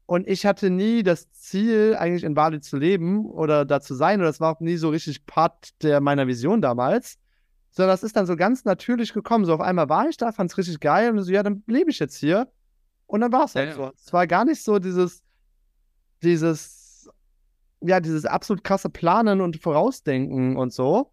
Und 0.05 0.27
ich 0.27 0.45
hatte 0.45 0.71
nie 0.71 1.03
das 1.03 1.31
Ziel, 1.31 1.95
eigentlich 1.97 2.23
in 2.23 2.33
Bali 2.33 2.61
zu 2.61 2.77
leben 2.77 3.27
oder 3.27 3.63
da 3.63 3.79
zu 3.79 3.93
sein. 3.93 4.19
Oder 4.19 4.29
das 4.29 4.39
war 4.39 4.55
auch 4.55 4.59
nie 4.59 4.75
so 4.75 4.89
richtig 4.89 5.27
Part 5.27 5.81
der 5.83 6.01
meiner 6.01 6.25
Vision 6.25 6.61
damals. 6.61 7.19
Sondern 7.69 7.93
das 7.93 8.01
ist 8.01 8.15
dann 8.15 8.25
so 8.25 8.35
ganz 8.35 8.65
natürlich 8.65 9.13
gekommen. 9.13 9.45
So 9.45 9.53
auf 9.53 9.61
einmal 9.61 9.87
war 9.87 10.09
ich 10.09 10.17
da, 10.17 10.31
fand 10.31 10.49
es 10.49 10.57
richtig 10.57 10.79
geil 10.79 11.11
und 11.11 11.21
so, 11.21 11.31
ja, 11.31 11.43
dann 11.43 11.63
lebe 11.67 11.91
ich 11.91 11.99
jetzt 11.99 12.17
hier. 12.17 12.51
Und 13.05 13.21
dann 13.21 13.31
war 13.31 13.45
es 13.45 13.53
halt 13.53 13.69
ja, 13.69 13.75
so. 13.75 13.91
Es 13.95 14.11
war 14.11 14.25
gar 14.25 14.45
nicht 14.45 14.63
so 14.63 14.79
dieses, 14.79 15.21
dieses, 16.23 16.78
ja, 17.81 17.99
dieses 17.99 18.25
absolut 18.25 18.63
krasse 18.63 18.89
Planen 18.89 19.41
und 19.41 19.57
Vorausdenken 19.57 20.57
und 20.57 20.73
so, 20.73 21.11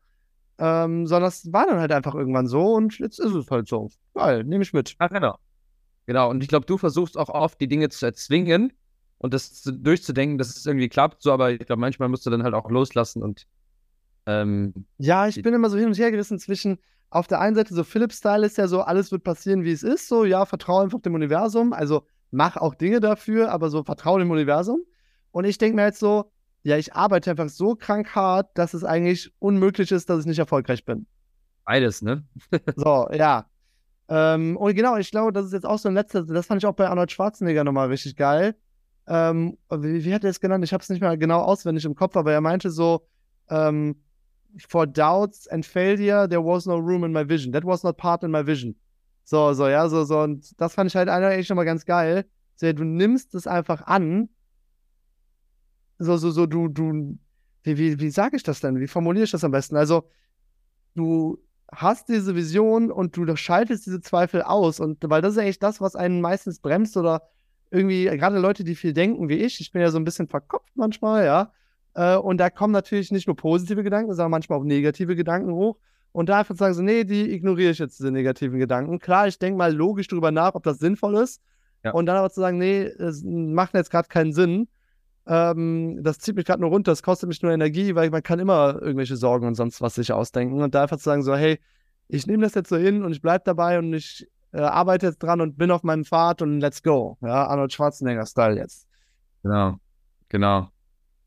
ähm, 0.59 1.07
sondern 1.07 1.29
es 1.29 1.53
war 1.53 1.67
dann 1.67 1.79
halt 1.79 1.93
einfach 1.93 2.15
irgendwann 2.15 2.47
so 2.47 2.75
und 2.75 2.99
jetzt 2.99 3.19
ist 3.21 3.35
es 3.35 3.51
halt 3.51 3.69
so. 3.69 3.91
Geil, 4.15 4.45
nehme 4.45 4.63
ich 4.63 4.73
mit. 4.73 4.95
Ach, 4.99 5.11
genau. 5.11 5.37
Genau, 6.07 6.31
und 6.31 6.43
ich 6.43 6.49
glaube, 6.49 6.67
du 6.67 6.79
versuchst 6.79 7.19
auch 7.19 7.29
oft, 7.29 7.61
die 7.61 7.69
Dinge 7.69 7.89
zu 7.89 8.07
erzwingen 8.07 8.73
und 9.19 9.35
das 9.35 9.63
zu, 9.63 9.73
durchzudenken, 9.73 10.39
dass 10.39 10.57
es 10.57 10.65
irgendwie 10.65 10.89
klappt, 10.89 11.23
so, 11.23 11.33
aber 11.33 11.51
ich 11.51 11.67
glaube, 11.67 11.81
manchmal 11.81 12.09
musst 12.09 12.25
du 12.27 12.31
dann 12.31 12.43
halt 12.43 12.55
auch 12.55 12.71
loslassen 12.71 13.23
und. 13.23 13.47
Ähm, 14.29 14.87
ja, 14.99 15.29
ich 15.29 15.41
bin 15.43 15.55
immer 15.55 15.71
so 15.71 15.79
hin 15.79 15.87
und 15.87 15.99
her 15.99 16.11
gerissen 16.11 16.39
zwischen, 16.39 16.79
auf 17.11 17.29
der 17.29 17.41
einen 17.41 17.55
Seite 17.55 17.75
so 17.75 17.85
Philips-Style 17.85 18.45
ist 18.45 18.59
ja 18.59 18.67
so, 18.67 18.83
alles 18.83 19.13
wird 19.13 19.23
passieren, 19.23 19.63
wie 19.63 19.71
es 19.73 19.83
ist, 19.83 20.09
so, 20.09 20.25
ja, 20.25 20.45
vertraue 20.47 20.85
einfach 20.85 21.01
dem 21.01 21.15
Universum, 21.15 21.73
also 21.73 22.07
mach 22.31 22.57
auch 22.57 22.75
Dinge 22.75 23.01
dafür, 23.01 23.53
aber 23.53 23.71
so 23.71 23.85
vertraue 23.85 24.19
dem 24.19 24.31
Universum. 24.31 24.81
Und 25.31 25.45
ich 25.45 25.59
denke 25.59 25.77
mir 25.77 25.83
halt 25.83 25.97
so, 25.97 26.31
ja, 26.67 26.77
ich 26.77 26.95
arbeite 26.95 27.31
einfach 27.31 27.49
so 27.49 27.77
krank 27.77 28.17
hart, 28.17 28.51
dass 28.59 28.75
es 28.75 28.83
eigentlich 28.83 29.33
unmöglich 29.39 29.93
ist, 29.93 30.11
dass 30.11 30.21
ich 30.21 30.27
nicht 30.27 30.41
erfolgreich 30.41 30.85
bin. 30.85 31.07
Beides, 31.65 32.03
ne? 32.03 32.25
so, 32.77 33.09
ja. 33.13 33.47
Ähm, 34.09 34.57
und 34.57 34.75
genau, 34.75 34.97
ich 34.97 35.13
glaube, 35.13 35.33
das 35.33 35.47
ist 35.47 35.53
jetzt 35.53 35.65
auch 35.65 35.79
so 35.79 35.89
ein 35.89 35.95
letzter, 35.95 36.25
das 36.25 36.47
fand 36.47 36.61
ich 36.61 36.67
auch 36.67 36.75
bei 36.75 36.89
Arnold 36.89 37.13
Schwarzenegger 37.13 37.63
nochmal 37.63 37.87
richtig 37.87 38.17
geil. 38.17 38.57
ähm, 39.07 39.57
wie, 39.71 40.05
wie, 40.05 40.13
hat 40.13 40.25
er 40.25 40.31
es 40.31 40.41
genannt? 40.41 40.65
Ich 40.65 40.73
habe 40.73 40.83
es 40.83 40.89
nicht 40.89 41.01
mehr 41.01 41.17
genau 41.17 41.41
auswendig 41.41 41.85
im 41.85 41.95
Kopf, 41.95 42.17
aber 42.17 42.33
er 42.33 42.41
meinte 42.41 42.73
so, 42.73 43.07
ähm, 43.49 44.03
for 44.69 44.89
doubts 44.89 45.47
and 45.47 45.65
failure, 45.65 46.29
there 46.29 46.45
was 46.45 46.67
no 46.67 46.79
room 46.79 47.05
in 47.05 47.13
my 47.13 47.29
vision. 47.29 47.53
That 47.53 47.65
was 47.65 47.85
not 47.85 47.97
part 47.97 48.25
in 48.25 48.33
my 48.33 48.45
vision. 48.45 48.75
So, 49.23 49.53
so, 49.53 49.69
ja, 49.69 49.89
so, 49.89 50.03
so. 50.03 50.19
Und 50.19 50.61
das 50.61 50.75
fand 50.75 50.91
ich 50.91 50.97
halt 50.97 51.09
eigentlich 51.09 51.47
schon 51.47 51.57
mal 51.57 51.65
ganz 51.65 51.85
geil. 51.85 52.25
So, 52.57 52.73
du 52.73 52.83
nimmst 52.83 53.37
es 53.37 53.47
einfach 53.47 53.83
an. 53.87 54.31
So, 55.99 56.17
so, 56.17 56.31
so, 56.31 56.47
du, 56.47 56.69
du, 56.69 57.19
wie, 57.63 57.79
wie, 57.79 58.01
wie 58.01 58.11
sage 58.11 58.37
ich 58.37 58.43
das 58.43 58.61
denn? 58.61 58.79
Wie 58.81 58.87
formuliere 58.87 59.25
ich 59.25 59.31
das 59.31 59.45
am 59.45 59.51
besten? 59.51 59.77
Also, 59.77 60.09
du 60.95 61.39
hast 61.73 62.09
diese 62.09 62.35
Vision 62.37 62.91
und 62.91 63.17
du 63.17 63.37
schaltest 63.37 63.87
diese 63.87 64.01
Zweifel 64.01 64.43
aus. 64.43 64.81
Und 64.81 64.99
weil 65.09 65.23
das 65.23 65.33
ist 65.33 65.39
eigentlich 65.39 65.59
das, 65.59 65.81
was 65.81 65.97
einen 65.97 66.21
meistens 66.21 66.61
bremst 66.61 66.97
oder 66.97 67.23
irgendwie, 67.71 68.05
gerade 68.05 68.39
Leute, 68.39 68.65
die 68.65 68.75
viel 68.77 68.93
denken 68.93 69.29
wie 69.29 69.35
ich, 69.35 69.61
ich 69.61 69.73
bin 69.73 69.83
ja 69.83 69.91
so 69.91 69.99
ein 69.99 70.05
bisschen 70.05 70.29
verkopft 70.29 70.77
manchmal, 70.77 71.25
ja. 71.25 71.53
Äh, 71.95 72.17
und 72.17 72.39
da 72.39 72.51
kommen 72.51 72.73
natürlich 72.73 73.11
nicht 73.11 73.27
nur 73.27 73.37
positive 73.37 73.83
Gedanken, 73.83 74.13
sondern 74.13 74.31
manchmal 74.31 74.59
auch 74.59 74.65
negative 74.65 75.17
Gedanken 75.17 75.53
hoch. 75.53 75.79
Und 76.13 76.29
da 76.29 76.39
einfach 76.39 76.57
sagen 76.57 76.75
so, 76.75 76.83
nee, 76.83 77.05
die 77.05 77.31
ignoriere 77.33 77.73
ich 77.73 77.79
jetzt, 77.79 77.99
diese 77.99 78.11
negativen 78.11 78.59
Gedanken. 78.59 78.99
Klar, 78.99 79.29
ich 79.29 79.39
denke 79.39 79.59
mal 79.59 79.75
logisch 79.75 80.09
darüber 80.09 80.31
nach, 80.31 80.55
ob 80.55 80.63
das 80.63 80.79
sinnvoll 80.79 81.17
ist. 81.17 81.43
Ja. 81.85 81.93
Und 81.93 82.07
dann 82.07 82.17
aber 82.17 82.31
zu 82.31 82.41
sagen, 82.41 82.59
nee, 82.59 82.85
es 82.85 83.23
macht 83.25 83.75
jetzt 83.75 83.91
gerade 83.91 84.09
keinen 84.09 84.33
Sinn. 84.33 84.69
Ähm, 85.27 86.03
das 86.03 86.19
zieht 86.19 86.37
mich 86.37 86.45
gerade 86.45 86.61
nur 86.61 86.71
runter, 86.71 86.93
das 86.93 87.03
kostet 87.03 87.29
mich 87.29 87.43
nur 87.43 87.53
Energie, 87.53 87.95
weil 87.95 88.11
man 88.11 88.23
kann 88.23 88.39
immer 88.39 88.81
irgendwelche 88.81 89.17
Sorgen 89.17 89.47
und 89.47 89.55
sonst 89.57 89.81
was 89.81 89.97
sich 89.97 90.13
ausdenken. 90.13 90.63
Und 90.63 90.75
da 90.75 90.83
einfach 90.83 90.99
zu 90.99 91.05
sagen 91.05 91.23
so, 91.23 91.35
hey, 91.35 91.59
ich 92.09 92.27
nehme 92.27 92.45
das 92.45 92.55
jetzt 92.55 92.69
so 92.69 92.77
hin 92.77 93.03
und 93.03 93.13
ich 93.13 93.21
bleibe 93.21 93.43
dabei 93.45 93.79
und 93.79 93.93
ich 93.93 94.29
äh, 94.53 94.61
arbeite 94.61 95.07
jetzt 95.07 95.19
dran 95.19 95.41
und 95.41 95.59
bin 95.59 95.71
auf 95.71 95.83
meinem 95.83 96.05
Pfad 96.05 96.43
und 96.43 96.61
let's 96.61 96.83
go. 96.83 97.19
Ja, 97.21 97.47
Arnold 97.47 97.73
Schwarzenegger-Style 97.73 98.57
jetzt. 98.57 98.87
Genau, 99.43 99.77
genau. 100.29 100.71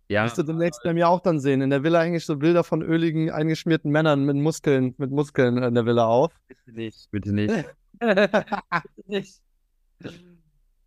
Ja. 0.08 0.24
Wirst 0.24 0.38
du 0.38 0.44
demnächst 0.44 0.82
bei 0.84 0.94
mir 0.94 1.08
auch 1.08 1.20
dann 1.20 1.40
sehen. 1.40 1.62
In 1.62 1.70
der 1.70 1.84
Villa 1.84 2.02
hänge 2.02 2.18
ich 2.18 2.26
so 2.26 2.36
Bilder 2.38 2.64
von 2.64 2.82
öligen, 2.82 3.30
eingeschmierten 3.30 3.92
Männern 3.92 4.26
mit 4.26 4.38
Muskeln, 4.38 4.96
mit 4.98 5.12
Muskeln 5.12 5.62
in 5.62 5.76
der 5.76 5.86
Villa 5.86 6.08
auf. 6.08 6.34
Bitte 6.48 6.72
nicht, 6.72 7.12
bitte 7.12 7.32
nicht. 7.32 7.54
bitte 8.00 8.84
nicht. 9.06 9.42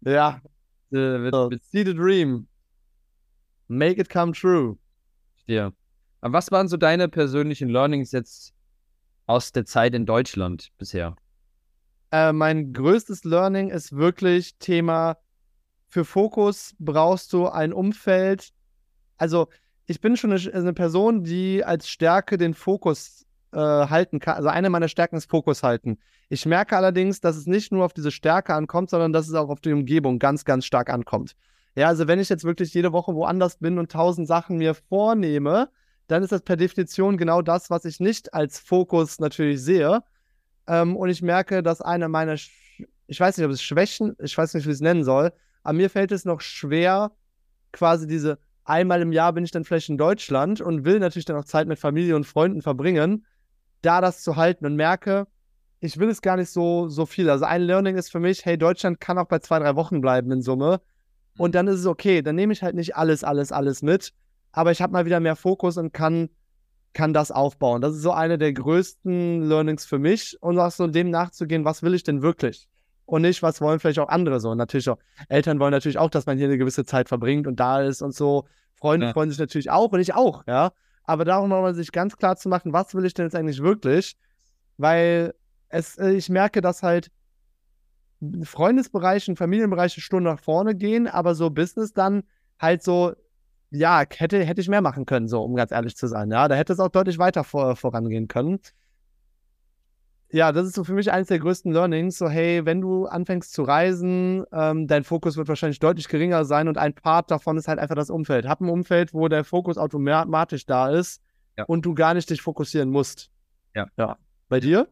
Ja. 0.01 0.41
Äh, 0.91 1.31
so, 1.31 1.51
see 1.63 1.85
the 1.85 1.95
dream. 1.95 2.49
Make 3.73 4.01
it 4.01 4.11
come 4.11 4.33
true. 4.33 4.77
Ja. 5.47 5.73
Aber 6.21 6.35
was 6.35 6.51
waren 6.53 6.69
so 6.69 6.77
deine 6.77 7.09
persönlichen 7.09 7.69
Learnings 7.69 8.13
jetzt 8.13 8.55
aus 9.27 9.53
der 9.53 9.65
Zeit 9.65 9.95
in 9.95 10.07
Deutschland 10.07 10.71
bisher? 10.79 11.17
Äh, 12.11 12.33
mein 12.33 12.73
größtes 12.73 13.25
Learning 13.25 13.71
ist 13.71 13.97
wirklich 13.97 14.57
Thema, 14.59 15.17
für 15.89 16.05
Fokus 16.05 16.75
brauchst 16.79 17.33
du 17.33 17.49
ein 17.49 17.73
Umfeld. 17.73 18.51
Also 19.17 19.49
ich 19.87 20.01
bin 20.01 20.17
schon 20.17 20.33
eine, 20.33 20.55
eine 20.55 20.73
Person, 20.73 21.25
die 21.25 21.65
als 21.65 21.89
Stärke 21.89 22.39
den 22.39 22.55
Fokus 22.55 23.27
äh, 23.53 23.59
halten 23.59 24.19
kann. 24.19 24.37
Also 24.37 24.49
eine 24.49 24.71
meiner 24.71 24.89
Stärken 24.89 25.17
ist 25.17 25.31
Fokus 25.31 25.63
halten. 25.63 25.99
Ich 26.29 26.47
merke 26.47 26.77
allerdings, 26.77 27.21
dass 27.21 27.37
es 27.37 27.47
nicht 27.47 27.73
nur 27.73 27.85
auf 27.85 27.93
diese 27.93 28.11
Stärke 28.11 28.55
ankommt, 28.55 28.91
sondern 28.91 29.13
dass 29.13 29.29
es 29.29 29.35
auch 29.35 29.49
auf 29.49 29.61
die 29.61 29.73
Umgebung 29.73 30.19
ganz, 30.19 30.45
ganz 30.45 30.65
stark 30.65 30.89
ankommt. 30.89 31.37
Ja, 31.75 31.89
also 31.89 32.07
wenn 32.07 32.19
ich 32.19 32.29
jetzt 32.29 32.45
wirklich 32.45 32.75
jede 32.75 32.93
Woche 32.93 33.15
woanders 33.15 33.57
bin 33.57 33.79
und 33.79 33.91
tausend 33.91 34.29
Sachen 34.29 34.59
mir 34.59 34.75
vornehme, 34.75 35.71
dann 36.07 36.23
ist 36.23 36.33
das 36.33 36.43
per 36.43 36.57
Definition 36.57 37.17
genau 37.17 37.41
das, 37.41 37.71
was 37.71 37.85
ich 37.85 38.01
nicht 38.01 38.35
als 38.35 38.59
Fokus 38.59 39.19
natürlich 39.21 39.63
sehe. 39.63 40.03
Ähm, 40.67 40.97
und 40.97 41.09
ich 41.09 41.23
merke, 41.23 41.63
dass 41.63 41.81
eine 41.81 42.09
meiner, 42.09 42.37
Sch 42.37 42.51
ich 43.07 43.21
weiß 43.21 43.37
nicht, 43.37 43.47
ob 43.47 43.53
es 43.53 43.63
Schwächen, 43.63 44.17
ich 44.23 44.37
weiß 44.37 44.55
nicht, 44.55 44.67
wie 44.67 44.71
ich 44.71 44.77
es 44.77 44.81
nennen 44.81 45.05
soll, 45.05 45.33
aber 45.63 45.75
mir 45.75 45.91
fällt 45.91 46.13
es 46.13 46.25
noch 46.25 46.41
schwer, 46.41 47.13
quasi 47.73 48.07
diese 48.07 48.39
einmal 48.65 49.03
im 49.03 49.13
Jahr 49.13 49.33
bin 49.33 49.45
ich 49.45 49.51
dann 49.51 49.65
vielleicht 49.65 49.89
in 49.89 49.99
Deutschland 49.99 50.61
und 50.61 50.85
will 50.85 50.99
natürlich 50.99 51.25
dann 51.25 51.37
auch 51.37 51.45
Zeit 51.45 51.67
mit 51.67 51.79
Familie 51.79 52.17
und 52.17 52.25
Freunden 52.25 52.63
verbringen, 52.63 53.27
da 53.83 54.01
das 54.01 54.23
zu 54.23 54.37
halten 54.37 54.67
und 54.67 54.77
merke, 54.77 55.27
ich 55.81 55.99
will 55.99 56.09
es 56.09 56.23
gar 56.23 56.37
nicht 56.37 56.51
so, 56.51 56.89
so 56.89 57.07
viel. 57.07 57.29
Also 57.29 57.45
ein 57.45 57.63
Learning 57.63 57.97
ist 57.97 58.13
für 58.13 58.21
mich, 58.21 58.45
hey, 58.45 58.57
Deutschland 58.57 59.01
kann 59.01 59.19
auch 59.19 59.27
bei 59.27 59.41
zwei, 59.41 59.59
drei 59.59 59.75
Wochen 59.75 60.01
bleiben 60.01 60.31
in 60.31 60.43
Summe. 60.43 60.81
Und 61.39 61.55
dann 61.55 61.67
ist 61.67 61.81
es 61.81 61.87
okay. 61.87 62.23
Dann 62.23 62.37
nehme 62.37 62.53
ich 62.53 62.63
halt 62.63 62.75
nicht 62.75 62.97
alles, 62.97 63.25
alles, 63.25 63.53
alles 63.53 63.83
mit. 63.83 64.13
Aber 64.53 64.71
ich 64.71 64.83
habe 64.83 64.93
mal 64.93 65.07
wieder 65.07 65.21
mehr 65.21 65.37
Fokus 65.37 65.79
und 65.79 65.93
kann 65.93 66.29
kann 66.93 67.13
das 67.13 67.31
aufbauen. 67.31 67.81
Das 67.81 67.95
ist 67.95 68.03
so 68.03 68.13
eine 68.13 68.39
der 68.39 68.53
größten 68.53 69.49
Learnings 69.49 69.85
für 69.85 69.99
mich 69.99 70.37
und 70.41 70.59
auch 70.59 70.71
so 70.71 70.87
dem 70.87 71.11
nachzugehen, 71.11 71.65
was 71.65 71.83
will 71.83 71.95
ich 71.95 72.03
denn 72.03 72.23
wirklich? 72.23 72.69
Und 73.05 73.23
nicht, 73.23 73.43
was 73.43 73.61
wollen 73.61 73.81
vielleicht 73.81 73.99
auch 73.99 74.09
andere 74.09 74.41
so. 74.41 74.51
Und 74.51 74.59
natürlich 74.59 74.89
auch, 74.89 74.99
Eltern 75.29 75.59
wollen 75.59 75.73
natürlich 75.73 75.99
auch, 75.99 76.11
dass 76.11 76.27
man 76.27 76.39
hier 76.39 76.47
eine 76.47 76.59
gewisse 76.59 76.85
Zeit 76.85 77.09
verbringt 77.09 77.47
und 77.47 77.61
da 77.61 77.83
ist 77.83 78.03
und 78.03 78.15
so. 78.15 78.47
Freunde 78.75 79.07
ja. 79.07 79.13
freuen 79.13 79.31
sich 79.31 79.39
natürlich 79.39 79.71
auch 79.71 79.93
und 79.93 80.01
ich 80.01 80.15
auch, 80.15 80.47
ja. 80.47 80.73
Aber 81.05 81.25
darum 81.25 81.49
nochmal 81.49 81.75
sich 81.75 81.93
ganz 81.93 82.17
klar 82.17 82.37
zu 82.37 82.49
machen, 82.49 82.73
was 82.73 82.95
will 82.95 83.05
ich 83.05 83.15
denn 83.15 83.27
jetzt 83.27 83.35
eigentlich 83.35 83.61
wirklich? 83.63 84.17
Weil 84.77 85.35
es, 85.69 85.99
äh, 85.99 86.13
ich 86.13 86.29
merke, 86.29 86.61
dass 86.61 86.83
halt 86.83 87.11
Freundesbereiche 88.45 89.31
und 89.31 89.37
Familienbereiche 89.37 90.01
Stunden 90.01 90.29
nach 90.31 90.41
vorne 90.41 90.75
gehen, 90.75 91.07
aber 91.07 91.35
so 91.35 91.51
Business 91.51 91.93
dann 91.93 92.23
halt 92.59 92.83
so 92.83 93.13
ja, 93.73 94.05
hätte, 94.17 94.45
hätte 94.45 94.61
ich 94.61 94.69
mehr 94.69 94.83
machen 94.83 95.07
können, 95.07 95.29
so, 95.29 95.43
um 95.43 95.55
ganz 95.55 95.73
ehrlich 95.73 95.97
zu 95.97 96.07
sein. 96.07 96.31
Ja, 96.31 96.47
da 96.47 96.55
hätte 96.55 96.75
es 96.75 96.79
auch 96.79 96.91
deutlich 96.91 97.19
weiter 97.19 97.43
vor, 97.43 97.75
vorangehen 97.75 98.29
können. 98.29 98.61
Ja, 100.31 100.53
das 100.53 100.67
ist 100.67 100.75
so 100.75 100.85
für 100.85 100.95
mich 100.95 101.11
eines 101.11 101.29
der 101.29 101.39
größten 101.39 101.73
Learnings. 101.73 102.19
So, 102.19 102.29
hey, 102.29 102.65
wenn 102.65 102.81
du 102.81 103.07
anfängst 103.07 103.53
zu 103.53 103.63
reisen, 103.63 104.45
ähm, 104.53 104.87
dein 104.87 105.05
Fokus 105.05 105.37
wird 105.37 105.49
wahrscheinlich 105.49 105.79
deutlich 105.79 106.09
geringer 106.09 106.45
sein 106.45 106.69
und 106.69 106.79
ein 106.79 106.95
Part 106.95 107.31
davon 107.31 107.57
ist 107.57 107.69
halt 107.69 107.79
einfach 107.79 107.95
das 107.95 108.11
Umfeld. 108.11 108.47
Hab 108.47 108.61
ein 108.61 108.69
Umfeld, 108.69 109.13
wo 109.13 109.29
der 109.29 109.45
Fokus 109.45 109.77
automatisch 109.77 110.65
da 110.67 110.91
ist 110.91 111.23
ja. 111.57 111.65
und 111.65 111.85
du 111.85 111.95
gar 111.95 112.15
nicht 112.15 112.29
dich 112.31 112.41
fokussieren 112.41 112.91
musst. 112.91 113.31
Ja. 113.75 113.87
Ja. 113.97 114.17
Bei 114.49 114.61
dir? 114.61 114.89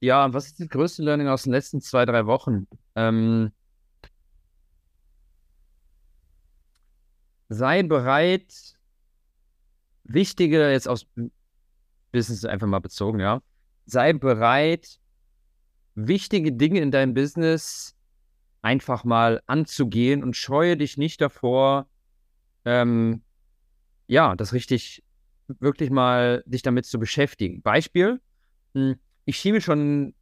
Ja, 0.00 0.24
und 0.24 0.32
was 0.32 0.46
ist 0.46 0.60
das 0.60 0.68
größte 0.68 1.02
Learning 1.02 1.28
aus 1.28 1.42
den 1.42 1.52
letzten 1.52 1.80
zwei, 1.80 2.06
drei 2.06 2.26
Wochen? 2.26 2.66
Ähm, 2.94 3.52
sei 7.50 7.82
bereit, 7.82 8.78
wichtige, 10.04 10.70
jetzt 10.70 10.88
aus 10.88 11.06
Business 12.12 12.44
einfach 12.46 12.66
mal 12.66 12.80
bezogen, 12.80 13.20
ja, 13.20 13.42
sei 13.84 14.14
bereit, 14.14 14.98
wichtige 15.94 16.52
Dinge 16.52 16.80
in 16.80 16.90
deinem 16.90 17.12
Business 17.12 17.94
einfach 18.62 19.04
mal 19.04 19.42
anzugehen 19.46 20.22
und 20.22 20.34
scheue 20.34 20.76
dich 20.78 20.96
nicht 20.96 21.20
davor, 21.20 21.88
ähm, 22.64 23.22
ja, 24.06 24.34
das 24.34 24.52
richtig, 24.54 25.02
wirklich 25.46 25.90
mal 25.90 26.42
dich 26.46 26.62
damit 26.62 26.86
zu 26.86 26.98
beschäftigen. 26.98 27.62
Beispiel, 27.62 28.20
hm, 28.74 28.96
ich 29.24 29.36
schiebe 29.36 29.60
schon 29.60 30.14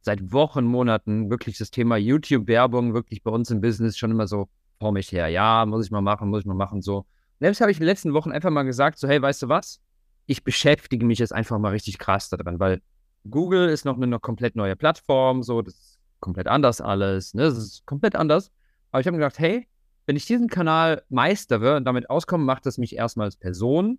seit 0.00 0.32
Wochen, 0.32 0.64
Monaten 0.64 1.30
wirklich 1.30 1.58
das 1.58 1.70
Thema 1.70 1.96
YouTube-Werbung 1.96 2.94
wirklich 2.94 3.22
bei 3.22 3.30
uns 3.30 3.50
im 3.50 3.60
Business 3.60 3.98
schon 3.98 4.12
immer 4.12 4.26
so 4.28 4.48
vor 4.78 4.92
mich 4.92 5.10
her. 5.12 5.28
Ja, 5.28 5.66
muss 5.66 5.84
ich 5.84 5.90
mal 5.90 6.00
machen, 6.00 6.28
muss 6.30 6.40
ich 6.40 6.46
mal 6.46 6.54
machen, 6.54 6.80
so. 6.80 7.06
Selbst 7.40 7.60
habe 7.60 7.70
ich 7.70 7.78
in 7.78 7.82
den 7.82 7.88
letzten 7.88 8.14
Wochen 8.14 8.32
einfach 8.32 8.50
mal 8.50 8.62
gesagt, 8.62 8.98
so, 8.98 9.08
hey, 9.08 9.20
weißt 9.20 9.42
du 9.42 9.48
was? 9.48 9.80
Ich 10.26 10.44
beschäftige 10.44 11.04
mich 11.04 11.18
jetzt 11.18 11.32
einfach 11.32 11.58
mal 11.58 11.70
richtig 11.70 11.98
krass 11.98 12.28
daran, 12.28 12.60
weil 12.60 12.80
Google 13.28 13.68
ist 13.68 13.84
noch 13.84 13.96
eine 13.96 14.06
noch 14.06 14.22
komplett 14.22 14.56
neue 14.56 14.76
Plattform, 14.76 15.42
so, 15.42 15.60
das 15.60 15.74
ist 15.74 15.98
komplett 16.20 16.46
anders 16.46 16.80
alles, 16.80 17.34
ne? 17.34 17.42
Das 17.42 17.58
ist 17.58 17.86
komplett 17.86 18.16
anders. 18.16 18.50
Aber 18.90 19.00
ich 19.00 19.06
habe 19.06 19.16
mir 19.16 19.24
gedacht, 19.24 19.38
hey, 19.38 19.66
wenn 20.06 20.16
ich 20.16 20.26
diesen 20.26 20.48
Kanal 20.48 21.02
meistere 21.08 21.76
und 21.76 21.84
damit 21.84 22.08
auskomme, 22.08 22.44
macht 22.44 22.64
das 22.64 22.78
mich 22.78 22.96
erstmal 22.96 23.26
als 23.26 23.36
Person, 23.36 23.98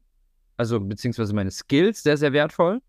also 0.55 0.79
beziehungsweise 0.79 1.35
meine 1.35 1.51
Skills 1.51 2.01
sehr, 2.01 2.17
sehr 2.17 2.33
wertvoll, 2.33 2.81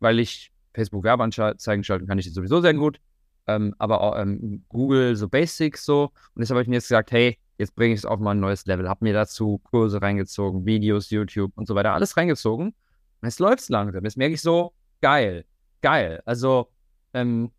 weil 0.00 0.18
ich 0.18 0.52
Facebook 0.74 1.04
Werbeanzeigen 1.04 1.84
schalten 1.84 2.06
kann 2.06 2.18
ich 2.18 2.32
sowieso 2.32 2.60
sehr 2.60 2.74
gut 2.74 3.00
ähm, 3.46 3.74
aber 3.78 4.00
auch 4.00 4.18
ähm, 4.18 4.64
Google 4.68 5.16
so 5.16 5.28
Basics 5.28 5.84
so. 5.84 6.04
Und 6.34 6.40
deshalb 6.40 6.56
habe 6.56 6.62
ich 6.62 6.68
mir 6.68 6.76
jetzt 6.76 6.88
gesagt, 6.88 7.12
hey, 7.12 7.38
jetzt 7.58 7.74
bringe 7.74 7.94
ich 7.94 8.00
es 8.00 8.06
auf 8.06 8.18
mal 8.20 8.32
ein 8.32 8.40
neues 8.40 8.66
Level. 8.66 8.88
Habe 8.88 9.04
mir 9.04 9.12
dazu 9.12 9.58
Kurse 9.64 10.00
reingezogen, 10.00 10.64
Videos, 10.66 11.10
YouTube 11.10 11.52
und 11.56 11.66
so 11.66 11.74
weiter, 11.74 11.92
alles 11.92 12.16
reingezogen. 12.16 12.68
Und 12.68 13.28
jetzt 13.28 13.40
läuft 13.40 13.60
es 13.60 13.68
langsam. 13.68 14.04
Jetzt 14.04 14.16
merke 14.16 14.34
ich 14.34 14.42
so, 14.42 14.72
geil, 15.00 15.44
geil. 15.82 16.22
Also, 16.24 16.70
ähm, 17.12 17.52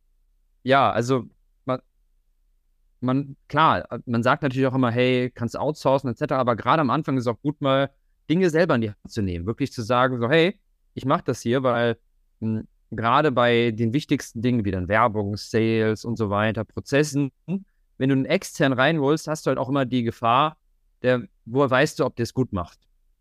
ja, 0.64 0.92
also 0.92 1.26
man, 1.66 1.80
man, 3.00 3.38
klar, 3.48 3.88
man 4.06 4.24
sagt 4.24 4.44
natürlich 4.44 4.68
auch 4.68 4.76
immer, 4.76 4.92
hey, 4.92 5.32
kannst 5.34 5.58
outsourcen 5.58 6.10
etc., 6.10 6.34
aber 6.34 6.56
gerade 6.56 6.82
am 6.82 6.90
Anfang 6.90 7.18
ist 7.18 7.24
es 7.24 7.28
auch 7.28 7.42
gut, 7.42 7.62
mal 7.62 7.92
Dinge 8.30 8.50
selber 8.50 8.76
in 8.76 8.82
die 8.82 8.90
Hand 8.90 9.12
zu 9.12 9.22
nehmen. 9.22 9.46
Wirklich 9.46 9.72
zu 9.72 9.84
sagen, 9.84 10.20
so, 10.20 10.30
hey, 10.30 10.60
ich 10.96 11.06
mache 11.06 11.24
das 11.26 11.42
hier, 11.42 11.62
weil 11.62 11.98
hm, 12.42 12.68
gerade 12.96 13.32
bei 13.32 13.72
den 13.72 13.94
wichtigsten 13.94 14.42
Dingen 14.42 14.66
wie 14.66 14.72
dann 14.72 14.88
Werbung, 14.88 15.38
Sales 15.38 16.06
und 16.06 16.18
so 16.18 16.30
weiter, 16.30 16.64
Prozessen, 16.64 17.32
wenn 17.98 18.10
du 18.10 18.14
einen 18.14 18.26
extern 18.26 18.74
reinholst, 18.74 19.28
hast 19.28 19.46
du 19.46 19.50
halt 19.50 19.58
auch 19.58 19.70
immer 19.70 19.86
die 19.86 20.04
Gefahr, 20.04 20.58
der, 21.02 21.24
woher 21.46 21.70
weißt 21.70 22.00
du, 22.00 22.06
ob 22.06 22.16
der 22.16 22.24
es 22.24 22.34
gut 22.34 22.54
macht. 22.54 22.80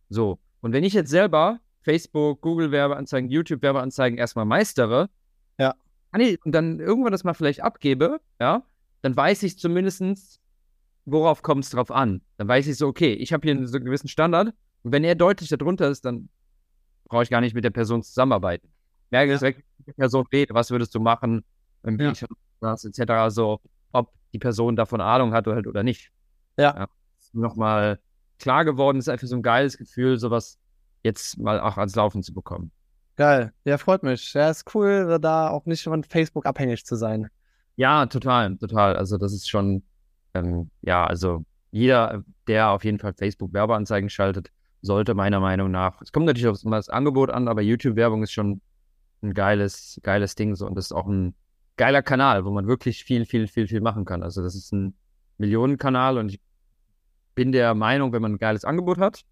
So. 0.08 0.38
Und 0.60 0.72
wenn 0.72 0.84
ich 0.84 0.92
jetzt 0.92 1.10
selber 1.10 1.60
Facebook, 1.82 2.40
Google 2.40 2.70
Werbeanzeigen, 2.70 3.30
YouTube 3.30 3.62
Werbeanzeigen 3.62 4.18
erstmal 4.18 4.46
meistere, 4.46 5.10
ja. 5.58 5.74
und 6.12 6.52
dann 6.52 6.80
irgendwann 6.80 7.12
das 7.12 7.24
mal 7.24 7.34
vielleicht 7.34 7.62
abgebe, 7.62 8.20
ja, 8.40 8.62
dann 9.02 9.14
weiß 9.16 9.42
ich 9.42 9.58
zumindest, 9.58 10.40
worauf 11.04 11.42
kommt 11.42 11.64
es 11.64 11.70
drauf 11.70 11.90
an? 11.90 12.22
Dann 12.38 12.48
weiß 12.48 12.66
ich 12.66 12.76
so, 12.76 12.86
okay, 12.86 13.12
ich 13.12 13.32
habe 13.32 13.46
hier 13.46 13.54
einen 13.54 13.66
so 13.66 13.78
gewissen 13.78 14.08
Standard 14.08 14.54
und 14.82 14.92
wenn 14.92 15.04
er 15.04 15.14
deutlich 15.14 15.50
darunter 15.50 15.88
ist, 15.88 16.04
dann 16.04 16.28
brauche 17.04 17.22
ich 17.22 17.30
gar 17.30 17.40
nicht 17.40 17.54
mit 17.54 17.64
der 17.64 17.70
Person 17.70 18.02
zusammenarbeiten. 18.02 18.68
Merke 19.14 19.38
ja. 19.40 19.52
die 19.86 19.92
Person 19.92 20.24
geht, 20.28 20.52
was 20.52 20.70
würdest 20.72 20.92
du 20.94 21.00
machen, 21.00 21.44
wenn 21.82 21.98
ja. 22.00 22.10
ich 22.10 22.24
das, 22.60 22.84
etc. 22.84 23.28
So, 23.28 23.60
ob 23.92 24.12
die 24.32 24.40
Person 24.40 24.74
davon 24.74 25.00
Ahnung 25.00 25.32
hat 25.32 25.46
oder, 25.46 25.56
halt 25.56 25.68
oder 25.68 25.84
nicht. 25.84 26.10
Ja. 26.56 26.74
ja 26.76 26.88
Nochmal 27.32 28.00
klar 28.40 28.64
geworden, 28.64 28.98
ist 28.98 29.08
einfach 29.08 29.28
so 29.28 29.36
ein 29.36 29.42
geiles 29.42 29.78
Gefühl, 29.78 30.18
sowas 30.18 30.58
jetzt 31.04 31.38
mal 31.38 31.60
auch 31.60 31.78
ans 31.78 31.94
Laufen 31.94 32.24
zu 32.24 32.34
bekommen. 32.34 32.72
Geil. 33.16 33.52
Ja, 33.64 33.78
freut 33.78 34.02
mich. 34.02 34.34
Ja, 34.34 34.50
ist 34.50 34.74
cool, 34.74 35.18
da 35.20 35.50
auch 35.50 35.64
nicht 35.66 35.84
von 35.84 36.02
Facebook 36.02 36.46
abhängig 36.46 36.84
zu 36.84 36.96
sein. 36.96 37.28
Ja, 37.76 38.06
total, 38.06 38.56
total. 38.56 38.96
Also 38.96 39.16
das 39.16 39.32
ist 39.32 39.48
schon, 39.48 39.84
ähm, 40.34 40.70
ja, 40.82 41.06
also 41.06 41.44
jeder, 41.70 42.24
der 42.48 42.70
auf 42.70 42.84
jeden 42.84 42.98
Fall 42.98 43.14
Facebook 43.14 43.52
Werbeanzeigen 43.52 44.10
schaltet, 44.10 44.50
sollte 44.82 45.14
meiner 45.14 45.38
Meinung 45.38 45.70
nach. 45.70 46.00
Es 46.02 46.10
kommt 46.10 46.26
natürlich 46.26 46.48
auf 46.48 46.60
das 46.60 46.88
Angebot 46.88 47.30
an, 47.30 47.46
aber 47.46 47.62
YouTube-Werbung 47.62 48.24
ist 48.24 48.32
schon 48.32 48.60
ein 49.24 49.34
geiles, 49.34 50.00
geiles 50.02 50.34
Ding 50.34 50.54
so 50.54 50.66
und 50.66 50.76
das 50.76 50.86
ist 50.86 50.92
auch 50.92 51.06
ein 51.06 51.34
geiler 51.76 52.02
Kanal, 52.02 52.44
wo 52.44 52.50
man 52.50 52.66
wirklich 52.66 53.04
viel, 53.04 53.26
viel, 53.26 53.48
viel, 53.48 53.66
viel 53.66 53.80
machen 53.80 54.04
kann. 54.04 54.22
Also 54.22 54.42
das 54.42 54.54
ist 54.54 54.72
ein 54.72 54.94
Millionenkanal 55.38 56.18
und 56.18 56.32
ich 56.32 56.40
bin 57.34 57.50
der 57.50 57.74
Meinung, 57.74 58.12
wenn 58.12 58.22
man 58.22 58.34
ein 58.34 58.38
geiles 58.38 58.64
Angebot 58.64 58.98
hat, 58.98 59.22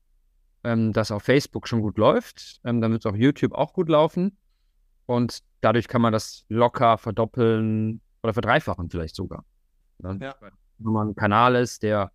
ähm, 0.64 0.92
das 0.92 1.10
auf 1.12 1.22
Facebook 1.22 1.68
schon 1.68 1.82
gut 1.82 1.98
läuft, 1.98 2.60
ähm, 2.64 2.80
dann 2.80 2.90
wird 2.90 3.02
es 3.02 3.06
auf 3.06 3.16
YouTube 3.16 3.52
auch 3.52 3.72
gut 3.72 3.88
laufen 3.88 4.36
und 5.06 5.40
dadurch 5.60 5.86
kann 5.88 6.02
man 6.02 6.12
das 6.12 6.44
locker 6.48 6.98
verdoppeln 6.98 8.00
oder 8.22 8.32
verdreifachen 8.32 8.90
vielleicht 8.90 9.14
sogar. 9.14 9.44
Ne? 9.98 10.18
Ja. 10.20 10.34
Wenn 10.78 10.92
man 10.92 11.08
ein 11.10 11.14
Kanal 11.14 11.54
ist, 11.54 11.82
der 11.82 12.10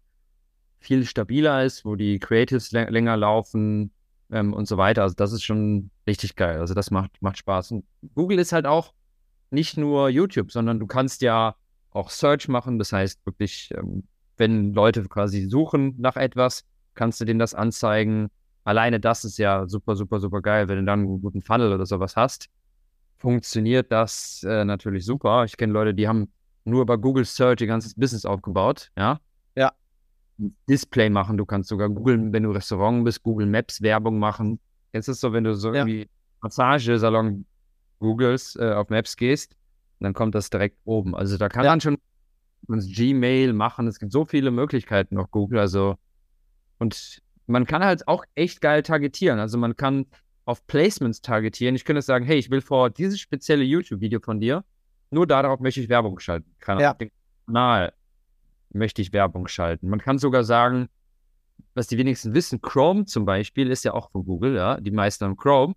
viel 0.80 1.06
stabiler 1.06 1.64
ist, 1.64 1.86
wo 1.86 1.96
die 1.96 2.20
Creatives 2.20 2.72
länger 2.72 3.18
laufen 3.18 3.92
ähm, 4.30 4.54
und 4.54 4.68
so 4.68 4.78
weiter. 4.78 5.04
Also 5.04 5.16
das 5.16 5.32
ist 5.32 5.44
schon 5.44 5.90
richtig 6.08 6.36
geil. 6.36 6.60
Also 6.60 6.74
das 6.74 6.92
macht, 6.92 7.12
macht 7.22 7.38
Spaß. 7.38 7.72
Und 7.72 7.86
Google 8.16 8.40
ist 8.40 8.54
halt 8.54 8.66
auch 8.66 8.94
nicht 9.52 9.78
nur 9.78 10.10
YouTube, 10.10 10.52
sondern 10.52 10.80
du 10.80 10.88
kannst 10.88 11.22
ja 11.22 11.56
auch 11.92 12.10
Search 12.10 12.48
machen. 12.48 12.80
Das 12.80 12.94
heißt 12.94 13.26
wirklich, 13.26 13.72
ähm, 13.76 14.04
wenn 14.38 14.74
Leute 14.74 15.04
quasi 15.04 15.48
suchen 15.50 15.96
nach 15.98 16.16
etwas, 16.16 16.64
kannst 16.96 17.20
du 17.22 17.26
denen 17.26 17.40
das 17.40 17.54
anzeigen. 17.54 18.30
Alleine 18.64 19.00
das 19.00 19.26
ist 19.26 19.38
ja 19.38 19.68
super, 19.68 19.96
super, 19.96 20.20
super 20.20 20.42
geil. 20.42 20.68
Wenn 20.68 20.80
du 20.80 20.86
dann 20.86 21.02
einen 21.02 21.22
guten 21.22 21.42
Funnel 21.42 21.72
oder 21.74 21.86
sowas 21.86 22.16
hast, 22.16 22.50
funktioniert 23.18 23.92
das 23.92 24.44
äh, 24.48 24.66
natürlich 24.66 25.06
super. 25.06 25.44
Ich 25.46 25.58
kenne 25.58 25.74
Leute, 25.74 25.94
die 25.94 26.08
haben 26.08 26.32
nur 26.66 26.82
über 26.82 26.98
Google 26.98 27.26
Search 27.26 27.62
ihr 27.62 27.68
ganzes 27.68 27.96
Business 27.96 28.26
aufgebaut, 28.26 28.92
ja. 28.98 29.20
Ja. 29.56 29.72
Display 30.70 31.10
machen. 31.10 31.38
Du 31.38 31.46
kannst 31.46 31.70
sogar 31.70 31.90
Google, 31.90 32.32
wenn 32.32 32.44
du 32.44 32.52
Restaurant 32.52 33.06
bist, 33.06 33.24
Google 33.24 33.48
Maps 33.48 33.82
Werbung 33.82 34.20
machen. 34.20 34.60
Jetzt 34.98 35.08
ist 35.08 35.16
es 35.16 35.22
so, 35.22 35.34
wenn 35.34 35.44
du 35.44 35.56
so 35.56 35.70
ja. 35.70 35.86
irgendwie 35.86 36.10
Massagesalon 36.42 37.46
Googles 38.00 38.56
äh, 38.56 38.74
auf 38.74 38.90
Maps 38.90 39.16
gehst, 39.16 39.56
dann 40.00 40.14
kommt 40.14 40.36
das 40.36 40.50
direkt 40.50 40.78
oben. 40.86 41.16
Also 41.16 41.38
da 41.38 41.50
kann 41.50 41.66
ja. 41.66 41.72
man 41.72 41.82
schon 41.82 41.98
Gmail 42.68 43.54
machen. 43.54 43.88
Es 43.88 44.00
gibt 44.00 44.12
so 44.12 44.26
viele 44.26 44.52
Möglichkeiten 44.52 45.18
auf 45.18 45.32
Google. 45.32 45.60
Also 45.60 45.96
und 46.80 47.22
man 47.48 47.66
kann 47.66 47.84
halt 47.84 48.08
auch 48.08 48.24
echt 48.36 48.62
geil 48.62 48.84
targetieren. 48.84 49.40
Also 49.40 49.58
man 49.58 49.76
kann 49.76 50.06
auf 50.46 50.66
Placements 50.68 51.22
targetieren. 51.22 51.76
Ich 51.76 51.86
könnte 51.86 52.02
sagen, 52.02 52.26
hey, 52.26 52.38
ich 52.38 52.50
will 52.52 52.62
vor 52.62 52.90
dieses 52.90 53.20
spezielle 53.20 53.64
YouTube-Video 53.64 54.20
von 54.20 54.40
dir, 54.40 54.64
nur 55.12 55.26
darauf 55.26 55.60
möchte 55.60 55.82
ich 55.82 55.90
Werbung 55.90 56.20
schalten. 56.20 56.54
Kann 56.60 56.80
ja. 56.80 56.96
Kanal 57.46 57.94
möchte 58.72 59.02
ich 59.02 59.14
Werbung 59.14 59.48
schalten. 59.48 59.90
Man 59.90 60.00
kann 60.00 60.18
sogar 60.18 60.44
sagen, 60.44 60.90
was 61.78 61.88
die 61.88 61.98
wenigsten 61.98 62.34
wissen, 62.34 62.60
Chrome 62.60 63.06
zum 63.06 63.24
Beispiel 63.24 63.70
ist 63.70 63.86
ja 63.86 63.94
auch 63.94 64.10
von 64.10 64.26
Google, 64.26 64.56
ja, 64.56 64.80
die 64.80 64.92
meisten 64.92 65.26
haben 65.26 65.38
Chrome. 65.38 65.76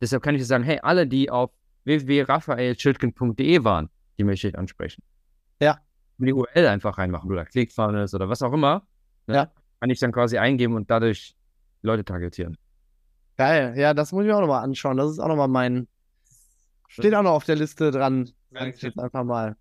Deshalb 0.00 0.22
kann 0.22 0.34
ich 0.34 0.46
sagen, 0.46 0.64
hey, 0.64 0.80
alle, 0.82 1.06
die 1.06 1.30
auf 1.30 1.50
www.raphaelschildkin.de 1.84 3.62
waren, 3.62 3.90
die 4.18 4.24
möchte 4.24 4.48
ich 4.48 4.58
ansprechen. 4.58 5.02
Ja. 5.60 5.78
Die 6.16 6.32
URL 6.32 6.66
einfach 6.66 6.96
reinmachen 6.96 7.30
oder 7.30 7.44
ClickFunnels 7.44 8.14
oder 8.14 8.28
was 8.28 8.40
auch 8.40 8.52
immer. 8.52 8.86
Ne? 9.26 9.34
Ja. 9.34 9.52
Kann 9.80 9.90
ich 9.90 10.00
dann 10.00 10.12
quasi 10.12 10.38
eingeben 10.38 10.74
und 10.76 10.90
dadurch 10.90 11.36
Leute 11.82 12.04
targetieren. 12.04 12.56
Geil, 13.36 13.74
ja, 13.76 13.92
das 13.92 14.12
muss 14.12 14.24
ich 14.24 14.32
auch 14.32 14.40
nochmal 14.40 14.64
anschauen. 14.64 14.96
Das 14.96 15.10
ist 15.10 15.18
auch 15.18 15.28
nochmal 15.28 15.48
mein. 15.48 15.88
Steht 16.88 17.14
auch 17.14 17.22
noch 17.22 17.32
auf 17.32 17.44
der 17.44 17.56
Liste 17.56 17.90
dran. 17.90 18.30
Sag 18.50 18.74
ich 18.74 18.80
jetzt 18.80 18.98
einfach 18.98 19.24
mal. 19.24 19.56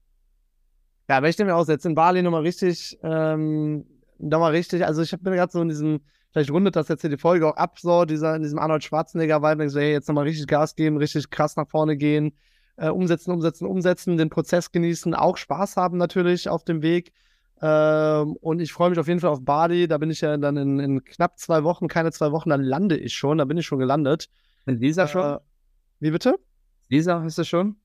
Ja, 1.09 1.17
aber 1.17 1.27
ich 1.27 1.35
denke 1.35 1.51
mir 1.51 1.57
auch, 1.57 1.67
jetzt 1.67 1.85
in 1.85 1.95
Bali 1.95 2.21
nochmal 2.21 2.43
richtig, 2.43 2.97
ähm, 3.03 3.85
nochmal 4.29 4.51
richtig, 4.51 4.85
also 4.85 5.01
ich 5.01 5.11
bin 5.11 5.33
gerade 5.33 5.51
so 5.51 5.61
in 5.61 5.69
diesem, 5.69 6.01
vielleicht 6.31 6.51
rundet 6.51 6.75
das 6.75 6.87
jetzt 6.87 7.01
hier 7.01 7.09
die 7.09 7.17
Folge 7.17 7.47
auch 7.47 7.55
ab, 7.55 7.79
so 7.79 8.05
dieser, 8.05 8.35
in 8.35 8.43
diesem 8.43 8.59
Arnold 8.59 8.83
Schwarzenegger-Vibe, 8.83 9.69
so, 9.69 9.79
hey, 9.79 9.91
jetzt 9.91 10.07
nochmal 10.07 10.25
richtig 10.25 10.47
Gas 10.47 10.75
geben, 10.75 10.97
richtig 10.97 11.29
krass 11.29 11.55
nach 11.55 11.67
vorne 11.67 11.97
gehen, 11.97 12.37
äh, 12.77 12.89
umsetzen, 12.89 13.31
umsetzen, 13.31 13.67
umsetzen, 13.67 14.17
den 14.17 14.29
Prozess 14.29 14.71
genießen, 14.71 15.13
auch 15.13 15.37
Spaß 15.37 15.77
haben 15.77 15.97
natürlich 15.97 16.49
auf 16.49 16.63
dem 16.63 16.81
Weg. 16.81 17.13
Ähm, 17.61 18.35
und 18.41 18.59
ich 18.59 18.73
freue 18.73 18.89
mich 18.89 18.99
auf 18.99 19.07
jeden 19.07 19.21
Fall 19.21 19.29
auf 19.29 19.45
Bali. 19.45 19.87
Da 19.87 19.97
bin 19.97 20.11
ich 20.11 20.19
ja 20.19 20.35
dann 20.35 20.57
in, 20.57 20.79
in, 20.79 21.03
knapp 21.05 21.39
zwei 21.39 21.63
Wochen, 21.63 21.87
keine 21.87 22.11
zwei 22.11 22.33
Wochen, 22.33 22.49
dann 22.49 22.61
lande 22.61 22.97
ich 22.97 23.13
schon. 23.13 23.37
Da 23.37 23.45
bin 23.45 23.57
ich 23.57 23.65
schon 23.65 23.79
gelandet. 23.79 24.27
In 24.65 24.81
Visa 24.81 25.03
äh, 25.03 25.07
schon? 25.07 25.37
Wie 25.99 26.11
bitte? 26.11 26.35
Visa 26.89 27.21
hast 27.21 27.37
du 27.37 27.45
schon? 27.45 27.77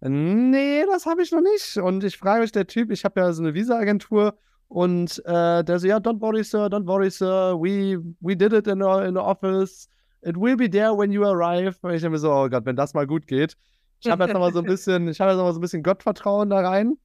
Nee, 0.00 0.84
das 0.90 1.06
habe 1.06 1.22
ich 1.22 1.30
noch 1.30 1.42
nicht. 1.42 1.76
Und 1.76 2.02
ich 2.02 2.16
frage 2.16 2.40
mich, 2.40 2.52
der 2.52 2.66
Typ, 2.66 2.90
ich 2.90 3.04
habe 3.04 3.20
ja 3.20 3.32
so 3.32 3.42
eine 3.42 3.54
Visa-Agentur 3.54 4.36
und 4.70 5.20
äh, 5.26 5.64
der 5.64 5.80
so, 5.80 5.88
ja, 5.88 5.96
don't 5.96 6.20
worry, 6.20 6.44
sir, 6.44 6.66
don't 6.66 6.86
worry, 6.86 7.10
sir. 7.10 7.56
We, 7.58 7.98
we 8.20 8.36
did 8.36 8.52
it 8.52 8.68
in 8.68 8.78
the, 8.78 9.04
in 9.04 9.14
the 9.14 9.20
office. 9.20 9.88
It 10.22 10.36
will 10.36 10.56
be 10.56 10.70
there 10.70 10.96
when 10.96 11.10
you 11.10 11.24
arrive. 11.24 11.76
Und 11.82 11.92
ich 11.92 12.02
denke 12.02 12.12
mir 12.12 12.18
so, 12.18 12.32
oh 12.32 12.48
Gott, 12.48 12.64
wenn 12.66 12.76
das 12.76 12.94
mal 12.94 13.04
gut 13.04 13.26
geht. 13.26 13.56
Ich 14.00 14.08
habe 14.08 14.22
jetzt 14.22 14.32
noch 14.32 14.38
mal 14.38 14.52
so 14.52 14.60
ein 14.60 14.64
bisschen, 14.66 15.08
ich 15.08 15.20
habe 15.20 15.32
jetzt 15.32 15.38
noch 15.38 15.44
mal 15.44 15.52
so 15.52 15.58
ein 15.58 15.60
bisschen 15.60 15.82
Gottvertrauen 15.82 16.50
da 16.50 16.60
rein. 16.60 16.96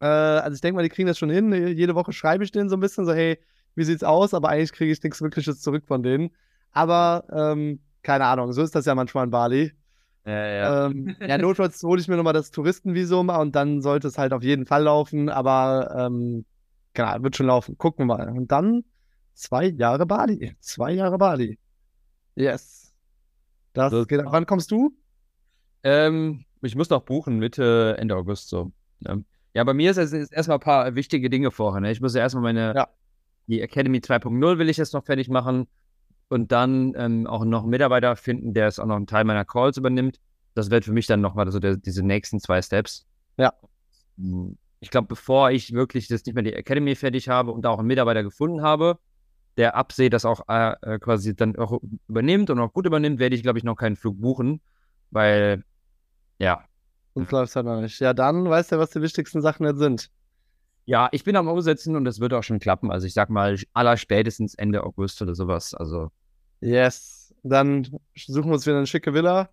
Äh, 0.00 0.06
also 0.06 0.54
ich 0.54 0.60
denke 0.60 0.76
mal, 0.76 0.82
die 0.82 0.90
kriegen 0.90 1.08
das 1.08 1.16
schon 1.16 1.30
hin. 1.30 1.54
Jede 1.54 1.94
Woche 1.94 2.12
schreibe 2.12 2.44
ich 2.44 2.52
denen 2.52 2.68
so 2.68 2.76
ein 2.76 2.80
bisschen 2.80 3.06
so, 3.06 3.14
hey, 3.14 3.38
wie 3.76 3.84
sieht's 3.84 4.04
aus? 4.04 4.34
Aber 4.34 4.50
eigentlich 4.50 4.74
kriege 4.74 4.92
ich 4.92 5.02
nichts 5.02 5.22
Wirkliches 5.22 5.62
zurück 5.62 5.84
von 5.86 6.02
denen. 6.02 6.32
Aber 6.72 7.24
ähm, 7.32 7.80
keine 8.02 8.26
Ahnung, 8.26 8.52
so 8.52 8.60
ist 8.60 8.74
das 8.74 8.84
ja 8.84 8.94
manchmal 8.94 9.24
in 9.24 9.30
Bali. 9.30 9.72
Ja, 10.26 10.46
ja. 10.46 10.86
Ähm, 10.88 11.16
ja, 11.26 11.38
notfalls 11.38 11.82
hole 11.82 11.98
ich 11.98 12.08
mir 12.08 12.16
nochmal 12.16 12.34
das 12.34 12.50
Touristenvisum 12.50 13.30
und 13.30 13.56
dann 13.56 13.80
sollte 13.80 14.08
es 14.08 14.18
halt 14.18 14.34
auf 14.34 14.42
jeden 14.42 14.66
Fall 14.66 14.82
laufen, 14.82 15.30
aber 15.30 15.94
ähm, 15.96 16.44
genau, 16.94 17.22
wird 17.22 17.36
schon 17.36 17.46
laufen. 17.46 17.76
Gucken 17.76 18.06
wir 18.06 18.16
mal. 18.16 18.28
Und 18.28 18.50
dann 18.50 18.84
zwei 19.34 19.66
Jahre 19.66 20.06
Bali. 20.06 20.56
Zwei 20.60 20.92
Jahre 20.92 21.18
Bali. 21.18 21.58
Yes. 22.34 22.92
Das, 23.72 23.92
das 23.92 24.08
geht. 24.08 24.20
Wann 24.24 24.46
kommst 24.46 24.70
du? 24.70 24.96
Ähm, 25.82 26.44
ich 26.62 26.76
muss 26.76 26.90
noch 26.90 27.02
buchen, 27.02 27.38
Mitte, 27.38 27.96
Ende 27.98 28.16
August 28.16 28.48
so. 28.48 28.72
Ja, 29.00 29.18
ja 29.54 29.64
bei 29.64 29.74
mir 29.74 29.90
ist 29.90 29.98
es 29.98 30.12
erstmal 30.32 30.58
ein 30.58 30.60
paar 30.60 30.94
wichtige 30.94 31.28
Dinge 31.28 31.50
vorher. 31.50 31.80
Ne? 31.80 31.90
Ich 31.90 32.00
muss 32.00 32.14
ja 32.14 32.20
erstmal 32.20 32.42
meine, 32.42 32.74
ja. 32.74 32.88
die 33.46 33.60
Academy 33.60 33.98
2.0 33.98 34.58
will 34.58 34.68
ich 34.68 34.78
jetzt 34.78 34.94
noch 34.94 35.04
fertig 35.04 35.28
machen 35.28 35.66
und 36.28 36.52
dann 36.52 36.94
ähm, 36.96 37.26
auch 37.26 37.44
noch 37.44 37.62
einen 37.62 37.70
Mitarbeiter 37.70 38.16
finden, 38.16 38.54
der 38.54 38.68
es 38.68 38.78
auch 38.78 38.86
noch 38.86 38.96
einen 38.96 39.06
Teil 39.06 39.24
meiner 39.24 39.44
Calls 39.44 39.76
übernimmt. 39.76 40.20
Das 40.54 40.70
wird 40.70 40.84
für 40.84 40.92
mich 40.92 41.06
dann 41.06 41.20
nochmal 41.20 41.50
so 41.50 41.58
der, 41.58 41.76
diese 41.76 42.02
nächsten 42.02 42.40
zwei 42.40 42.62
Steps. 42.62 43.06
Ja. 43.36 43.52
Ich 44.84 44.90
glaube, 44.90 45.08
bevor 45.08 45.50
ich 45.50 45.72
wirklich 45.72 46.08
das 46.08 46.26
nicht 46.26 46.34
mehr 46.34 46.44
die 46.44 46.52
Academy 46.52 46.94
fertig 46.94 47.30
habe 47.30 47.52
und 47.52 47.62
da 47.62 47.70
auch 47.70 47.78
einen 47.78 47.88
Mitarbeiter 47.88 48.22
gefunden 48.22 48.60
habe, 48.60 48.98
der 49.56 49.76
abseht, 49.76 50.12
das 50.12 50.26
auch 50.26 50.46
äh, 50.46 50.74
äh, 50.82 50.98
quasi 50.98 51.34
dann 51.34 51.56
auch 51.56 51.80
übernimmt 52.06 52.50
und 52.50 52.58
auch 52.58 52.70
gut 52.70 52.84
übernimmt, 52.84 53.18
werde 53.18 53.34
ich, 53.34 53.42
glaube 53.42 53.58
ich, 53.58 53.64
noch 53.64 53.76
keinen 53.76 53.96
Flug 53.96 54.20
buchen, 54.20 54.60
weil, 55.10 55.64
ja. 56.38 56.62
Und 57.14 57.32
läuft 57.32 57.48
es 57.48 57.56
halt 57.56 57.64
noch 57.64 57.80
nicht. 57.80 57.98
Ja, 57.98 58.12
dann 58.12 58.44
weißt 58.44 58.72
du, 58.72 58.78
was 58.78 58.90
die 58.90 59.00
wichtigsten 59.00 59.40
Sachen 59.40 59.64
jetzt 59.64 59.78
sind. 59.78 60.10
Ja, 60.84 61.08
ich 61.12 61.24
bin 61.24 61.34
am 61.36 61.48
Umsetzen 61.48 61.96
und 61.96 62.06
es 62.06 62.20
wird 62.20 62.34
auch 62.34 62.42
schon 62.42 62.58
klappen. 62.58 62.90
Also 62.90 63.06
ich 63.06 63.14
sag 63.14 63.30
mal, 63.30 63.56
aller 63.72 63.96
spätestens 63.96 64.54
Ende 64.54 64.84
August 64.84 65.22
oder 65.22 65.34
sowas. 65.34 65.72
Also. 65.72 66.10
Yes. 66.60 67.34
Dann 67.42 67.84
suchen 68.14 68.50
wir 68.50 68.54
uns 68.54 68.66
wieder 68.66 68.76
eine 68.76 68.86
schicke 68.86 69.14
Villa. 69.14 69.48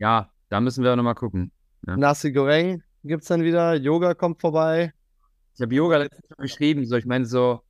Ja, 0.00 0.32
da 0.48 0.60
müssen 0.60 0.82
wir 0.82 0.96
nochmal 0.96 1.14
gucken. 1.14 1.52
Ja. 1.86 1.96
Nasi 1.96 2.32
Goreng 2.32 2.82
gibt's 3.06 3.28
dann 3.28 3.42
wieder. 3.42 3.74
Yoga 3.74 4.14
kommt 4.14 4.40
vorbei. 4.40 4.92
Ich 5.54 5.62
habe 5.62 5.74
Yoga 5.74 5.98
letztens 5.98 6.36
geschrieben. 6.36 6.84
So, 6.86 6.96
ich 6.96 7.06
meine 7.06 7.24
so, 7.24 7.60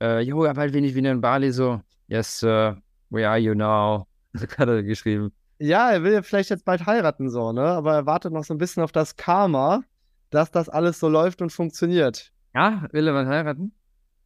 äh, 0.00 0.20
Yoga 0.20 0.52
bald 0.52 0.72
bin 0.72 0.84
ich 0.84 0.94
wieder 0.94 1.10
in 1.10 1.20
Bali. 1.20 1.52
So, 1.52 1.80
yes, 2.08 2.42
uh, 2.42 2.74
where 3.10 3.28
are 3.28 3.38
you 3.38 3.54
now? 3.54 4.06
hat 4.58 4.68
er 4.68 4.82
geschrieben. 4.82 5.32
Ja, 5.58 5.90
er 5.90 6.02
will 6.02 6.12
ja 6.12 6.22
vielleicht 6.22 6.50
jetzt 6.50 6.64
bald 6.64 6.86
heiraten, 6.86 7.28
so, 7.28 7.52
ne? 7.52 7.62
Aber 7.62 7.94
er 7.94 8.06
wartet 8.06 8.32
noch 8.32 8.44
so 8.44 8.54
ein 8.54 8.58
bisschen 8.58 8.82
auf 8.82 8.92
das 8.92 9.16
Karma, 9.16 9.82
dass 10.30 10.50
das 10.50 10.68
alles 10.68 10.98
so 10.98 11.08
läuft 11.08 11.42
und 11.42 11.50
funktioniert. 11.50 12.32
Ja, 12.54 12.88
will 12.92 13.06
er 13.06 13.12
mal 13.12 13.26
heiraten? 13.26 13.74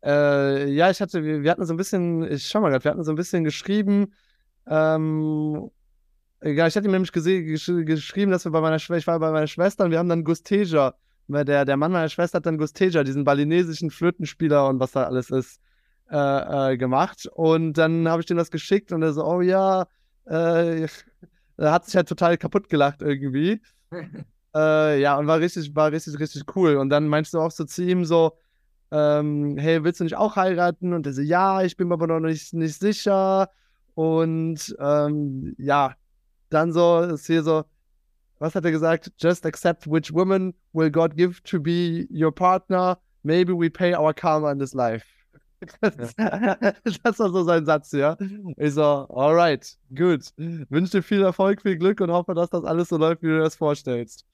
Äh, 0.05 0.71
ja, 0.71 0.91
ich 0.91 1.01
hatte, 1.01 1.25
wir, 1.25 1.43
wir, 1.43 1.51
hatten 1.51 1.65
so 1.65 1.75
ein 1.75 1.77
bisschen, 1.77 2.31
ich 2.31 2.47
schau 2.47 2.61
mal 2.61 2.71
gerade, 2.71 2.85
wir 2.85 2.91
hatten 2.91 3.05
so 3.05 3.13
ein 3.13 3.17
bisschen 3.17 3.43
geschrieben, 3.43 4.13
ähm, 4.69 5.71
ja, 6.45 6.67
ich 6.67 6.77
hatte 6.77 6.87
ihm 6.87 6.93
nämlich 6.93 7.13
gesch 7.13 7.67
geschrieben, 7.67 8.31
dass 8.31 8.45
wir 8.45 8.53
bei 8.53 8.61
meiner 8.61 8.79
Schwester, 8.79 8.99
ich 8.99 9.07
war 9.07 9.19
bei 9.19 9.31
meiner 9.31 9.47
Schwester 9.47 9.85
und 9.85 9.91
wir 9.91 9.99
haben 9.99 10.09
dann 10.09 10.25
Gusteja 10.25 10.95
weil 11.29 11.45
der, 11.45 11.65
der 11.65 11.77
Mann 11.77 11.93
meiner 11.93 12.09
Schwester 12.09 12.37
hat 12.37 12.47
dann 12.47 12.59
Gusteja, 12.59 13.05
diesen 13.05 13.25
balinesischen 13.25 13.91
Flötenspieler 13.91 14.69
und 14.69 14.81
was 14.81 14.93
da 14.93 15.05
alles 15.05 15.31
ist, 15.31 15.61
äh, 16.11 16.73
äh, 16.73 16.77
gemacht. 16.77 17.27
Und 17.33 17.75
dann 17.75 18.09
habe 18.09 18.21
ich 18.21 18.27
dem 18.27 18.37
das 18.37 18.51
geschickt 18.51 18.93
und 18.93 19.03
er 19.03 19.13
so, 19.13 19.25
oh 19.25 19.41
ja, 19.41 19.87
äh, 20.27 20.87
er 21.57 21.73
hat 21.73 21.87
sich 21.87 21.97
halt 21.97 22.09
total 22.09 22.37
kaputt 22.37 22.69
gelacht 22.69 23.01
irgendwie. 23.01 23.63
äh, 24.55 25.01
ja, 25.01 25.17
und 25.19 25.27
war 25.27 25.41
richtig, 25.41 25.75
war 25.75 25.93
richtig, 25.93 26.19
richtig 26.19 26.45
cool. 26.57 26.77
Und 26.77 26.91
dann 26.91 27.09
meinst 27.09 27.33
du 27.33 27.41
auch 27.41 27.51
so 27.51 27.65
zu 27.65 27.83
ihm 27.83 28.05
so, 28.05 28.37
ähm, 28.91 29.57
hey, 29.59 29.83
willst 29.83 30.01
du 30.01 30.05
nicht 30.05 30.17
auch 30.17 30.37
heiraten? 30.37 30.93
Und 30.93 31.07
er 31.07 31.15
so, 31.15 31.23
ja, 31.23 31.63
ich 31.63 31.77
bin 31.77 31.89
mir 31.89 31.95
aber 31.95 32.07
noch 32.07 32.21
nicht, 32.21 32.53
nicht 32.53 32.79
sicher. 32.79 33.49
Und 33.95 34.77
ähm, 34.79 35.55
ja, 35.59 35.95
dann 36.51 36.73
so 36.73 37.01
ist 37.01 37.27
hier 37.27 37.43
so, 37.43 37.65
was 38.39 38.55
hat 38.55 38.65
er 38.65 38.71
gesagt? 38.71 39.11
Just 39.19 39.47
accept 39.47 39.87
which 39.87 40.13
woman 40.13 40.55
will 40.73 40.91
God 40.91 41.17
give 41.17 41.43
to 41.45 41.61
be 41.61 42.07
your 42.11 42.33
partner. 42.33 42.99
Maybe 43.23 43.53
we 43.53 43.71
pay 43.71 43.95
our 43.95 44.13
karma 44.13 44.53
in 44.53 44.59
this 44.59 44.75
life. 44.75 45.05
Das, 45.81 46.15
das 47.03 47.19
war 47.19 47.31
so 47.31 47.43
sein 47.45 47.65
Satz, 47.65 47.93
ja. 47.93 48.17
Ich 48.57 48.75
so, 48.75 48.83
alright, 48.83 49.77
gut. 49.95 50.31
Wünsche 50.37 50.99
dir 50.99 51.03
viel 51.03 51.23
Erfolg, 51.23 51.63
viel 51.63 51.79
Glück 51.79 52.01
und 52.01 52.11
hoffe, 52.11 52.35
dass 52.35 52.51
das 52.51 52.65
alles 52.65 52.89
so 52.89 52.99
läuft, 52.99 53.23
wie 53.23 53.29
du 53.29 53.39
das 53.39 53.57
vorstellst. 53.57 54.27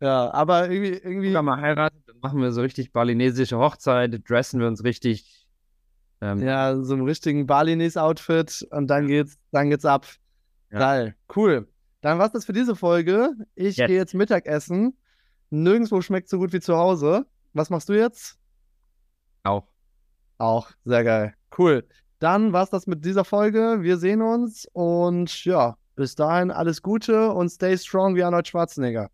Ja, 0.00 0.32
aber 0.32 0.70
irgendwie. 0.70 0.92
irgendwie 0.92 1.26
Wenn 1.26 1.32
wir 1.32 1.42
mal 1.42 1.60
heiraten, 1.60 2.02
dann 2.06 2.18
machen 2.20 2.40
wir 2.40 2.52
so 2.52 2.60
richtig 2.60 2.92
balinesische 2.92 3.58
Hochzeit, 3.58 4.22
dressen 4.28 4.60
wir 4.60 4.68
uns 4.68 4.84
richtig. 4.84 5.46
Ähm, 6.20 6.42
ja, 6.42 6.76
so 6.82 6.94
einen 6.94 7.04
richtigen 7.04 7.46
Balinese-Outfit 7.46 8.66
und 8.70 8.88
dann 8.88 9.06
geht's, 9.06 9.38
dann 9.52 9.70
geht's 9.70 9.84
ab. 9.84 10.06
Ja. 10.70 10.78
Geil, 10.78 11.16
cool. 11.36 11.68
Dann 12.00 12.18
war's 12.18 12.32
das 12.32 12.44
für 12.44 12.52
diese 12.52 12.76
Folge. 12.76 13.32
Ich 13.54 13.76
yes. 13.76 13.88
gehe 13.88 13.96
jetzt 13.96 14.14
Mittagessen. 14.14 14.96
Nirgendwo 15.50 16.00
schmeckt 16.00 16.28
so 16.28 16.38
gut 16.38 16.52
wie 16.52 16.60
zu 16.60 16.76
Hause. 16.76 17.26
Was 17.54 17.70
machst 17.70 17.88
du 17.88 17.94
jetzt? 17.94 18.38
Auch. 19.42 19.66
Auch, 20.36 20.70
sehr 20.84 21.04
geil. 21.04 21.34
Cool. 21.56 21.86
Dann 22.18 22.52
war's 22.52 22.70
das 22.70 22.86
mit 22.86 23.04
dieser 23.04 23.24
Folge. 23.24 23.78
Wir 23.80 23.96
sehen 23.96 24.22
uns 24.22 24.66
und 24.72 25.44
ja, 25.44 25.76
bis 25.96 26.14
dahin 26.14 26.50
alles 26.50 26.82
Gute 26.82 27.32
und 27.32 27.48
stay 27.48 27.76
strong 27.76 28.14
wie 28.14 28.22
Arnold 28.22 28.46
Schwarzenegger. 28.46 29.10